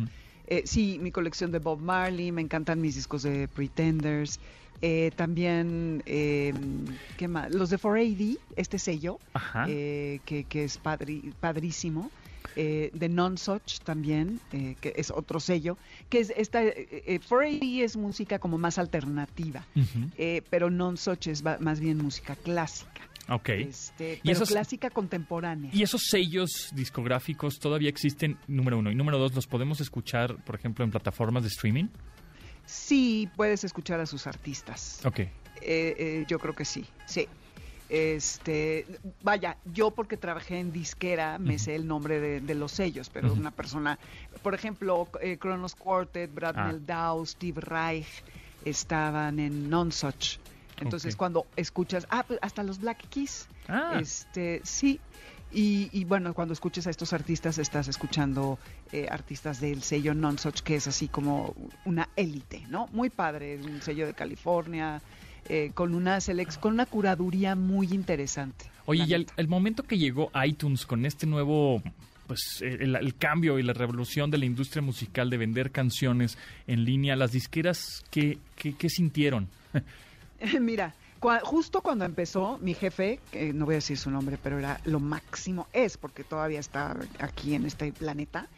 eh, 0.50 0.62
sí, 0.66 0.98
mi 1.00 1.10
colección 1.10 1.52
de 1.52 1.58
Bob 1.58 1.80
Marley, 1.80 2.32
me 2.32 2.42
encantan 2.42 2.80
mis 2.80 2.96
discos 2.96 3.22
de 3.22 3.48
Pretenders, 3.48 4.38
eh, 4.82 5.10
también, 5.14 6.02
eh, 6.06 6.54
¿qué 7.18 7.28
más? 7.28 7.54
Los 7.54 7.68
de 7.70 7.78
4AD, 7.78 8.38
este 8.56 8.78
sello, 8.78 9.18
eh, 9.68 10.20
que, 10.24 10.44
que, 10.44 10.64
es 10.64 10.78
padrísimo. 10.78 12.10
Eh, 12.56 12.90
de 12.94 13.08
Non-Such 13.08 13.80
también, 13.84 14.40
que 14.50 14.92
es 14.96 15.12
otro 15.12 15.38
sello, 15.38 15.78
que 16.08 16.18
es 16.18 16.32
esta, 16.36 16.64
4AD 16.64 17.84
es 17.84 17.96
música 17.96 18.40
como 18.40 18.58
más 18.58 18.76
alternativa, 18.78 19.64
pero 20.50 20.68
Non-Such 20.68 21.28
es 21.28 21.44
más 21.44 21.78
bien 21.78 21.98
música 21.98 22.34
clásica. 22.34 23.10
Ok. 23.31 23.49
Este, 23.51 24.19
pero 24.19 24.21
¿Y 24.25 24.31
esos, 24.31 24.49
clásica 24.49 24.90
contemporánea. 24.90 25.71
¿Y 25.73 25.83
esos 25.83 26.03
sellos 26.09 26.71
discográficos 26.75 27.59
todavía 27.59 27.88
existen, 27.88 28.37
número 28.49 28.79
uno? 28.79 28.90
Y 28.90 28.95
número 28.95 29.19
dos, 29.19 29.35
¿los 29.35 29.47
podemos 29.47 29.81
escuchar, 29.81 30.37
por 30.45 30.57
ejemplo, 30.57 30.85
en 30.85 30.90
plataformas 30.90 31.45
de 31.45 31.49
streaming? 31.49 31.87
Sí, 32.66 33.29
puedes 33.37 33.64
escuchar 33.64 34.01
a 34.01 34.07
sus 34.07 34.27
artistas. 34.27 35.01
Ok. 35.05 35.21
Eh, 35.21 35.31
eh, 35.62 36.25
yo 36.29 36.38
creo 36.38 36.55
que 36.55 36.64
sí, 36.64 36.85
sí. 37.07 37.29
Este, 37.88 38.87
vaya, 39.23 39.57
yo 39.64 39.90
porque 39.90 40.16
trabajé 40.16 40.61
en 40.61 40.73
disquera 40.73 41.38
me 41.38 41.59
sé 41.59 41.75
el 41.75 41.88
nombre 41.88 42.40
de, 42.40 42.55
los 42.55 42.71
sellos, 42.71 43.11
pero 43.11 43.33
una 43.33 43.51
persona, 43.51 43.99
por 44.43 44.55
ejemplo, 44.55 45.09
eh, 45.21 45.38
Kronos 45.38 45.75
Quartet, 45.75 46.33
Brad 46.33 46.55
ah. 46.57 47.23
Steve 47.27 47.61
Reich 47.61 48.23
estaban 48.64 49.40
en 49.40 49.69
Nonsuch. 49.69 50.38
Entonces 50.81 51.16
cuando 51.16 51.47
escuchas, 51.57 52.07
ah, 52.11 52.25
pues, 52.27 52.38
hasta 52.43 52.62
los 52.62 52.81
Black 52.81 53.09
Keys, 53.09 53.47
ah. 53.69 53.99
este, 54.01 54.61
sí, 54.64 55.01
y, 55.53 56.05
bueno, 56.05 56.33
cuando 56.33 56.55
escuches 56.55 56.87
a 56.87 56.90
estos 56.90 57.12
artistas, 57.12 57.59
estás 57.59 57.88
escuchando 57.88 58.59
eh, 58.93 59.09
artistas 59.11 59.61
del 59.61 59.83
sello 59.83 60.14
Nonsuch, 60.14 60.61
que 60.61 60.77
es 60.77 60.87
así 60.87 61.09
como 61.09 61.57
una 61.85 62.09
élite, 62.14 62.64
¿no? 62.69 62.88
Muy 62.93 63.11
padre, 63.11 63.57
un 63.57 63.83
sello 63.83 64.07
de 64.07 64.14
California, 64.14 65.03
eh, 65.49 65.73
con, 65.75 65.95
una 65.97 66.21
selex 66.21 66.57
con 66.57 66.75
una 66.75 66.87
curaduría 66.87 67.57
muy 67.57 67.88
interesante. 67.88 68.66
Oye, 68.87 69.05
y 69.07 69.12
el, 69.14 69.49
momento 69.49 69.83
que 69.83 69.99
llegó 69.99 70.31
iTunes 70.45 70.87
con 70.87 71.05
este 71.05 71.27
nuevo 71.27 71.83
pues 72.29 72.62
el, 72.62 73.16
cambio 73.16 73.59
y 73.59 73.64
la 73.64 73.73
revolución 73.73 74.31
de 74.31 74.38
la 74.38 74.45
industria 74.45 74.83
musical 74.83 75.31
de 75.31 75.37
vender 75.37 75.73
canciones 75.73 76.38
en 76.69 76.85
línea, 76.85 77.16
las 77.16 77.33
disqueras, 77.33 78.05
¿qué, 78.12 78.38
qué, 78.55 78.75
qué 78.75 78.88
sintieron? 78.88 79.49
Mira, 80.61 80.94
justo 81.42 81.83
cuando 81.83 82.05
empezó, 82.05 82.59
mi 82.59 82.74
jefe, 82.74 83.20
que 83.31 83.53
no 83.53 83.66
voy 83.66 83.74
a 83.74 83.76
decir 83.76 83.98
su 83.98 84.11
nombre, 84.11 84.38
pero 84.42 84.59
era 84.59 84.81
lo 84.85 85.00
máximo, 85.00 85.66
es 85.72 85.96
porque 85.96 86.24
todavía 86.24 86.61
está 86.61 86.96
aquí 87.18 87.55
en 87.55 87.66
este 87.66 87.92
planeta, 87.92 88.48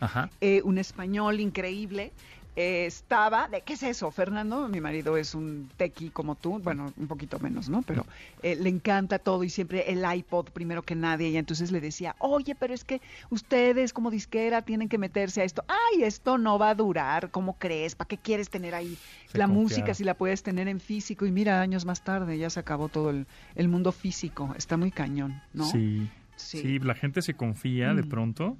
eh, 0.40 0.62
un 0.64 0.79
español 0.79 1.40
increíble, 1.40 2.12
estaba, 2.55 3.49
de, 3.49 3.62
¿qué 3.62 3.75
es 3.75 3.83
eso? 3.83 4.11
Fernando, 4.11 4.69
mi 4.69 4.81
marido 4.81 5.17
es 5.17 5.35
un 5.35 5.71
tequi 5.77 6.11
como 6.11 6.35
tú, 6.35 6.59
bueno, 6.59 6.93
un 6.97 7.07
poquito 7.07 7.38
menos, 7.38 7.69
¿no? 7.69 7.83
Pero 7.83 8.05
eh, 8.43 8.57
le 8.57 8.69
encanta 8.69 9.19
todo 9.19 9.43
y 9.43 9.51
siempre 9.51 9.91
el 9.91 10.05
iPod 10.05 10.51
primero 10.51 10.83
que 10.83 10.95
nadie. 10.95 11.31
Y 11.31 11.37
entonces 11.37 11.73
le 11.73 11.81
decía, 11.81 12.15
oye, 12.19 12.55
pero 12.55 12.75
es 12.75 12.85
que 12.85 13.01
ustedes 13.31 13.93
como 13.93 14.11
disquera 14.11 14.62
tienen 14.62 14.88
que 14.88 14.99
meterse 14.99 15.41
a 15.41 15.45
esto. 15.45 15.65
Ay, 15.69 16.03
esto 16.03 16.37
no 16.37 16.59
va 16.59 16.71
a 16.71 16.75
durar, 16.75 17.31
¿cómo 17.31 17.57
crees? 17.59 17.95
¿Para 17.95 18.09
qué 18.09 18.19
quieres 18.19 18.51
tener 18.51 18.75
ahí 18.75 18.99
la 19.33 19.47
música 19.47 19.95
si 19.95 20.05
la 20.05 20.15
puedes 20.15 20.43
tener 20.43 20.69
en 20.69 20.81
físico? 20.81 21.25
Y 21.25 21.33
mira, 21.33 21.61
años 21.61 21.87
más 21.87 22.03
tarde 22.05 22.37
ya 22.37 22.51
se 22.51 22.61
acabó 22.61 22.88
todo 22.88 23.11
el, 23.11 23.27
el 23.55 23.68
mundo 23.68 23.93
físico. 23.93 24.55
Está 24.59 24.76
muy 24.76 24.91
cañón, 24.91 25.41
¿no? 25.55 25.64
Sí. 25.64 26.09
Sí, 26.37 26.79
la 26.81 26.95
gente 26.95 27.22
se 27.22 27.35
confía 27.35 27.95
de 27.95 28.03
mm. 28.03 28.09
pronto 28.09 28.57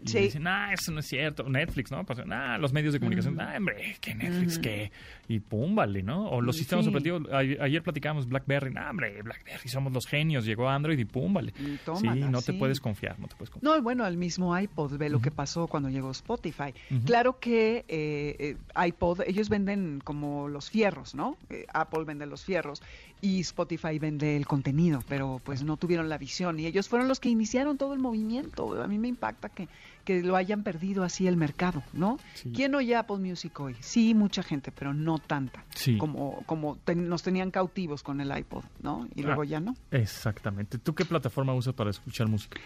Y 0.00 0.12
dicen, 0.12 0.46
ah, 0.46 0.72
eso 0.72 0.92
no 0.92 1.00
es 1.00 1.06
cierto. 1.06 1.48
Netflix, 1.48 1.90
¿no? 1.90 2.04
Pues, 2.04 2.20
ah, 2.30 2.58
los 2.58 2.72
medios 2.72 2.92
de 2.92 3.00
comunicación, 3.00 3.40
ah, 3.40 3.54
hombre, 3.56 3.96
que 4.00 4.14
Netflix, 4.14 4.58
qué. 4.58 4.92
Y 5.28 5.40
pum, 5.40 5.74
vale, 5.74 6.02
¿no? 6.02 6.28
O 6.28 6.40
los 6.40 6.56
sistemas 6.56 6.86
operativos. 6.86 7.22
Ayer, 7.32 7.82
platicábamos 7.82 8.28
BlackBerry, 8.28 8.72
no, 8.72 8.88
hombre, 8.88 9.20
BlackBerry, 9.22 9.68
somos 9.68 9.92
los 9.92 10.06
genios. 10.06 10.44
Llegó 10.44 10.68
Android 10.68 10.98
y 10.98 11.04
pum, 11.04 11.34
vale. 11.34 11.52
sí, 11.54 12.06
no 12.08 12.42
te 12.42 12.52
puedes 12.52 12.80
confiar, 12.80 13.18
no 13.18 13.26
te 13.26 13.36
puedes 13.36 13.50
confiar. 13.50 13.76
No, 13.76 13.82
bueno, 13.82 14.06
el 14.06 14.16
mismo 14.16 14.56
iPod, 14.58 14.96
ve 14.96 15.08
lo 15.08 15.20
que 15.20 15.30
pasó 15.30 15.66
cuando 15.66 15.88
llegó 15.90 16.10
Spotify. 16.10 16.72
Claro 17.04 17.38
que 17.38 17.84
eh, 17.88 18.56
eh, 18.68 18.86
iPod, 18.86 19.22
ellos 19.26 19.48
venden 19.48 20.00
como 20.02 20.48
los 20.48 20.70
fierros, 20.70 21.14
¿no? 21.14 21.36
Eh, 21.50 21.66
Apple 21.72 22.04
vende 22.04 22.26
los 22.26 22.44
fierros 22.44 22.82
y 23.20 23.40
Spotify 23.40 23.98
vende 23.98 24.36
el 24.36 24.46
contenido, 24.46 25.02
pero 25.08 25.40
pues 25.44 25.62
no 25.62 25.76
tuvieron 25.76 26.08
la 26.08 26.18
visión 26.18 26.58
y 26.60 26.66
ellos 26.66 26.88
fueron 26.88 27.08
los 27.08 27.20
que 27.20 27.28
iniciaron 27.28 27.76
todo 27.76 27.94
el 27.94 28.00
movimiento. 28.00 28.80
A 28.80 28.86
mí 28.86 28.98
me 28.98 29.08
impacta 29.08 29.48
que, 29.48 29.68
que 30.08 30.22
lo 30.22 30.36
hayan 30.36 30.62
perdido 30.62 31.04
así 31.04 31.26
el 31.26 31.36
mercado, 31.36 31.82
¿no? 31.92 32.18
¿Quién 32.54 32.74
oye 32.74 32.96
Apple 32.96 33.18
Music 33.18 33.60
hoy? 33.60 33.76
Sí, 33.80 34.14
mucha 34.14 34.42
gente, 34.42 34.72
pero 34.72 34.94
no 34.94 35.18
tanta 35.18 35.66
como, 35.98 36.42
como 36.46 36.78
nos 36.96 37.22
tenían 37.22 37.50
cautivos 37.50 38.02
con 38.02 38.22
el 38.22 38.34
iPod, 38.34 38.64
¿no? 38.80 39.06
Y 39.14 39.22
luego 39.22 39.42
ah, 39.42 39.44
ya 39.44 39.60
no. 39.60 39.76
Exactamente. 39.90 40.78
¿Tú 40.78 40.94
qué 40.94 41.04
plataforma 41.04 41.52
usas 41.52 41.74
para 41.74 41.90
escuchar 41.90 42.26
música? 42.26 42.58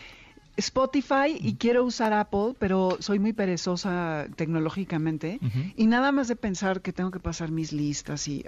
Spotify 0.56 1.36
y 1.36 1.56
quiero 1.56 1.82
usar 1.82 2.12
Apple, 2.12 2.54
pero 2.60 2.98
soy 3.00 3.18
muy 3.18 3.32
perezosa 3.32 4.28
tecnológicamente 4.36 5.40
y 5.76 5.88
nada 5.88 6.12
más 6.12 6.28
de 6.28 6.36
pensar 6.36 6.80
que 6.80 6.92
tengo 6.92 7.10
que 7.10 7.18
pasar 7.18 7.50
mis 7.50 7.72
listas 7.72 8.28
y 8.28 8.44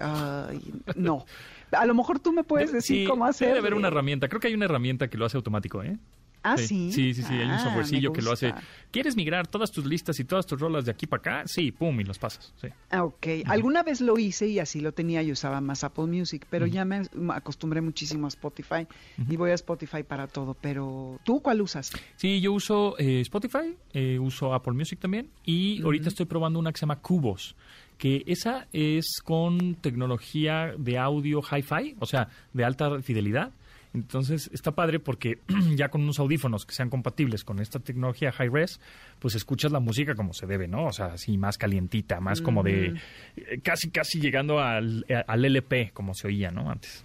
no. 0.94 1.26
A 1.72 1.84
lo 1.84 1.94
mejor 1.94 2.20
tú 2.20 2.32
me 2.32 2.44
puedes 2.44 2.70
decir 2.70 3.08
cómo 3.08 3.24
hacer. 3.24 3.48
Debe 3.48 3.58
haber 3.58 3.74
una 3.74 3.88
herramienta. 3.88 4.28
Creo 4.28 4.40
que 4.40 4.46
hay 4.46 4.54
una 4.54 4.66
herramienta 4.66 5.08
que 5.08 5.18
lo 5.18 5.24
hace 5.24 5.36
automático, 5.36 5.82
¿eh? 5.82 5.98
Ah, 6.44 6.58
sí. 6.58 6.92
Sí, 6.92 7.14
sí, 7.14 7.22
sí. 7.22 7.32
hay 7.32 7.46
un 7.46 7.52
ah, 7.52 7.58
softwarecillo 7.58 8.12
que 8.12 8.20
lo 8.20 8.30
hace. 8.30 8.52
¿Quieres 8.90 9.16
migrar 9.16 9.46
todas 9.46 9.72
tus 9.72 9.86
listas 9.86 10.20
y 10.20 10.24
todas 10.24 10.44
tus 10.44 10.60
rolas 10.60 10.84
de 10.84 10.90
aquí 10.90 11.06
para 11.06 11.20
acá? 11.20 11.42
Sí, 11.46 11.72
pum, 11.72 11.98
y 11.98 12.04
los 12.04 12.18
pasas. 12.18 12.52
Sí. 12.60 12.68
Ah, 12.90 13.02
ok. 13.02 13.26
Alguna 13.46 13.82
vez 13.82 14.02
lo 14.02 14.18
hice 14.18 14.46
y 14.46 14.58
así 14.58 14.80
lo 14.80 14.92
tenía 14.92 15.22
y 15.22 15.32
usaba 15.32 15.62
más 15.62 15.84
Apple 15.84 16.04
Music, 16.04 16.46
pero 16.50 16.66
ya 16.66 16.84
me 16.84 17.02
acostumbré 17.30 17.80
muchísimo 17.80 18.26
a 18.26 18.28
Spotify 18.28 18.86
y 19.28 19.36
voy 19.36 19.52
a 19.52 19.54
Spotify 19.54 20.02
para 20.02 20.26
todo. 20.26 20.54
Pero, 20.60 21.18
¿tú 21.24 21.40
cuál 21.40 21.62
usas? 21.62 21.90
Sí, 22.16 22.42
yo 22.42 22.52
uso 22.52 22.94
eh, 22.98 23.22
Spotify, 23.22 23.74
eh, 23.94 24.18
uso 24.18 24.52
Apple 24.52 24.74
Music 24.74 25.00
también 25.00 25.30
y 25.46 25.82
ahorita 25.82 26.10
estoy 26.10 26.26
probando 26.26 26.58
una 26.58 26.72
que 26.72 26.78
se 26.78 26.82
llama 26.82 27.00
Cubos 27.00 27.56
que 27.96 28.24
esa 28.26 28.66
es 28.72 29.20
con 29.22 29.76
tecnología 29.76 30.74
de 30.76 30.98
audio 30.98 31.40
hi-fi, 31.40 31.94
o 32.00 32.06
sea, 32.06 32.28
de 32.52 32.64
alta 32.64 33.00
fidelidad 33.02 33.52
entonces 33.94 34.50
está 34.52 34.72
padre 34.72 34.98
porque 34.98 35.38
ya 35.76 35.88
con 35.88 36.02
unos 36.02 36.18
audífonos 36.18 36.66
que 36.66 36.74
sean 36.74 36.90
compatibles 36.90 37.44
con 37.44 37.60
esta 37.60 37.78
tecnología 37.78 38.32
high 38.32 38.48
res, 38.48 38.80
pues 39.20 39.34
escuchas 39.34 39.72
la 39.72 39.80
música 39.80 40.14
como 40.14 40.34
se 40.34 40.46
debe, 40.46 40.66
¿no? 40.68 40.86
O 40.86 40.92
sea, 40.92 41.06
así 41.06 41.38
más 41.38 41.56
calientita, 41.56 42.20
más 42.20 42.40
como 42.40 42.62
de 42.62 42.90
mm. 42.90 42.96
eh, 43.36 43.60
casi 43.62 43.90
casi 43.90 44.20
llegando 44.20 44.58
al, 44.58 45.06
al 45.26 45.44
LP 45.44 45.92
como 45.94 46.12
se 46.14 46.26
oía, 46.26 46.50
¿no? 46.50 46.70
Antes. 46.70 47.04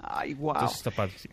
Ay, 0.00 0.34
wow. 0.34 0.54
Entonces 0.54 0.78
está 0.78 0.90
padre, 0.90 1.14
sí. 1.16 1.28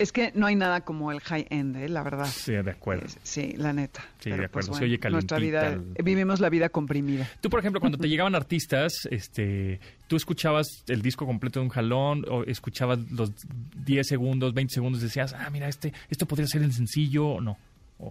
Es 0.00 0.12
que 0.12 0.32
no 0.34 0.46
hay 0.46 0.56
nada 0.56 0.80
como 0.80 1.12
el 1.12 1.20
high 1.20 1.46
end, 1.50 1.76
¿eh? 1.76 1.86
la 1.86 2.02
verdad. 2.02 2.24
Sí, 2.24 2.52
de 2.52 2.70
acuerdo. 2.70 3.06
sí, 3.22 3.52
la 3.58 3.74
neta. 3.74 4.02
Sí, 4.18 4.30
de 4.30 4.36
pues, 4.48 4.64
acuerdo. 4.66 4.74
Se 4.74 4.84
oye 4.84 4.98
Nuestra 5.10 5.38
vida, 5.38 5.78
vivimos 6.02 6.40
la 6.40 6.48
vida 6.48 6.70
comprimida. 6.70 7.28
Tú, 7.42 7.50
por 7.50 7.60
ejemplo, 7.60 7.80
cuando 7.80 7.98
te 7.98 8.08
llegaban 8.08 8.34
artistas, 8.34 9.06
este, 9.10 9.78
¿tú 10.06 10.16
escuchabas 10.16 10.84
el 10.88 11.02
disco 11.02 11.26
completo 11.26 11.60
de 11.60 11.64
un 11.64 11.70
jalón 11.70 12.24
o 12.30 12.44
escuchabas 12.44 12.98
los 13.10 13.30
10 13.84 14.06
segundos, 14.06 14.54
20 14.54 14.72
segundos 14.72 15.02
decías, 15.02 15.34
ah, 15.34 15.50
mira, 15.50 15.68
este, 15.68 15.92
esto 16.08 16.24
podría 16.24 16.46
ser 16.46 16.62
el 16.62 16.72
sencillo 16.72 17.26
o 17.26 17.40
no? 17.42 17.58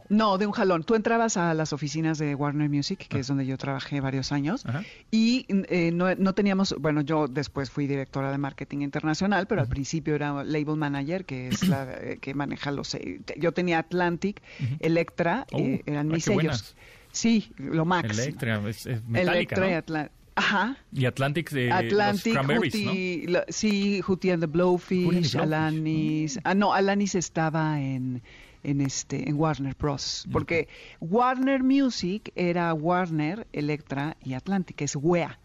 No, 0.09 0.37
de 0.37 0.45
un 0.45 0.51
jalón. 0.51 0.83
Tú 0.83 0.95
entrabas 0.95 1.37
a 1.37 1.53
las 1.53 1.73
oficinas 1.73 2.17
de 2.17 2.35
Warner 2.35 2.69
Music, 2.69 3.07
que 3.07 3.19
es 3.19 3.27
donde 3.27 3.45
yo 3.45 3.57
trabajé 3.57 4.01
varios 4.01 4.31
años, 4.31 4.63
y 5.11 5.45
eh, 5.49 5.91
no, 5.91 6.33
teníamos, 6.33 6.75
bueno, 6.79 7.01
yo 7.01 7.27
después 7.27 7.69
fui 7.69 7.87
directora 7.87 8.31
de 8.31 8.37
marketing 8.37 8.79
internacional, 8.79 9.47
pero 9.47 9.61
al 9.61 9.67
principio 9.67 10.15
era 10.15 10.43
label 10.43 10.75
manager, 10.75 11.25
que 11.25 11.47
es 11.49 11.67
la 11.67 11.87
eh, 12.01 12.17
que 12.21 12.33
maneja 12.33 12.71
los... 12.71 12.95
Eh, 12.95 13.21
yo 13.37 13.51
tenía 13.51 13.79
Atlantic, 13.79 14.41
Electra, 14.79 15.45
oh, 15.51 15.59
eran 15.85 16.07
mis 16.07 16.25
sellos. 16.25 16.75
Sí, 17.11 17.51
lo 17.57 17.85
max. 17.85 18.17
Electra, 18.17 18.61
es, 18.69 18.85
Electra 18.85 19.69
y 19.69 19.73
Atlantic. 19.73 20.19
Ajá. 20.35 20.77
Y 20.93 21.05
Atlantic 21.05 21.49
de 21.49 21.69
Atlantic, 21.69 22.33
los 22.33 22.45
Cranberries, 22.45 23.27
¿no? 23.27 23.41
sí, 23.49 24.01
Hootie 24.01 24.31
and 24.31 24.41
the 24.41 24.47
Blowfish, 24.47 25.35
Alanis. 25.35 26.39
Ah, 26.45 26.53
no, 26.53 26.73
Alanis 26.73 27.15
estaba 27.15 27.81
en 27.81 28.21
en 28.63 28.81
este 28.81 29.29
en 29.29 29.35
Warner 29.35 29.75
Bros. 29.75 30.27
Porque 30.31 30.67
Warner 30.99 31.63
Music 31.63 32.31
era 32.35 32.73
Warner, 32.73 33.47
Electra 33.53 34.17
y 34.23 34.33
Atlantic, 34.33 34.81
es 34.81 34.95
WEA. 34.95 35.39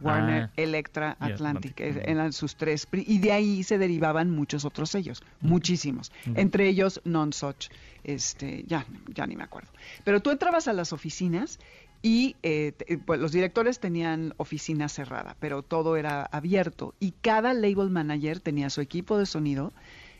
Warner, 0.00 0.44
ah, 0.44 0.50
Electra, 0.56 1.16
Atlantic, 1.20 1.78
eran 1.80 2.32
sus 2.32 2.56
tres, 2.56 2.88
y 2.90 3.18
de 3.18 3.32
ahí 3.32 3.62
se 3.62 3.76
derivaban 3.76 4.30
muchos 4.30 4.64
otros 4.64 4.88
sellos, 4.88 5.22
muchísimos, 5.42 6.10
entre 6.34 6.68
ellos 6.68 7.02
Non-Such, 7.04 7.68
este, 8.02 8.64
ya, 8.66 8.86
ya 9.14 9.26
ni 9.26 9.36
me 9.36 9.44
acuerdo. 9.44 9.68
Pero 10.04 10.20
tú 10.20 10.30
entrabas 10.30 10.68
a 10.68 10.72
las 10.72 10.94
oficinas 10.94 11.58
y 12.00 12.36
eh, 12.42 12.72
pues 13.04 13.20
los 13.20 13.32
directores 13.32 13.80
tenían 13.80 14.32
oficina 14.36 14.88
cerrada, 14.88 15.36
pero 15.40 15.62
todo 15.62 15.96
era 15.96 16.24
abierto 16.24 16.94
y 17.00 17.12
cada 17.12 17.52
label 17.54 17.90
manager 17.90 18.40
tenía 18.40 18.70
su 18.70 18.80
equipo 18.80 19.18
de 19.18 19.26
sonido 19.26 19.72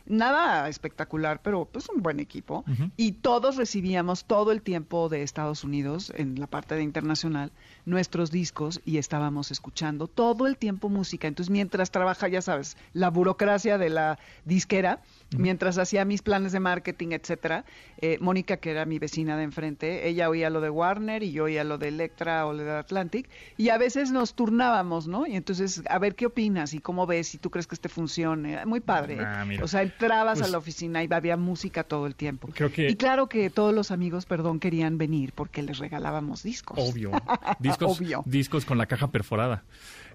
nada 0.09 0.67
espectacular, 0.67 1.41
pero 1.41 1.65
pues 1.65 1.87
un 1.89 2.01
buen 2.01 2.19
equipo. 2.19 2.65
Y 2.97 3.13
todos 3.13 3.55
recibíamos 3.55 4.25
todo 4.25 4.51
el 4.51 4.61
tiempo 4.61 5.07
de 5.07 5.23
Estados 5.23 5.63
Unidos, 5.63 6.11
en 6.15 6.39
la 6.39 6.47
parte 6.47 6.75
de 6.75 6.83
internacional, 6.83 7.51
nuestros 7.85 8.31
discos 8.31 8.81
y 8.85 8.97
estábamos 8.97 9.51
escuchando 9.51 10.07
todo 10.07 10.47
el 10.47 10.57
tiempo 10.57 10.89
música. 10.89 11.27
Entonces, 11.27 11.49
mientras 11.49 11.91
trabaja, 11.91 12.27
ya 12.27 12.41
sabes, 12.41 12.75
la 12.93 13.09
burocracia 13.09 13.77
de 13.77 13.89
la 13.89 14.19
disquera, 14.45 15.01
mientras 15.37 15.77
hacía 15.77 16.05
mis 16.05 16.21
planes 16.21 16.51
de 16.51 16.59
marketing, 16.59 17.09
etcétera, 17.11 17.65
eh, 18.01 18.17
Mónica, 18.19 18.57
que 18.57 18.71
era 18.71 18.85
mi 18.85 18.99
vecina 18.99 19.37
de 19.37 19.43
enfrente, 19.43 20.07
ella 20.07 20.29
oía 20.29 20.49
lo 20.49 20.61
de 20.61 20.69
Warner 20.69 21.23
y 21.23 21.31
yo 21.31 21.45
oía 21.45 21.63
lo 21.63 21.77
de 21.77 21.89
Electra 21.89 22.45
o 22.45 22.53
lo 22.53 22.63
de 22.63 22.71
Atlantic, 22.71 23.29
y 23.57 23.69
a 23.69 23.77
veces 23.77 24.11
nos 24.11 24.33
turnábamos, 24.33 25.07
¿no? 25.07 25.27
Y 25.27 25.35
entonces, 25.35 25.83
a 25.87 25.99
ver 25.99 26.15
qué 26.15 26.25
opinas 26.25 26.73
y 26.73 26.79
cómo 26.79 27.05
ves, 27.05 27.27
si 27.27 27.37
tú 27.37 27.49
crees 27.49 27.67
que 27.67 27.75
este 27.75 27.89
funcione. 27.89 28.65
Muy 28.65 28.79
padre. 28.79 29.15
¿eh? 29.15 29.23
Ah, 29.23 29.45
o 29.61 29.67
sea, 29.67 29.81
entrabas 30.05 30.39
a 30.39 30.41
pues 30.41 30.51
la 30.51 30.57
oficina 30.57 31.03
y 31.03 31.07
había 31.11 31.37
música 31.37 31.83
todo 31.83 32.07
el 32.07 32.15
tiempo. 32.15 32.49
Y 32.77 32.95
claro 32.95 33.27
que 33.27 33.49
todos 33.49 33.73
los 33.73 33.91
amigos, 33.91 34.25
perdón, 34.25 34.59
querían 34.59 34.97
venir 34.97 35.33
porque 35.33 35.61
les 35.61 35.79
regalábamos 35.79 36.43
discos. 36.43 36.77
Obvio. 36.79 37.11
Discos, 37.59 37.99
Obvio. 37.99 38.23
discos 38.25 38.65
con 38.65 38.77
la 38.77 38.85
caja 38.85 39.11
perforada. 39.11 39.63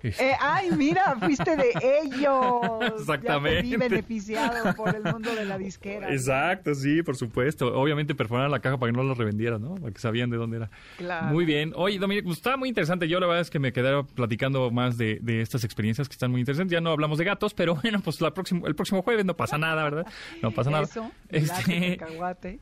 Eh, 0.05 0.33
ay, 0.39 0.71
mira, 0.77 1.17
fuiste 1.19 1.57
de 1.57 1.73
ellos. 2.03 3.01
Exactamente. 3.01 3.69
Ya 3.69 3.79
beneficiado 3.79 4.75
por 4.75 4.95
el 4.95 5.03
mundo 5.03 5.35
de 5.35 5.45
la 5.47 5.57
disquera. 5.57 6.13
Exacto, 6.13 6.75
sí, 6.75 7.03
por 7.03 7.17
supuesto. 7.17 7.75
Obviamente 7.75 8.15
perforaron 8.15 8.51
la 8.51 8.61
caja 8.61 8.77
para 8.77 8.93
que 8.93 8.97
no 8.97 9.03
la 9.03 9.15
revendieran, 9.15 9.63
¿no? 9.63 9.77
Para 9.77 9.93
que 9.93 10.01
sabían 10.01 10.29
de 10.31 10.37
dónde 10.37 10.59
era. 10.59 10.71
Claro. 10.99 11.29
Muy 11.29 11.45
bien. 11.47 11.73
Oye, 11.75 11.99
Dominic, 11.99 12.25
pues 12.25 12.37
estaba 12.37 12.57
muy 12.57 12.69
interesante. 12.69 13.09
Yo 13.09 13.19
la 13.19 13.27
verdad 13.27 13.41
es 13.41 13.51
que 13.51 13.59
me 13.59 13.73
quedé 13.73 14.05
platicando 14.15 14.71
más 14.71 14.99
de, 14.99 15.21
estas 15.41 15.65
experiencias 15.65 16.09
que 16.09 16.13
están 16.13 16.31
muy 16.31 16.41
interesantes. 16.41 16.73
Ya 16.73 16.81
no 16.81 16.91
hablamos 16.91 17.19
de 17.19 17.25
gatos, 17.25 17.55
pero 17.55 17.75
bueno, 17.83 18.01
pues 18.01 18.21
la 18.21 18.35
próximo, 18.35 18.67
el 18.67 18.75
próximo 18.75 19.03
jueves 19.03 19.25
no 19.25 19.37
pasa 19.37 19.57
nada, 19.57 19.74
¿verdad? 19.83 20.07
No 20.43 20.53
pasa 20.53 20.71
nada. 20.71 20.85
Eso, 20.85 21.11
este, 21.31 21.99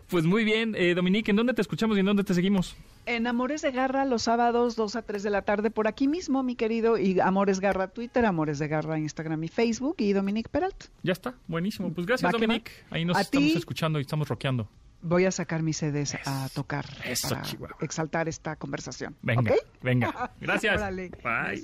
pues 0.08 0.24
muy 0.24 0.44
bien. 0.44 0.74
Eh, 0.76 0.94
Dominique, 0.94 1.30
¿en 1.30 1.36
dónde 1.36 1.52
te 1.52 1.60
escuchamos 1.60 1.96
y 1.96 2.00
en 2.00 2.06
dónde 2.06 2.24
te 2.24 2.32
seguimos? 2.32 2.74
En 3.04 3.26
Amores 3.26 3.60
de 3.60 3.72
Garra 3.72 4.04
los 4.04 4.22
sábados 4.22 4.76
2 4.76 4.96
a 4.96 5.02
3 5.02 5.22
de 5.22 5.30
la 5.30 5.42
tarde 5.42 5.70
por 5.70 5.88
aquí 5.88 6.08
mismo, 6.08 6.42
mi 6.42 6.54
querido, 6.54 6.96
y 6.96 7.20
Amores 7.20 7.60
Garra 7.60 7.88
Twitter, 7.88 8.24
Amores 8.24 8.58
de 8.58 8.68
Garra 8.68 8.98
Instagram 8.98 9.42
y 9.44 9.48
Facebook 9.48 9.96
y 9.98 10.12
Dominique 10.12 10.48
Peralt. 10.48 10.84
Ya 11.02 11.12
está, 11.12 11.34
buenísimo. 11.48 11.92
Pues 11.92 12.06
gracias 12.06 12.32
Dominique. 12.32 12.70
Ahí 12.90 13.04
nos 13.04 13.18
estamos 13.18 13.56
escuchando 13.56 13.98
y 13.98 14.02
estamos 14.02 14.28
rockeando. 14.28 14.68
Voy 15.02 15.24
a 15.24 15.32
sacar 15.32 15.62
mis 15.62 15.78
CDs 15.78 16.16
a 16.24 16.48
tocar 16.54 16.86
Eso, 17.04 17.30
para 17.30 17.74
exaltar 17.80 18.28
esta 18.28 18.54
conversación. 18.54 19.16
Venga, 19.20 19.52
venga. 19.82 20.30
Gracias. 20.40 20.80
bye. 20.94 21.10
Ay, 21.24 21.60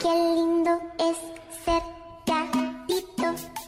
qué 0.00 0.34
lindo 0.34 0.80
es 0.98 1.16
ser 1.64 1.82
gatito. 2.26 3.65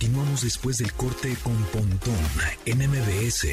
Continuamos 0.00 0.40
después 0.40 0.78
del 0.78 0.90
corte 0.94 1.36
con 1.42 1.54
Pontón 1.64 2.16
en 2.64 2.78
MBS. 2.88 3.48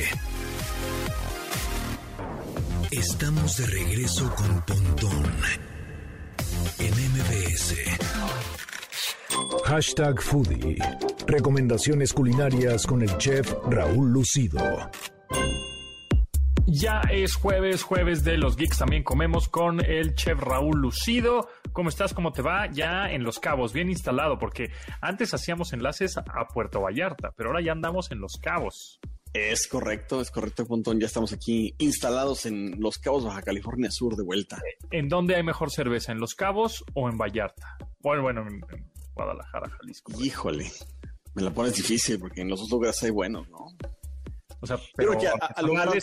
Estamos 2.89 3.57
de 3.57 3.65
regreso 3.65 4.33
con 4.33 4.61
Pontón 4.61 5.25
en 6.79 6.93
MBS. 7.11 7.75
Hashtag 9.65 10.21
Foodie. 10.21 10.77
Recomendaciones 11.27 12.13
culinarias 12.13 12.87
con 12.87 13.01
el 13.01 13.17
chef 13.17 13.53
Raúl 13.69 14.13
Lucido. 14.13 14.89
Ya 16.67 17.01
es 17.09 17.35
jueves, 17.35 17.81
jueves 17.81 18.23
de 18.23 18.37
los 18.37 18.57
geeks. 18.57 18.77
También 18.77 19.03
comemos 19.03 19.47
con 19.47 19.83
el 19.83 20.15
chef 20.15 20.39
Raúl 20.39 20.81
Lucido 20.81 21.47
¿Cómo 21.77 21.89
estás? 21.89 22.11
¿Cómo 22.15 22.31
te 22.31 22.41
va? 22.41 22.71
Ya 22.71 23.11
en 23.11 23.23
Los 23.23 23.37
Cabos, 23.37 23.71
bien 23.71 23.91
instalado, 23.91 24.39
porque 24.39 24.71
antes 24.99 25.35
hacíamos 25.35 25.73
enlaces 25.73 26.17
a 26.17 26.47
Puerto 26.47 26.81
Vallarta, 26.81 27.35
pero 27.37 27.49
ahora 27.49 27.61
ya 27.61 27.71
andamos 27.71 28.09
en 28.09 28.19
Los 28.19 28.37
Cabos. 28.41 28.99
Es 29.31 29.67
correcto, 29.67 30.19
es 30.19 30.31
correcto, 30.31 30.65
Pontón. 30.65 30.99
Ya 30.99 31.05
estamos 31.05 31.33
aquí 31.33 31.75
instalados 31.77 32.47
en 32.47 32.81
Los 32.81 32.97
Cabos, 32.97 33.25
Baja 33.25 33.43
California 33.43 33.91
Sur, 33.91 34.15
de 34.15 34.23
vuelta. 34.23 34.59
¿En 34.89 35.07
dónde 35.07 35.35
hay 35.35 35.43
mejor 35.43 35.69
cerveza? 35.69 36.11
¿En 36.11 36.19
Los 36.19 36.33
Cabos 36.33 36.83
o 36.95 37.07
en 37.07 37.17
Vallarta? 37.19 37.77
Bueno, 37.99 38.23
bueno, 38.23 38.41
en, 38.47 38.59
Guadalajara, 39.13 39.69
Jalisco. 39.69 40.11
Híjole, 40.19 40.71
me 41.35 41.43
la 41.43 41.51
pones 41.51 41.75
difícil 41.75 42.19
porque 42.19 42.41
en 42.41 42.49
los 42.49 42.59
dos 42.59 42.71
lugares 42.71 43.03
hay 43.03 43.11
buenos, 43.11 43.47
¿no? 43.49 43.67
O 44.59 44.67
sea, 44.67 44.77
pero 44.95 45.11
Creo 45.11 45.21
que 45.21 45.27
a, 45.27 45.45
a 45.45 45.61
lugar 45.61 45.89
que, 45.91 46.01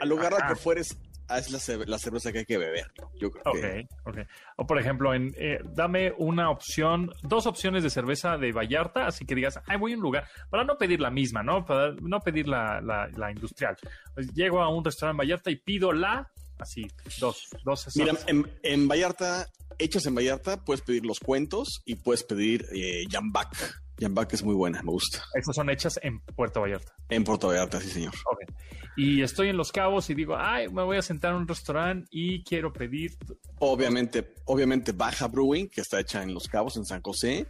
a 0.00 0.06
lugar 0.06 0.34
que 0.48 0.56
fueres, 0.56 0.96
Ah, 1.30 1.38
es 1.38 1.50
la, 1.50 1.98
cerveza 1.98 2.32
que 2.32 2.38
hay 2.38 2.44
que 2.46 2.56
beber. 2.56 2.90
Yo 3.20 3.30
creo 3.30 3.42
okay, 3.44 3.86
que... 4.14 4.26
O 4.56 4.66
por 4.66 4.78
ejemplo, 4.80 5.12
en, 5.12 5.34
eh, 5.36 5.58
dame 5.74 6.14
una 6.16 6.50
opción, 6.50 7.12
dos 7.22 7.46
opciones 7.46 7.82
de 7.82 7.90
cerveza 7.90 8.38
de 8.38 8.50
Vallarta, 8.50 9.06
así 9.06 9.26
que 9.26 9.34
digas, 9.34 9.60
ay, 9.66 9.76
voy 9.76 9.92
a 9.92 9.96
un 9.96 10.00
lugar, 10.00 10.26
para 10.48 10.64
no 10.64 10.78
pedir 10.78 11.02
la 11.02 11.10
misma, 11.10 11.42
¿no? 11.42 11.66
Para 11.66 11.92
no 12.00 12.20
pedir 12.20 12.48
la, 12.48 12.80
la, 12.80 13.30
industrial. 13.30 13.76
Pues 14.14 14.32
llego 14.32 14.62
a 14.62 14.74
un 14.74 14.82
restaurante 14.82 15.22
en 15.22 15.28
Vallarta 15.28 15.50
y 15.50 15.56
pido 15.56 15.92
la, 15.92 16.30
así, 16.58 16.86
dos, 17.20 17.46
dos. 17.62 17.94
Mira, 17.96 18.14
en, 18.26 18.50
en, 18.62 18.88
Vallarta, 18.88 19.46
hechos 19.78 20.06
en 20.06 20.14
Vallarta, 20.14 20.64
puedes 20.64 20.80
pedir 20.80 21.04
los 21.04 21.20
cuentos 21.20 21.82
y 21.84 21.96
puedes 21.96 22.22
pedir 22.22 22.64
eh, 22.72 23.04
Jambak. 23.10 23.82
Jambak 23.98 24.32
es 24.34 24.42
muy 24.42 24.54
buena, 24.54 24.82
me 24.82 24.92
gusta. 24.92 25.22
Estas 25.34 25.56
son 25.56 25.70
hechas 25.70 25.98
en 26.02 26.20
Puerto 26.20 26.60
Vallarta. 26.60 26.92
En 27.08 27.24
Puerto 27.24 27.48
Vallarta, 27.48 27.80
sí, 27.80 27.90
señor. 27.90 28.14
Okay 28.32 28.54
y 28.98 29.22
estoy 29.22 29.48
en 29.48 29.56
Los 29.56 29.70
Cabos 29.70 30.10
y 30.10 30.14
digo, 30.14 30.34
ay, 30.36 30.68
me 30.70 30.82
voy 30.82 30.96
a 30.96 31.02
sentar 31.02 31.30
en 31.30 31.42
un 31.42 31.46
restaurante 31.46 32.08
y 32.10 32.42
quiero 32.42 32.72
pedir. 32.72 33.12
Obviamente, 33.60 34.34
obviamente 34.44 34.90
Baja 34.90 35.28
Brewing, 35.28 35.68
que 35.68 35.82
está 35.82 36.00
hecha 36.00 36.20
en 36.24 36.34
Los 36.34 36.48
Cabos, 36.48 36.76
en 36.76 36.84
San 36.84 37.00
José, 37.00 37.46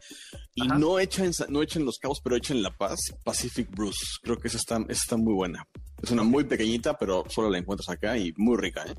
y 0.55 0.69
no 0.69 0.99
hecha, 0.99 1.25
en, 1.25 1.33
no 1.49 1.63
hecha 1.63 1.79
en 1.79 1.87
Los 1.87 1.97
Cabos, 1.97 2.21
pero 2.23 2.37
hecha 2.37 2.53
en 2.53 2.63
La 2.63 2.77
Paz, 2.77 2.99
Pacific 3.25 3.71
Brews. 3.71 4.21
Creo 4.23 4.37
que 4.37 4.49
esa 4.49 4.59
está, 4.59 4.77
esa 4.77 4.93
está 4.93 5.17
muy 5.17 5.33
buena. 5.33 5.67
Es 6.03 6.11
una 6.11 6.23
muy 6.23 6.45
pequeñita, 6.45 6.99
pero 6.99 7.25
solo 7.31 7.49
la 7.49 7.57
encuentras 7.57 7.89
acá 7.89 8.19
y 8.19 8.35
muy 8.37 8.59
rica, 8.59 8.85
¿eh? 8.87 8.95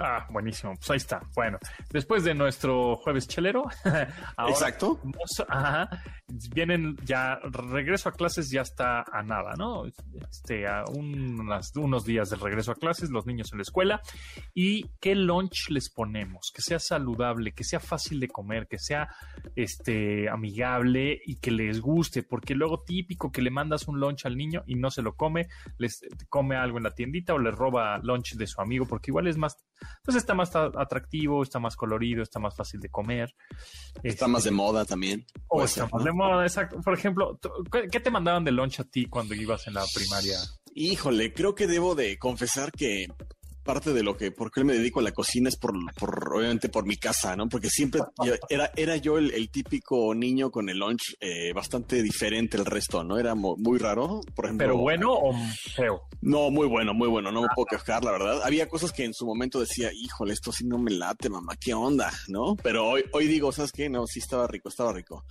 Ah, 0.00 0.26
buenísimo. 0.30 0.74
Pues 0.76 0.90
ahí 0.90 0.96
está. 0.96 1.20
Bueno, 1.34 1.58
después 1.90 2.22
de 2.22 2.34
nuestro 2.34 2.96
jueves 2.96 3.26
chelero, 3.26 3.64
ahora 4.36 4.52
Exacto. 4.52 5.00
vienen 6.54 6.96
ya, 7.04 7.38
regreso 7.42 8.08
a 8.08 8.12
clases 8.12 8.50
ya 8.50 8.62
está 8.62 9.04
a 9.10 9.22
nada, 9.22 9.54
¿no? 9.56 9.84
Este, 9.86 10.66
a 10.68 10.84
unos 10.88 12.04
días 12.04 12.30
de 12.30 12.36
regreso 12.36 12.72
a 12.72 12.76
clases, 12.76 13.10
los 13.10 13.26
niños 13.26 13.52
en 13.52 13.58
la 13.58 13.62
escuela. 13.62 14.00
¿Y 14.54 14.86
qué 15.00 15.14
lunch 15.14 15.70
les 15.70 15.90
ponemos? 15.90 16.52
Que 16.54 16.62
sea 16.62 16.78
saludable, 16.78 17.52
que 17.52 17.64
sea 17.64 17.80
fácil 17.80 18.20
de 18.20 18.28
comer, 18.28 18.68
que 18.68 18.78
sea 18.78 19.08
este, 19.56 20.28
amigable 20.28 21.20
y 21.24 21.36
que 21.40 21.50
les 21.50 21.80
guste, 21.80 22.22
porque 22.22 22.54
luego 22.54 22.84
típico 22.84 23.32
que 23.32 23.42
le 23.42 23.50
mandas 23.50 23.88
un 23.88 23.98
lunch 23.98 24.26
al 24.26 24.36
niño 24.36 24.62
y 24.66 24.76
no 24.76 24.90
se 24.90 25.02
lo 25.02 25.16
come, 25.16 25.48
les 25.78 26.00
come 26.28 26.56
algo 26.56 26.78
en 26.78 26.84
la 26.84 26.92
tiendita 26.92 27.34
o 27.34 27.38
le 27.38 27.50
roba 27.50 27.98
lunch 27.98 28.34
de 28.34 28.46
su 28.46 28.60
amigo, 28.60 28.86
porque 28.86 29.10
igual 29.10 29.26
es 29.26 29.36
más 29.36 29.56
pues 30.02 30.16
está 30.16 30.34
más 30.34 30.54
atractivo, 30.54 31.42
está 31.42 31.58
más 31.58 31.76
colorido, 31.76 32.22
está 32.22 32.38
más 32.38 32.54
fácil 32.56 32.80
de 32.80 32.88
comer. 32.88 33.34
Está 34.02 34.28
más 34.28 34.44
de 34.44 34.50
moda 34.50 34.84
también. 34.84 35.26
O 35.48 35.62
está 35.62 35.88
más 35.92 36.04
de 36.04 36.12
moda, 36.12 36.44
exacto. 36.44 36.80
Por 36.80 36.94
ejemplo, 36.94 37.38
¿qué 37.90 38.00
te 38.00 38.10
mandaban 38.10 38.44
de 38.44 38.52
lunch 38.52 38.80
a 38.80 38.84
ti 38.84 39.06
cuando 39.06 39.34
ibas 39.34 39.66
en 39.66 39.74
la 39.74 39.84
primaria? 39.94 40.38
Híjole, 40.74 41.32
creo 41.32 41.54
que 41.54 41.66
debo 41.66 41.94
de 41.94 42.18
confesar 42.18 42.70
que 42.72 43.08
parte 43.68 43.92
de 43.92 44.02
lo 44.02 44.16
que, 44.16 44.30
por 44.30 44.50
qué 44.50 44.64
me 44.64 44.72
dedico 44.72 45.00
a 45.00 45.02
la 45.02 45.12
cocina 45.12 45.50
es 45.50 45.56
por, 45.58 45.74
por 45.94 46.36
obviamente 46.36 46.70
por 46.70 46.86
mi 46.86 46.96
casa, 46.96 47.36
¿no? 47.36 47.50
Porque 47.50 47.68
siempre 47.68 48.00
era, 48.48 48.72
era 48.74 48.96
yo 48.96 49.18
el, 49.18 49.50
típico 49.50 50.14
niño 50.14 50.50
con 50.50 50.70
el 50.70 50.78
lunch 50.78 51.18
eh, 51.20 51.52
bastante 51.52 52.02
diferente 52.02 52.56
el 52.56 52.64
resto, 52.64 53.04
¿no? 53.04 53.18
Era 53.18 53.34
muy, 53.34 53.78
raro, 53.78 54.22
por 54.34 54.46
ejemplo. 54.46 54.66
¿Pero 54.66 54.78
bueno 54.78 55.12
o 55.12 55.34
feo? 55.76 56.00
No, 56.22 56.50
muy 56.50 56.66
bueno, 56.66 56.94
muy 56.94 57.08
bueno, 57.08 57.30
no 57.30 57.42
me 57.42 57.48
puedo 57.54 57.66
quejar, 57.66 58.02
la 58.06 58.12
verdad. 58.12 58.40
Había 58.42 58.70
cosas 58.70 58.90
que 58.90 59.04
en 59.04 59.12
su 59.12 59.26
momento 59.26 59.60
decía, 59.60 59.90
híjole, 59.92 60.32
esto 60.32 60.50
sí 60.50 60.64
no 60.64 60.78
me 60.78 60.92
late, 60.92 61.28
mamá, 61.28 61.54
¿qué 61.60 61.74
onda? 61.74 62.10
¿No? 62.28 62.56
Pero 62.62 62.88
hoy, 62.88 63.04
hoy 63.12 63.26
digo, 63.26 63.52
¿sabes 63.52 63.72
qué? 63.72 63.90
No, 63.90 64.06
sí 64.06 64.20
estaba 64.20 64.46
rico, 64.46 64.70
estaba 64.70 64.94
rico. 64.94 65.26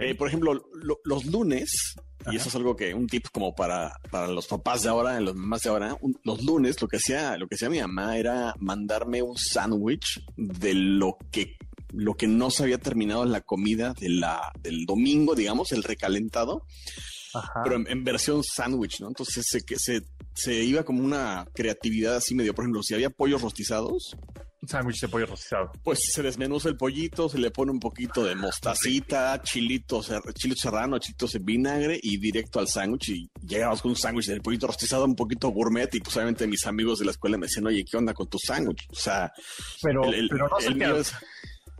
Eh, 0.00 0.14
por 0.14 0.28
ejemplo, 0.28 0.58
los 1.04 1.26
lunes 1.26 1.94
y 2.30 2.36
eso 2.36 2.48
es 2.48 2.54
algo 2.56 2.74
que, 2.74 2.94
un 2.94 3.06
tip 3.06 3.26
como 3.32 3.54
para, 3.54 3.92
para 4.10 4.26
los 4.26 4.46
papás 4.46 4.82
de 4.82 4.88
ahora, 4.88 5.20
los 5.20 5.34
mamás 5.34 5.62
de 5.62 5.70
ahora, 5.70 5.96
los 6.24 6.42
lunes 6.42 6.80
lo 6.80 6.88
que 6.88 6.96
hacía, 6.96 7.36
lo 7.36 7.46
que 7.46 7.54
hacía 7.54 7.70
mi 7.70 7.80
mamá 7.80 8.16
era 8.16 8.54
mandarme 8.58 9.22
un 9.22 9.36
sándwich 9.36 10.24
de 10.36 10.74
lo 10.74 11.18
que 11.30 11.56
lo 11.90 12.14
que 12.14 12.26
no 12.26 12.50
se 12.50 12.64
había 12.64 12.78
terminado 12.78 13.22
en 13.22 13.32
la 13.32 13.40
comida 13.40 13.94
de 13.98 14.10
la, 14.10 14.52
del 14.60 14.84
domingo, 14.84 15.34
digamos, 15.34 15.72
el 15.72 15.82
recalentado, 15.82 16.66
pero 17.62 17.76
en, 17.76 18.04
versión 18.04 18.42
sándwich, 18.42 19.00
¿no? 19.00 19.08
Entonces 19.08 19.46
se, 19.48 19.60
se, 19.76 20.02
se 20.34 20.64
iba 20.64 20.84
como 20.84 21.04
una 21.04 21.46
creatividad 21.54 22.16
así 22.16 22.34
medio, 22.34 22.54
por 22.54 22.64
ejemplo, 22.64 22.82
si 22.82 22.94
había 22.94 23.10
pollos 23.10 23.40
rostizados, 23.40 24.16
sándwich 24.66 25.00
de 25.00 25.08
pollo 25.08 25.26
rostizado. 25.26 25.72
Pues 25.82 26.00
se 26.12 26.22
desmenuza 26.22 26.68
el 26.68 26.76
pollito, 26.76 27.28
se 27.28 27.38
le 27.38 27.50
pone 27.50 27.72
un 27.72 27.80
poquito 27.80 28.24
de 28.24 28.34
mostacita, 28.34 29.40
chilito, 29.42 30.02
chilito 30.34 30.60
serrano, 30.60 30.98
chilitos 30.98 31.34
en 31.34 31.44
vinagre 31.44 31.98
y 32.02 32.18
directo 32.18 32.60
al 32.60 32.68
sándwich. 32.68 33.08
Y 33.10 33.30
llegamos 33.46 33.82
con 33.82 33.90
un 33.90 33.96
sándwich 33.96 34.26
de 34.26 34.40
pollito 34.40 34.66
rostizado 34.66 35.04
un 35.04 35.16
poquito 35.16 35.48
gourmet. 35.48 35.92
Y 35.94 36.00
pues 36.00 36.16
obviamente 36.16 36.46
mis 36.46 36.66
amigos 36.66 36.98
de 36.98 37.06
la 37.06 37.10
escuela 37.12 37.38
me 37.38 37.46
decían, 37.46 37.66
oye, 37.66 37.84
¿qué 37.84 37.96
onda 37.96 38.14
con 38.14 38.28
tu 38.28 38.38
sándwich? 38.38 38.86
O 38.90 38.96
sea, 38.96 39.32
pero, 39.82 40.02
pero 40.30 40.48
no 40.48 40.58
el 40.58 41.04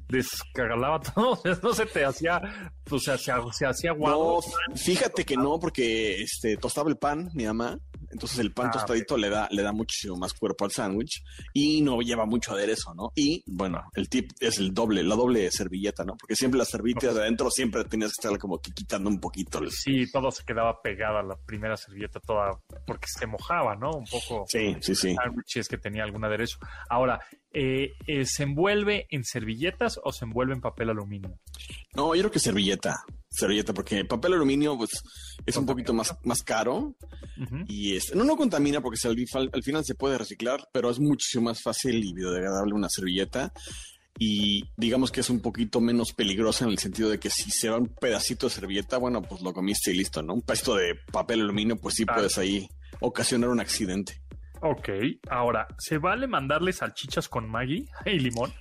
descargalaba 0.08 1.00
todo, 1.00 1.40
no 1.62 1.74
se 1.74 1.86
te 1.86 2.04
hacía, 2.04 2.40
o 2.90 2.98
sea, 2.98 3.18
se, 3.18 3.32
hacía 3.66 3.92
guapo. 3.92 4.40
No, 4.68 4.76
fíjate 4.76 5.24
que 5.24 5.36
no, 5.36 5.58
porque 5.58 6.22
este 6.22 6.56
tostaba 6.56 6.90
el 6.90 6.96
pan, 6.96 7.30
mi 7.34 7.44
mamá, 7.44 7.78
entonces 8.16 8.38
el 8.38 8.52
pan 8.52 8.68
ah, 8.68 8.70
tostadito 8.70 9.18
le 9.18 9.28
da, 9.28 9.46
le 9.50 9.62
da 9.62 9.72
muchísimo 9.72 10.16
más 10.16 10.32
cuerpo 10.32 10.64
al 10.64 10.70
sándwich 10.70 11.22
y 11.52 11.82
no 11.82 12.00
lleva 12.00 12.24
mucho 12.24 12.54
aderezo, 12.54 12.94
¿no? 12.94 13.12
Y 13.14 13.44
bueno, 13.46 13.82
el 13.94 14.08
tip 14.08 14.30
es 14.40 14.58
el 14.58 14.72
doble, 14.72 15.02
la 15.02 15.14
doble 15.14 15.50
servilleta, 15.50 16.02
¿no? 16.02 16.16
Porque 16.16 16.34
siempre 16.34 16.56
la 16.56 16.64
servilleta 16.64 17.12
de 17.12 17.20
adentro 17.20 17.50
siempre 17.50 17.84
tenías 17.84 18.12
que 18.12 18.26
estar 18.26 18.38
como 18.38 18.58
que 18.58 18.72
quitando 18.72 19.10
un 19.10 19.20
poquito. 19.20 19.60
Sí, 19.70 20.10
todo 20.10 20.30
se 20.30 20.44
quedaba 20.44 20.80
pegada 20.80 21.22
la 21.22 21.36
primera 21.36 21.76
servilleta 21.76 22.18
toda, 22.20 22.58
porque 22.86 23.06
se 23.06 23.26
mojaba, 23.26 23.76
¿no? 23.76 23.90
Un 23.90 24.06
poco. 24.06 24.46
Sí, 24.48 24.74
sí, 24.80 24.94
sí. 24.94 25.14
es 25.54 25.68
que 25.68 25.76
tenía 25.76 26.02
algún 26.02 26.24
aderezo. 26.24 26.56
Ahora, 26.88 27.20
eh, 27.58 27.94
eh, 28.06 28.26
¿se 28.26 28.42
envuelve 28.42 29.06
en 29.08 29.24
servilletas 29.24 29.98
o 30.04 30.12
se 30.12 30.26
envuelve 30.26 30.52
en 30.52 30.60
papel 30.60 30.90
aluminio? 30.90 31.38
No, 31.94 32.14
yo 32.14 32.20
creo 32.20 32.30
que 32.30 32.38
servilleta, 32.38 32.96
servilleta, 33.30 33.72
porque 33.72 34.04
papel 34.04 34.34
aluminio 34.34 34.76
pues 34.76 34.90
es 35.46 35.56
un 35.56 35.64
poquito 35.64 35.94
más, 35.94 36.14
más 36.24 36.42
caro 36.42 36.94
y 37.66 37.96
este, 37.96 38.14
no, 38.14 38.24
no 38.24 38.36
contamina 38.36 38.82
porque 38.82 38.98
al, 39.08 39.50
al, 39.54 39.62
final 39.62 39.86
se 39.86 39.94
puede 39.94 40.18
reciclar, 40.18 40.68
pero 40.70 40.90
es 40.90 41.00
muchísimo 41.00 41.44
más 41.44 41.62
fácil 41.62 42.04
y 42.04 42.12
biodegradable 42.12 42.74
una 42.74 42.90
servilleta 42.90 43.54
y 44.18 44.64
digamos 44.76 45.10
que 45.10 45.20
es 45.20 45.30
un 45.30 45.40
poquito 45.40 45.80
menos 45.80 46.12
peligrosa 46.12 46.66
en 46.66 46.72
el 46.72 46.78
sentido 46.78 47.08
de 47.08 47.18
que 47.18 47.30
si 47.30 47.50
se 47.50 47.70
va 47.70 47.78
un 47.78 47.88
pedacito 47.88 48.48
de 48.48 48.52
servilleta, 48.52 48.98
bueno, 48.98 49.22
pues 49.22 49.40
lo 49.40 49.54
comiste 49.54 49.92
y 49.92 49.96
listo, 49.96 50.22
¿no? 50.22 50.34
Un 50.34 50.42
pedazo 50.42 50.74
de 50.74 50.94
papel 51.10 51.40
aluminio, 51.40 51.76
pues 51.76 51.94
sí 51.94 52.04
puedes 52.04 52.36
ahí 52.36 52.68
ocasionar 53.00 53.48
un 53.48 53.60
accidente. 53.60 54.20
Ok, 54.68 54.88
ahora, 55.30 55.68
¿se 55.78 55.98
vale 55.98 56.26
mandarle 56.26 56.72
salchichas 56.72 57.28
con 57.28 57.48
Maggie 57.48 57.86
y 58.06 58.18
limón? 58.18 58.52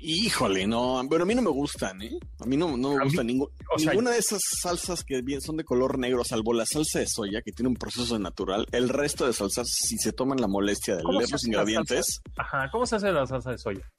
Híjole, 0.00 0.64
no, 0.64 1.02
pero 1.10 1.24
a 1.24 1.26
mí 1.26 1.34
no 1.34 1.42
me 1.42 1.50
gustan, 1.50 2.00
¿eh? 2.02 2.16
A 2.38 2.46
mí 2.46 2.56
no, 2.56 2.76
no 2.76 2.94
me 2.94 3.04
gusta 3.04 3.24
ninguna 3.24 4.12
de 4.12 4.18
esas 4.18 4.40
salsas 4.62 5.02
que 5.02 5.22
bien 5.22 5.40
son 5.40 5.56
de 5.56 5.64
color 5.64 5.98
negro, 5.98 6.22
salvo 6.22 6.52
la 6.52 6.64
salsa 6.66 7.00
de 7.00 7.06
soya, 7.08 7.42
que 7.42 7.50
tiene 7.50 7.68
un 7.68 7.74
proceso 7.74 8.16
natural. 8.16 8.66
El 8.70 8.88
resto 8.88 9.26
de 9.26 9.32
salsas, 9.32 9.66
si 9.68 9.98
se 9.98 10.12
toman 10.12 10.40
la 10.40 10.46
molestia 10.46 10.94
de 10.94 11.02
leer 11.02 11.28
los 11.28 11.44
ingredientes. 11.44 12.20
Ajá, 12.36 12.70
¿cómo 12.70 12.86
se 12.86 12.96
hace 12.96 13.10
la 13.10 13.26
salsa 13.26 13.50
de 13.50 13.58
soya? 13.58 13.90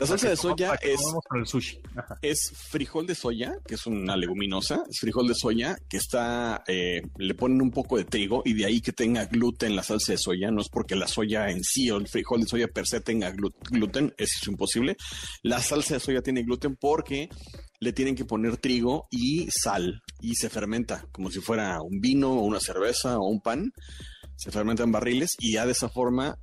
La 0.00 0.06
salsa 0.06 0.30
de 0.30 0.36
soya 0.36 0.78
es, 2.22 2.52
frijol 2.70 3.06
de 3.06 3.14
soya, 3.14 3.58
que 3.66 3.74
es 3.74 3.86
una 3.86 4.16
leguminosa, 4.16 4.82
es 4.88 4.98
frijol 4.98 5.28
de 5.28 5.34
soya 5.34 5.76
que 5.90 5.98
está, 5.98 6.64
eh, 6.66 7.02
le 7.18 7.34
ponen 7.34 7.60
un 7.60 7.70
poco 7.70 7.98
de 7.98 8.04
trigo 8.04 8.40
y 8.46 8.54
de 8.54 8.64
ahí 8.64 8.80
que 8.80 8.92
tenga 8.92 9.26
gluten 9.26 9.76
la 9.76 9.82
salsa 9.82 10.12
de 10.12 10.18
soya, 10.18 10.50
no 10.50 10.62
es 10.62 10.70
porque 10.70 10.96
la 10.96 11.06
soya 11.06 11.50
en 11.50 11.62
sí 11.62 11.90
o 11.90 11.98
el 11.98 12.08
frijol 12.08 12.40
de 12.40 12.46
soya 12.46 12.68
per 12.68 12.86
se 12.86 13.02
tenga 13.02 13.30
gluten, 13.30 14.14
es 14.16 14.40
imposible. 14.46 14.96
La 15.42 15.60
salsa 15.60 15.92
de 15.92 16.00
soya 16.00 16.22
tiene 16.22 16.44
gluten 16.44 16.76
porque 16.76 17.28
le 17.78 17.92
tienen 17.92 18.14
que 18.14 18.24
poner 18.24 18.56
trigo 18.56 19.06
y 19.10 19.48
sal 19.50 20.00
y 20.22 20.34
se 20.34 20.48
fermenta 20.48 21.04
como 21.12 21.30
si 21.30 21.40
fuera 21.40 21.78
un 21.82 22.00
vino 22.00 22.32
o 22.32 22.44
una 22.44 22.60
cerveza 22.60 23.18
o 23.18 23.28
un 23.28 23.42
pan 23.42 23.70
se 24.34 24.50
fermenta 24.50 24.82
en 24.82 24.92
barriles 24.92 25.36
y 25.38 25.52
ya 25.52 25.66
de 25.66 25.72
esa 25.72 25.90
forma 25.90 26.38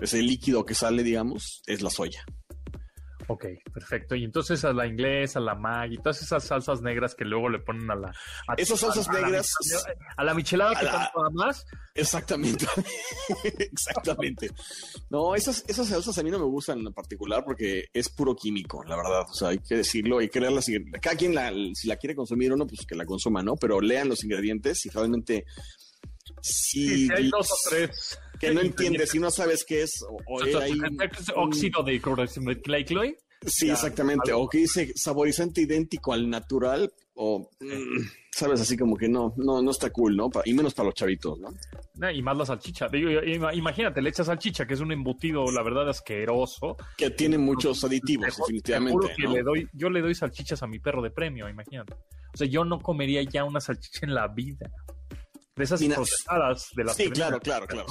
ese 0.00 0.22
líquido 0.22 0.66
que 0.66 0.74
sale, 0.74 1.04
digamos, 1.04 1.62
es 1.66 1.80
la 1.80 1.90
soya. 1.90 2.24
Ok, 3.26 3.46
perfecto. 3.72 4.14
Y 4.14 4.24
entonces 4.24 4.64
a 4.64 4.72
la 4.72 4.86
inglesa, 4.86 5.38
a 5.38 5.42
la 5.42 5.54
Maggi, 5.54 5.96
todas 5.98 6.20
esas 6.22 6.44
salsas 6.44 6.82
negras 6.82 7.14
que 7.14 7.24
luego 7.24 7.48
le 7.48 7.58
ponen 7.58 7.90
a 7.90 7.94
la... 7.94 8.12
esas 8.56 8.80
salsas 8.80 9.08
negras... 9.08 9.50
A 10.16 10.24
la, 10.24 10.34
michelada 10.34 10.78
que 10.78 10.84
nada 10.84 11.10
más. 11.32 11.64
Exactamente. 11.94 12.66
Exactamente. 13.58 14.50
No, 15.10 15.34
esas, 15.34 15.64
esas 15.66 15.88
salsas 15.88 16.18
a 16.18 16.22
mí 16.22 16.30
no 16.30 16.38
me 16.38 16.44
gustan 16.44 16.80
en 16.80 16.92
particular 16.92 17.44
porque 17.44 17.86
es 17.92 18.08
puro 18.08 18.34
químico, 18.34 18.82
la 18.84 18.96
verdad. 18.96 19.22
O 19.28 19.34
sea, 19.34 19.48
hay 19.48 19.58
que 19.58 19.76
decirlo, 19.76 20.18
hay 20.18 20.28
que. 20.28 20.40
Cada 21.00 21.16
quien, 21.16 21.34
la, 21.34 21.52
si 21.74 21.88
la 21.88 21.96
quiere 21.96 22.14
consumir 22.14 22.52
o 22.52 22.56
no, 22.56 22.66
pues 22.66 22.86
que 22.86 22.94
la 22.94 23.06
consuma, 23.06 23.42
¿no? 23.42 23.56
Pero 23.56 23.80
lean 23.80 24.08
los 24.08 24.22
ingredientes 24.24 24.84
y 24.86 24.90
realmente... 24.90 25.44
Si, 26.40 27.08
hay 27.14 27.30
dos 27.30 27.50
o 27.50 27.56
tres 27.70 28.18
que 28.48 28.54
no 28.54 28.60
entiendes 28.60 29.10
si 29.10 29.18
no 29.18 29.30
sabes 29.30 29.64
qué 29.64 29.82
es. 29.82 30.04
O, 30.26 30.42
hay 30.60 30.72
óxido 31.34 31.82
de 31.82 32.00
clorofenol. 32.00 32.60
Sí, 33.46 33.70
exactamente. 33.70 34.32
O 34.32 34.48
que 34.48 34.58
dice 34.58 34.92
saborizante 34.94 35.62
idéntico 35.62 36.12
al 36.12 36.28
natural, 36.28 36.92
o 37.14 37.50
mm, 37.60 38.00
sabes, 38.32 38.60
así 38.60 38.76
como 38.76 38.96
que 38.96 39.08
no, 39.08 39.34
no, 39.36 39.62
no 39.62 39.70
está 39.70 39.90
cool, 39.90 40.16
¿no? 40.16 40.30
Y 40.44 40.54
menos 40.54 40.74
para 40.74 40.86
los 40.86 40.94
chavitos, 40.94 41.38
¿no? 41.38 42.10
Y 42.10 42.22
más 42.22 42.36
la 42.36 42.46
salchicha. 42.46 42.88
Digo, 42.88 43.10
imagínate, 43.52 44.02
le 44.02 44.10
echas 44.10 44.26
salchicha, 44.26 44.66
que 44.66 44.74
es 44.74 44.80
un 44.80 44.92
embutido, 44.92 45.44
la 45.52 45.62
verdad, 45.62 45.88
asqueroso. 45.88 46.76
Que 46.96 47.10
tiene 47.10 47.38
muchos 47.38 47.84
aditivos, 47.84 48.36
definitivamente. 48.36 49.14
que 49.16 49.28
le 49.28 49.42
doy, 49.42 49.68
yo 49.72 49.90
le 49.90 50.00
doy 50.00 50.14
salchichas 50.14 50.62
a 50.62 50.66
mi 50.66 50.78
perro 50.78 51.02
de 51.02 51.10
premio, 51.10 51.48
imagínate. 51.48 51.94
O 52.32 52.36
sea, 52.36 52.48
yo 52.48 52.64
no 52.64 52.80
comería 52.80 53.22
ya 53.22 53.44
una 53.44 53.60
salchicha 53.60 54.06
en 54.06 54.14
la 54.14 54.26
vida 54.28 54.70
de 55.56 55.64
esas 55.64 55.82
procesadas 55.82 56.68
de 56.74 56.84
las 56.84 56.96
Sí, 56.96 57.10
claro, 57.10 57.38
claro, 57.38 57.66
claro. 57.66 57.86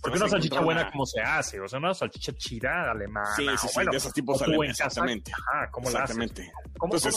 Porque 0.00 0.18
una 0.18 0.28
salchicha 0.28 0.60
buena, 0.60 0.90
¿cómo 0.90 1.04
se 1.04 1.20
hace? 1.20 1.60
O 1.60 1.68
sea, 1.68 1.78
una 1.78 1.92
salchicha 1.92 2.32
chida 2.34 2.90
alemana. 2.90 3.28
Sí, 3.36 3.46
sí, 3.60 3.68
sí, 3.68 3.80
de 3.90 3.96
esos 3.96 4.12
tipos 4.12 4.40
alemanes. 4.40 4.80
Exactamente. 4.80 5.32
Ajá, 5.32 5.70
¿cómo 5.70 5.88
exactamente. 5.88 6.50
Entonces, 6.82 7.14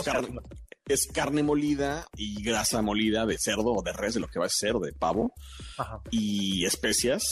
es, 0.87 1.07
carne, 1.13 1.43
molida 1.43 2.05
y 2.15 2.41
grasa 2.43 2.81
molida 2.81 3.25
de 3.25 3.37
cerdo 3.37 3.73
o 3.73 3.81
de 3.81 3.93
res, 3.93 4.15
de 4.15 4.19
lo 4.19 4.27
que 4.27 4.39
va 4.39 4.45
a 4.45 4.49
ser, 4.49 4.73
de 4.75 4.91
pavo. 4.93 5.33
Ajá. 5.77 6.01
Y 6.11 6.65
especias. 6.65 7.23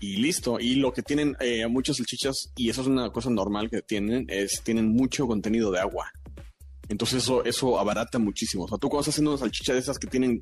Y 0.00 0.16
listo. 0.18 0.60
Y 0.60 0.76
lo 0.76 0.92
que 0.92 1.02
tienen 1.02 1.36
eh, 1.40 1.66
muchas 1.66 1.96
salchichas, 1.96 2.52
y 2.54 2.70
eso 2.70 2.82
es 2.82 2.86
una 2.86 3.10
cosa 3.10 3.30
normal 3.30 3.68
que 3.68 3.82
tienen, 3.82 4.26
es 4.28 4.62
tienen 4.62 4.88
mucho 4.88 5.26
contenido 5.26 5.70
de 5.72 5.80
agua. 5.80 6.10
Entonces 6.88 7.22
eso, 7.22 7.44
eso 7.44 7.78
abarata 7.78 8.18
muchísimo. 8.18 8.64
O 8.64 8.68
sea, 8.68 8.78
tú 8.78 8.88
cuando 8.88 9.02
estás 9.02 9.14
haciendo 9.14 9.32
una 9.32 9.40
salchicha 9.40 9.74
de 9.74 9.80
esas 9.80 9.98
que 9.98 10.06
tienen, 10.06 10.40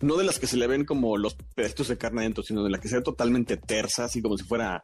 no 0.00 0.16
de 0.16 0.24
las 0.24 0.38
que 0.38 0.46
se 0.46 0.56
le 0.56 0.66
ven 0.66 0.84
como 0.84 1.16
los 1.16 1.34
pedacitos 1.54 1.88
de 1.88 1.98
carne 1.98 2.20
adentro, 2.20 2.44
sino 2.44 2.62
de 2.62 2.70
la 2.70 2.78
que 2.78 2.88
se 2.88 2.96
ve 2.96 3.02
totalmente 3.02 3.56
tersa, 3.56 4.04
así 4.04 4.22
como 4.22 4.36
si 4.36 4.44
fuera 4.44 4.82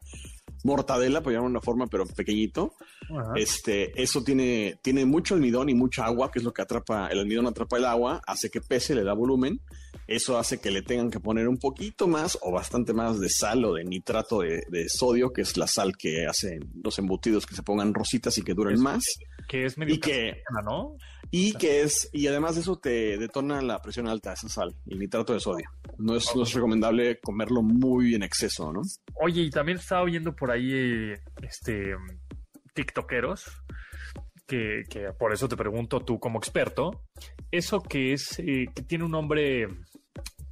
mortadela, 0.65 1.23
por 1.23 1.33
llamar 1.33 1.51
una 1.51 1.61
forma, 1.61 1.87
pero 1.87 2.07
pequeñito. 2.07 2.75
Este, 3.37 4.03
eso 4.03 4.25
tiene, 4.25 4.79
tiene 4.83 5.05
mucho 5.05 5.35
almidón 5.35 5.69
y 5.69 5.75
mucha 5.75 6.05
agua, 6.05 6.31
que 6.31 6.41
es 6.41 6.45
lo 6.45 6.53
que 6.53 6.63
atrapa, 6.63 7.07
el 7.09 7.21
almidón 7.21 7.47
atrapa 7.47 7.79
el 7.79 7.85
agua, 7.85 8.21
hace 8.27 8.51
que 8.51 8.61
pese, 8.61 8.95
le 8.95 9.05
da 9.05 9.13
volumen. 9.15 9.61
Eso 10.09 10.39
hace 10.39 10.59
que 10.59 10.71
le 10.71 10.83
tengan 10.83 11.11
que 11.11 11.19
poner 11.19 11.49
un 11.49 11.59
poquito 11.59 12.07
más 12.07 12.39
o 12.43 12.53
bastante 12.53 12.93
más 12.93 13.19
de 13.19 13.29
sal 13.29 13.65
o 13.65 13.75
de 13.75 13.85
nitrato 13.85 14.41
de, 14.41 14.87
sodio, 14.89 15.33
que 15.33 15.43
es 15.43 15.57
la 15.57 15.67
sal 15.67 15.97
que 15.97 16.27
hacen 16.27 16.61
los 16.83 16.99
embutidos 16.99 17.45
que 17.45 17.57
se 17.57 17.63
pongan 17.63 17.93
rositas 17.93 18.39
y 18.39 18.43
que 18.43 18.55
duren 18.55 18.81
más 18.81 19.05
que 19.47 19.65
es 19.65 19.79
medio 19.79 19.95
y 19.95 20.01
que, 20.01 20.43
¿no? 20.65 20.97
Y 21.31 21.53
que 21.55 21.83
es, 21.83 22.09
y 22.13 22.27
además 22.27 22.55
de 22.55 22.61
eso 22.61 22.79
te 22.79 23.19
detona 23.19 23.61
la 23.63 23.81
presión 23.81 24.09
alta, 24.09 24.33
esa 24.33 24.49
sal, 24.49 24.75
el 24.87 24.99
nitrato 24.99 25.33
de 25.33 25.41
sodio. 25.41 25.69
No 25.99 26.17
es, 26.17 26.25
no 26.35 26.43
es 26.43 26.53
recomendable 26.53 27.19
comerlo 27.21 27.63
muy 27.63 28.15
en 28.15 28.23
exceso, 28.23 28.73
¿no? 28.73 28.83
Oye, 29.15 29.43
y 29.43 29.51
también 29.51 29.79
estaba 29.79 30.03
oyendo 30.03 30.35
por 30.35 30.51
ahí, 30.51 31.15
este, 31.43 31.95
tiktokeros, 32.75 33.45
que, 34.47 34.83
que 34.89 35.13
por 35.19 35.33
eso 35.33 35.49
te 35.49 35.57
pregunto 35.57 36.01
tú 36.01 36.21
como 36.21 36.39
experto, 36.39 37.03
eso 37.51 37.81
que 37.83 38.13
es, 38.13 38.39
eh, 38.39 38.67
que 38.75 38.83
tiene 38.83 39.05
un 39.05 39.11
nombre 39.11 39.69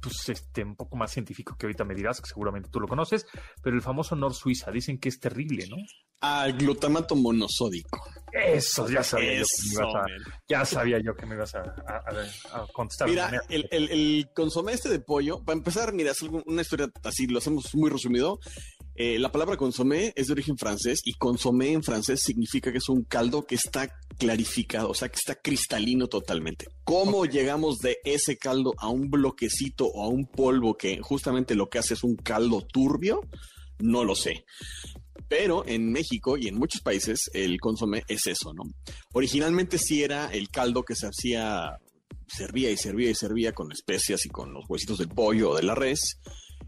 pues, 0.05 0.29
este, 0.29 0.63
un 0.63 0.75
poco 0.75 0.95
más 0.95 1.11
científico 1.11 1.55
que 1.57 1.65
ahorita 1.65 1.83
me 1.83 1.95
dirás, 1.95 2.21
que 2.21 2.27
seguramente 2.27 2.69
tú 2.69 2.79
lo 2.79 2.87
conoces, 2.87 3.25
pero 3.61 3.75
el 3.75 3.81
famoso 3.81 4.15
Nor 4.15 4.33
Suiza, 4.33 4.71
dicen 4.71 4.99
que 4.99 5.09
es 5.09 5.19
terrible, 5.19 5.67
¿no? 5.67 5.77
Al 6.21 6.53
glutamato 6.53 7.15
monosódico. 7.15 8.01
Eso, 8.31 8.87
ya 8.89 9.03
sabía 9.03 9.39
yo 9.39 9.45
que 9.45 9.65
me 9.65 9.73
ibas 9.73 9.95
a, 9.95 10.05
ya 10.47 10.65
sabía 10.65 10.99
yo 10.99 11.15
que 11.15 11.25
me 11.25 11.35
ibas 11.35 11.55
a, 11.55 11.63
contestar. 12.73 13.09
Mira, 13.09 13.41
el, 13.49 13.67
el, 13.71 14.29
consomé 14.35 14.73
este 14.73 14.89
de 14.89 14.99
pollo, 14.99 15.43
para 15.43 15.57
empezar, 15.57 15.93
mira, 15.93 16.11
es 16.11 16.21
una 16.21 16.61
historia 16.61 16.89
así, 17.03 17.27
lo 17.27 17.39
hacemos 17.39 17.73
muy 17.73 17.89
resumido. 17.89 18.39
Eh, 18.97 19.19
la 19.19 19.29
palabra 19.29 19.57
consomé 19.57 20.13
es 20.15 20.27
de 20.27 20.33
origen 20.33 20.57
francés 20.57 21.01
y 21.03 21.13
consomé 21.13 21.73
en 21.73 21.83
francés 21.83 22.21
significa 22.23 22.71
que 22.71 22.77
es 22.77 22.87
un 22.87 23.03
caldo 23.03 23.45
que 23.45 23.55
está 23.55 23.89
clarificado, 24.17 24.89
o 24.89 24.93
sea, 24.93 25.09
que 25.09 25.17
está 25.17 25.35
cristalino 25.35 26.07
totalmente. 26.07 26.67
¿Cómo 26.85 27.25
llegamos 27.25 27.79
de 27.79 27.97
ese 28.05 28.37
caldo 28.37 28.73
a 28.77 28.87
un 28.87 29.09
bloquecito 29.09 29.85
o 29.85 30.03
a 30.03 30.07
un 30.07 30.25
polvo 30.25 30.75
que 30.77 31.01
justamente 31.01 31.55
lo 31.55 31.69
que 31.69 31.79
hace 31.79 31.95
es 31.95 32.05
un 32.05 32.15
caldo 32.15 32.61
turbio? 32.61 33.19
No 33.79 34.05
lo 34.05 34.15
sé. 34.15 34.45
Pero 35.27 35.67
en 35.67 35.91
México 35.91 36.37
y 36.37 36.47
en 36.47 36.55
muchos 36.55 36.81
países 36.81 37.19
el 37.33 37.59
consomé 37.59 38.03
es 38.07 38.27
eso, 38.27 38.53
¿no? 38.53 38.63
Originalmente 39.13 39.77
sí 39.77 40.03
era 40.03 40.27
el 40.27 40.47
caldo 40.49 40.83
que 40.83 40.95
se 40.95 41.07
hacía, 41.07 41.79
servía 42.27 42.71
y 42.71 42.77
servía 42.77 43.09
y 43.09 43.15
servía 43.15 43.51
con 43.51 43.73
especias 43.73 44.25
y 44.25 44.29
con 44.29 44.53
los 44.53 44.63
huesitos 44.69 44.99
del 44.99 45.09
pollo 45.09 45.49
o 45.49 45.55
de 45.57 45.63
la 45.63 45.75
res 45.75 46.17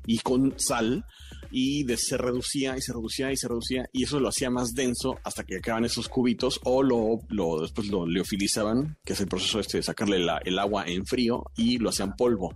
y 0.07 0.17
con 0.19 0.55
sal 0.57 1.05
y 1.51 1.85
se 1.97 2.17
reducía 2.17 2.75
y 2.75 2.81
se 2.81 2.93
reducía 2.93 3.31
y 3.31 3.37
se 3.37 3.47
reducía 3.47 3.87
y 3.93 4.03
eso 4.03 4.19
lo 4.19 4.29
hacía 4.29 4.49
más 4.49 4.73
denso 4.73 5.17
hasta 5.23 5.43
que 5.43 5.57
acaban 5.57 5.85
esos 5.85 6.09
cubitos 6.09 6.59
o 6.63 6.81
lo, 6.81 7.19
después 7.61 7.87
lo 7.89 8.07
leofilizaban, 8.07 8.97
que 9.05 9.13
es 9.13 9.21
el 9.21 9.27
proceso 9.27 9.59
este 9.59 9.77
de 9.77 9.83
sacarle 9.83 10.25
el 10.43 10.59
agua 10.59 10.85
en 10.87 11.05
frío 11.05 11.43
y 11.55 11.77
lo 11.77 11.89
hacían 11.89 12.15
polvo. 12.15 12.55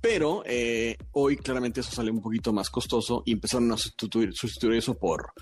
Pero 0.00 0.42
eh, 0.46 0.96
hoy 1.12 1.36
claramente 1.36 1.80
eso 1.80 1.92
sale 1.92 2.10
un 2.10 2.20
poquito 2.20 2.52
más 2.52 2.70
costoso 2.70 3.22
y 3.24 3.32
empezaron 3.32 3.70
a 3.70 3.76
sustituir, 3.76 4.34
sustituir 4.34 4.78
eso 4.78 4.98
por 4.98 5.32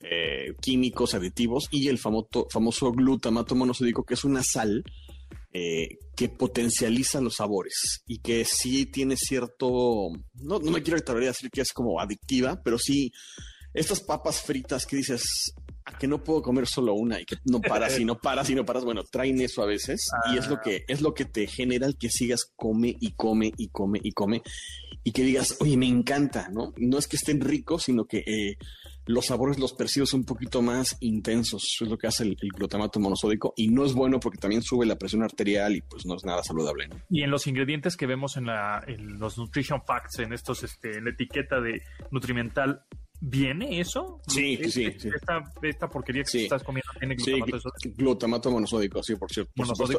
eh, 0.00 0.54
químicos 0.60 1.14
aditivos 1.14 1.68
y 1.70 1.86
el 1.86 1.98
famoso, 1.98 2.48
famoso 2.50 2.90
glutamato 2.90 3.54
monosódico, 3.54 4.04
que 4.04 4.14
es 4.14 4.24
una 4.24 4.42
sal 4.42 4.82
eh, 5.52 5.98
que 6.14 6.28
potencializa 6.28 7.20
los 7.20 7.36
sabores 7.36 8.02
y 8.06 8.18
que 8.18 8.44
sí 8.44 8.86
tiene 8.86 9.16
cierto, 9.16 10.10
no, 10.34 10.58
no 10.58 10.70
me 10.70 10.82
quiero 10.82 11.00
decir 11.00 11.50
que 11.50 11.62
es 11.62 11.72
como 11.72 12.00
adictiva, 12.00 12.60
pero 12.62 12.78
sí 12.78 13.12
estas 13.74 14.00
papas 14.00 14.40
fritas 14.40 14.86
que 14.86 14.96
dices, 14.96 15.22
que 15.98 16.06
no 16.06 16.22
puedo 16.22 16.42
comer 16.42 16.66
solo 16.66 16.94
una 16.94 17.20
y 17.20 17.24
que 17.24 17.36
no 17.44 17.60
paras 17.60 17.98
y 17.98 18.04
no 18.04 18.18
paras 18.18 18.50
y 18.50 18.54
no 18.54 18.64
paras. 18.64 18.84
Bueno, 18.84 19.02
traen 19.04 19.40
eso 19.40 19.62
a 19.62 19.66
veces 19.66 20.08
y 20.32 20.38
es 20.38 20.48
lo 20.48 20.56
ah. 20.56 20.60
que 20.62 20.84
es 20.88 21.00
lo 21.00 21.14
que 21.14 21.24
te 21.24 21.46
genera 21.46 21.86
el 21.86 21.96
que 21.96 22.10
sigas 22.10 22.52
come 22.56 22.96
y 23.00 23.12
come 23.12 23.52
y 23.56 23.68
come 23.68 24.00
y 24.02 24.12
come 24.12 24.42
y 25.04 25.12
que 25.12 25.22
digas, 25.22 25.56
oye, 25.60 25.76
me 25.76 25.86
encanta, 25.86 26.48
¿no? 26.52 26.72
No 26.76 26.98
es 26.98 27.06
que 27.06 27.16
estén 27.16 27.40
ricos, 27.40 27.84
sino 27.84 28.04
que 28.04 28.18
eh, 28.26 28.56
los 29.08 29.26
sabores 29.26 29.58
los 29.58 29.72
percibes 29.72 30.12
un 30.12 30.24
poquito 30.24 30.60
más 30.62 30.96
intensos. 31.00 31.64
Eso 31.64 31.84
es 31.84 31.90
lo 31.90 31.96
que 31.96 32.06
hace 32.06 32.24
el, 32.24 32.36
glutamato 32.54 33.00
monosódico 33.00 33.54
y 33.56 33.68
no 33.68 33.84
es 33.84 33.94
bueno 33.94 34.20
porque 34.20 34.38
también 34.38 34.62
sube 34.62 34.84
la 34.84 34.96
presión 34.96 35.22
arterial 35.22 35.74
y 35.74 35.80
pues 35.80 36.04
no 36.06 36.14
es 36.14 36.24
nada 36.24 36.42
saludable. 36.42 36.88
Y 37.08 37.22
en 37.22 37.30
los 37.30 37.46
ingredientes 37.46 37.96
que 37.96 38.06
vemos 38.06 38.36
en, 38.36 38.46
la, 38.46 38.84
en 38.86 39.18
los 39.18 39.38
nutrition 39.38 39.82
facts, 39.86 40.18
en 40.18 40.32
estos, 40.32 40.62
este, 40.62 40.98
en 40.98 41.04
la 41.04 41.10
etiqueta 41.10 41.60
de 41.60 41.82
nutrimental, 42.10 42.82
¿Viene 43.20 43.80
eso? 43.80 44.20
Sí, 44.28 44.58
sí, 44.70 44.86
Esta, 45.62 45.88
porquería 45.88 46.22
que 46.22 46.44
estás 46.44 46.62
comiendo 46.62 46.88
tiene 46.98 47.16
glutamato 47.16 47.70
sí, 47.82 47.90
glutamato 47.96 48.50
monosódico, 48.50 49.02
sí, 49.02 49.16
por 49.16 49.32
cierto. 49.32 49.52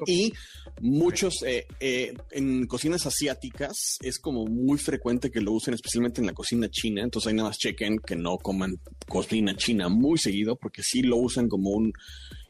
Y 0.05 0.34
muchos, 0.80 1.43
eh, 1.43 1.67
eh, 1.82 2.13
en 2.32 2.65
cocinas 2.65 3.05
asiáticas 3.05 3.97
es 4.01 4.20
como 4.20 4.45
muy 4.45 4.78
frecuente 4.78 5.30
que 5.30 5.41
lo 5.41 5.51
usen, 5.51 5.74
especialmente 5.74 6.22
en 6.22 6.28
la 6.28 6.34
cocina 6.34 6.70
china. 6.70 7.03
Entonces 7.03 7.30
ahí 7.30 7.36
nada 7.36 7.49
más 7.49 7.57
chequen 7.57 7.99
que 7.99 8.15
no 8.15 8.38
coman 8.38 8.76
cocina 9.07 9.53
china 9.55 9.89
muy 9.89 10.17
seguido, 10.17 10.55
porque 10.55 10.82
sí 10.82 11.01
lo 11.01 11.17
usan 11.17 11.49
como 11.49 11.72
un 11.72 11.91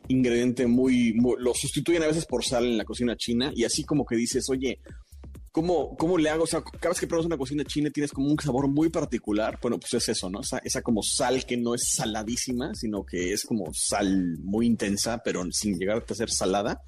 ingrediente 0.08 0.68
muy, 0.68 1.14
lo 1.14 1.54
sustituyen 1.54 2.04
a 2.04 2.08
veces 2.08 2.26
por 2.26 2.44
sal 2.44 2.66
en 2.66 2.78
la 2.78 2.86
cocina 2.86 3.16
china 3.16 3.52
y 3.56 3.64
así 3.64 3.84
como 3.84 4.06
que 4.06 4.16
dices, 4.16 4.46
oye, 4.50 4.80
¿Cómo, 5.52 5.96
¿Cómo 5.98 6.18
le 6.18 6.30
hago? 6.30 6.44
O 6.44 6.48
sea, 6.48 6.62
cada 6.62 6.90
vez 6.90 7.00
que 7.00 7.08
pruebas 7.08 7.26
una 7.26 7.38
cocina 7.38 7.64
china 7.64 7.90
tienes 7.90 8.12
como 8.12 8.28
un 8.28 8.38
sabor 8.40 8.68
muy 8.68 8.90
particular. 8.90 9.58
Bueno, 9.62 9.80
pues 9.80 9.94
es 9.96 10.10
eso, 10.10 10.30
¿no? 10.30 10.42
Esa, 10.42 10.60
esa 10.60 10.82
como 10.82 11.02
sal 11.04 11.46
que 11.46 11.58
no 11.58 11.74
es 11.74 11.94
saladísima, 11.96 12.72
sino 12.74 13.04
que 13.04 13.34
es 13.34 13.46
como 13.46 13.66
sal 13.74 14.38
muy 14.40 14.68
intensa, 14.68 15.22
pero 15.24 15.44
sin 15.52 15.78
llegar 15.78 16.04
a 16.08 16.14
ser 16.14 16.30
salada, 16.30 16.82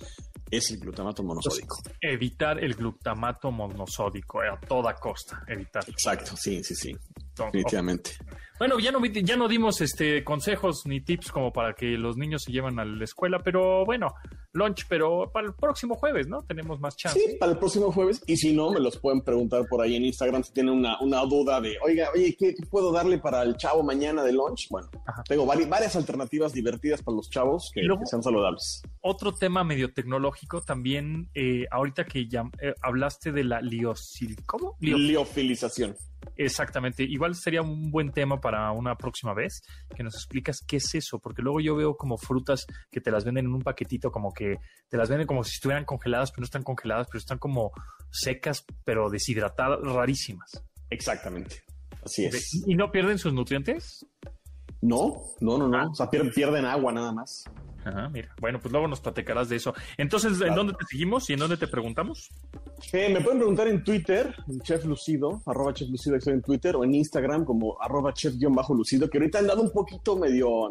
es 0.50 0.70
el 0.72 0.80
glutamato 0.80 1.24
monosódico. 1.24 1.78
evitar 2.02 2.64
el 2.64 2.76
glutamato 2.76 3.52
monosódico 3.52 4.42
a 4.42 4.60
toda 4.60 4.94
costa, 4.96 5.44
evitar. 5.48 5.84
Exacto, 5.88 6.36
sí, 6.36 6.64
sí, 6.64 6.76
sí. 6.76 6.96
Definitivamente. 7.36 8.12
Bueno, 8.62 8.78
ya 8.78 8.92
no, 8.92 9.04
ya 9.04 9.38
no 9.38 9.48
dimos 9.48 9.82
este 9.82 10.24
consejos 10.24 10.86
ni 10.86 11.02
tips 11.02 11.32
como 11.32 11.52
para 11.52 11.74
que 11.74 11.98
los 11.98 12.16
niños 12.16 12.44
se 12.44 12.52
lleven 12.52 12.78
a 12.78 12.86
la 12.86 13.04
escuela, 13.04 13.42
pero 13.44 13.84
bueno, 13.86 14.14
lunch, 14.54 14.86
pero 14.88 15.32
para 15.34 15.48
el 15.48 15.56
próximo 15.56 15.96
jueves, 15.96 16.28
¿no? 16.28 16.44
Tenemos 16.44 16.80
más 16.80 16.96
chance. 16.96 17.20
Sí, 17.20 17.38
para 17.40 17.54
el 17.54 17.58
próximo 17.58 17.92
jueves. 17.92 18.22
Y 18.28 18.38
si 18.38 18.54
no, 18.54 18.70
me 18.70 18.80
los 18.80 19.00
pueden 19.00 19.22
preguntar 19.22 19.66
por 19.68 19.82
ahí 19.82 19.96
en 19.96 20.06
Instagram 20.06 20.44
si 20.44 20.54
tienen 20.54 20.76
una, 20.76 21.26
duda 21.26 21.60
de, 21.60 21.76
oiga, 21.84 22.10
oye, 22.14 22.36
¿qué, 22.38 22.54
puedo 22.70 22.92
darle 22.92 23.18
para 23.18 23.42
el 23.42 23.58
chavo 23.58 23.82
mañana 23.82 24.24
de 24.24 24.32
lunch? 24.32 24.68
Bueno, 24.70 24.92
tengo 25.28 25.48
varias, 25.48 25.96
alternativas 25.96 26.54
divertidas 26.54 27.02
para 27.02 27.18
los 27.18 27.32
chavos 27.32 27.72
que, 27.74 27.82
sean 28.06 28.22
saludables. 28.22 28.84
Otro 29.02 29.34
tema 29.34 29.64
medio 29.64 29.92
tecnológico 29.92 30.62
también, 30.62 31.32
eh, 31.34 31.66
ahorita 31.72 32.06
que 32.06 32.28
ya 32.28 32.44
eh, 32.62 32.76
hablaste 32.84 33.32
de 33.32 33.44
la 33.44 33.60
liosil, 33.60 34.36
¿cómo? 34.46 34.78
Liofilización. 34.82 35.96
Exactamente. 36.38 37.04
Igual 37.04 37.36
sería 37.36 37.62
un 37.62 37.92
buen 37.92 38.12
tema 38.12 38.40
para 38.40 38.72
una 38.72 38.96
próxima 38.96 39.34
vez 39.34 39.62
que 39.96 40.04
nos 40.04 40.16
explicas 40.16 40.60
qué 40.66 40.78
es 40.78 40.96
eso, 40.96 41.20
porque 41.20 41.42
luego 41.42 41.60
yo 41.60 41.76
veo 41.76 41.96
como 41.96 42.18
frutas 42.18 42.66
que 42.92 43.02
te 43.02 43.12
las 43.12 43.26
venden 43.26 43.46
en 43.46 43.54
un 43.54 43.62
paquetito, 43.62 44.12
como 44.12 44.32
que 44.32 44.58
te 44.90 44.98
las 44.98 45.10
venden 45.10 45.28
como 45.28 45.44
si 45.44 45.56
estuvieran 45.56 45.86
congeladas, 45.86 46.32
pero 46.32 46.42
no 46.42 46.46
están 46.46 46.64
congeladas, 46.64 47.08
pero 47.08 47.20
están 47.20 47.38
como 47.38 47.72
secas, 48.12 48.66
pero 48.84 49.10
deshidratadas, 49.10 49.80
rarísimas. 49.82 50.64
Exactamente. 50.90 51.64
Así 52.04 52.26
es. 52.26 52.64
¿Y 52.66 52.76
no 52.76 52.92
pierden 52.92 53.18
sus 53.18 53.34
nutrientes? 53.34 54.06
No, 54.82 55.16
no, 55.40 55.58
no, 55.58 55.68
no. 55.68 55.78
Ah. 55.78 55.88
O 55.90 55.96
sea, 55.96 56.10
pierden 56.10 56.66
agua 56.66 56.92
nada 56.92 57.12
más. 57.12 57.46
Ajá, 57.84 58.10
mira. 58.10 58.34
Bueno, 58.40 58.60
pues 58.60 58.72
luego 58.72 58.88
nos 58.88 59.02
platicarás 59.02 59.50
de 59.50 59.56
eso. 59.56 59.74
Entonces, 59.98 60.40
¿en 60.42 60.56
dónde 60.56 60.74
te 60.74 60.86
seguimos 60.86 61.30
y 61.30 61.34
en 61.34 61.40
dónde 61.40 61.58
te 61.58 61.68
preguntamos? 61.68 62.30
Eh, 62.94 63.10
me 63.12 63.22
pueden 63.22 63.40
preguntar 63.40 63.68
en 63.68 63.84
Twitter, 63.84 64.36
Chef 64.64 64.86
Lucido, 64.86 65.42
arroba 65.46 65.74
Chef 65.74 65.90
Lucido 65.90 66.16
estoy 66.16 66.34
en 66.34 66.42
Twitter, 66.42 66.76
o 66.76 66.84
en 66.84 66.94
Instagram 66.96 67.46
como 67.46 67.82
arroba 67.82 68.14
Chef-Lucido, 68.14 69.10
que 69.10 69.18
ahorita 69.18 69.40
han 69.40 69.48
dado 69.48 69.62
un 69.62 69.72
poquito 69.72 70.18
medio... 70.18 70.70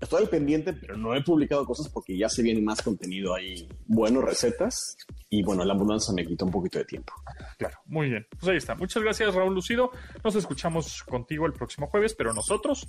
Estoy 0.00 0.22
al 0.22 0.28
pendiente, 0.28 0.72
pero 0.72 0.96
no 0.96 1.14
he 1.14 1.22
publicado 1.22 1.64
cosas 1.64 1.88
porque 1.88 2.18
ya 2.18 2.28
se 2.28 2.42
viene 2.42 2.60
más 2.60 2.82
contenido 2.82 3.36
ahí, 3.36 3.68
bueno, 3.86 4.20
recetas. 4.20 4.96
Y 5.30 5.44
bueno, 5.44 5.64
la 5.64 5.74
ambulancia 5.74 6.12
me 6.12 6.26
quita 6.26 6.44
un 6.44 6.50
poquito 6.50 6.80
de 6.80 6.84
tiempo. 6.84 7.12
Claro, 7.56 7.78
muy 7.86 8.10
bien. 8.10 8.26
Pues 8.30 8.50
ahí 8.50 8.56
está. 8.56 8.74
Muchas 8.74 9.00
gracias, 9.00 9.32
Raúl 9.32 9.54
Lucido. 9.54 9.92
Nos 10.24 10.34
escuchamos 10.34 11.04
contigo 11.04 11.46
el 11.46 11.52
próximo 11.52 11.86
jueves, 11.86 12.14
pero 12.14 12.34
nosotros 12.34 12.88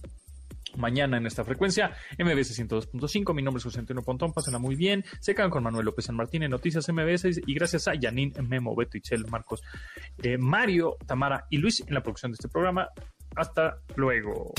mañana 0.77 1.17
en 1.17 1.25
esta 1.25 1.43
frecuencia, 1.43 1.95
MBS 2.17 2.59
102.5. 2.59 3.33
Mi 3.33 3.41
nombre 3.41 3.59
es 3.59 3.63
José 3.63 3.79
Antonio 3.79 4.03
Pontón, 4.03 4.33
pásenla 4.33 4.59
muy 4.59 4.75
bien. 4.75 5.03
Se 5.19 5.35
quedan 5.35 5.49
con 5.49 5.63
Manuel 5.63 5.85
López 5.85 6.05
San 6.05 6.15
Martín 6.15 6.43
en 6.43 6.51
Noticias 6.51 6.87
MBS 6.89 7.41
y 7.45 7.53
gracias 7.53 7.87
a 7.87 7.95
Yanin, 7.95 8.33
Memo, 8.47 8.75
Beto, 8.75 8.97
Itzel, 8.97 9.25
Marcos, 9.29 9.61
eh, 10.21 10.37
Mario, 10.37 10.97
Tamara 11.05 11.45
y 11.49 11.57
Luis 11.57 11.83
en 11.85 11.93
la 11.93 12.01
producción 12.01 12.31
de 12.31 12.35
este 12.35 12.49
programa. 12.49 12.89
Hasta 13.35 13.77
luego. 13.95 14.53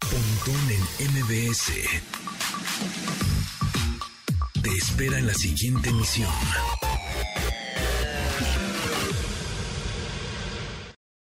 Pontón 0.00 0.70
en 0.70 1.10
MBS. 1.12 1.72
Te 4.62 4.70
espera 4.70 5.18
en 5.18 5.26
la 5.26 5.34
siguiente 5.34 5.90
emisión. 5.90 6.30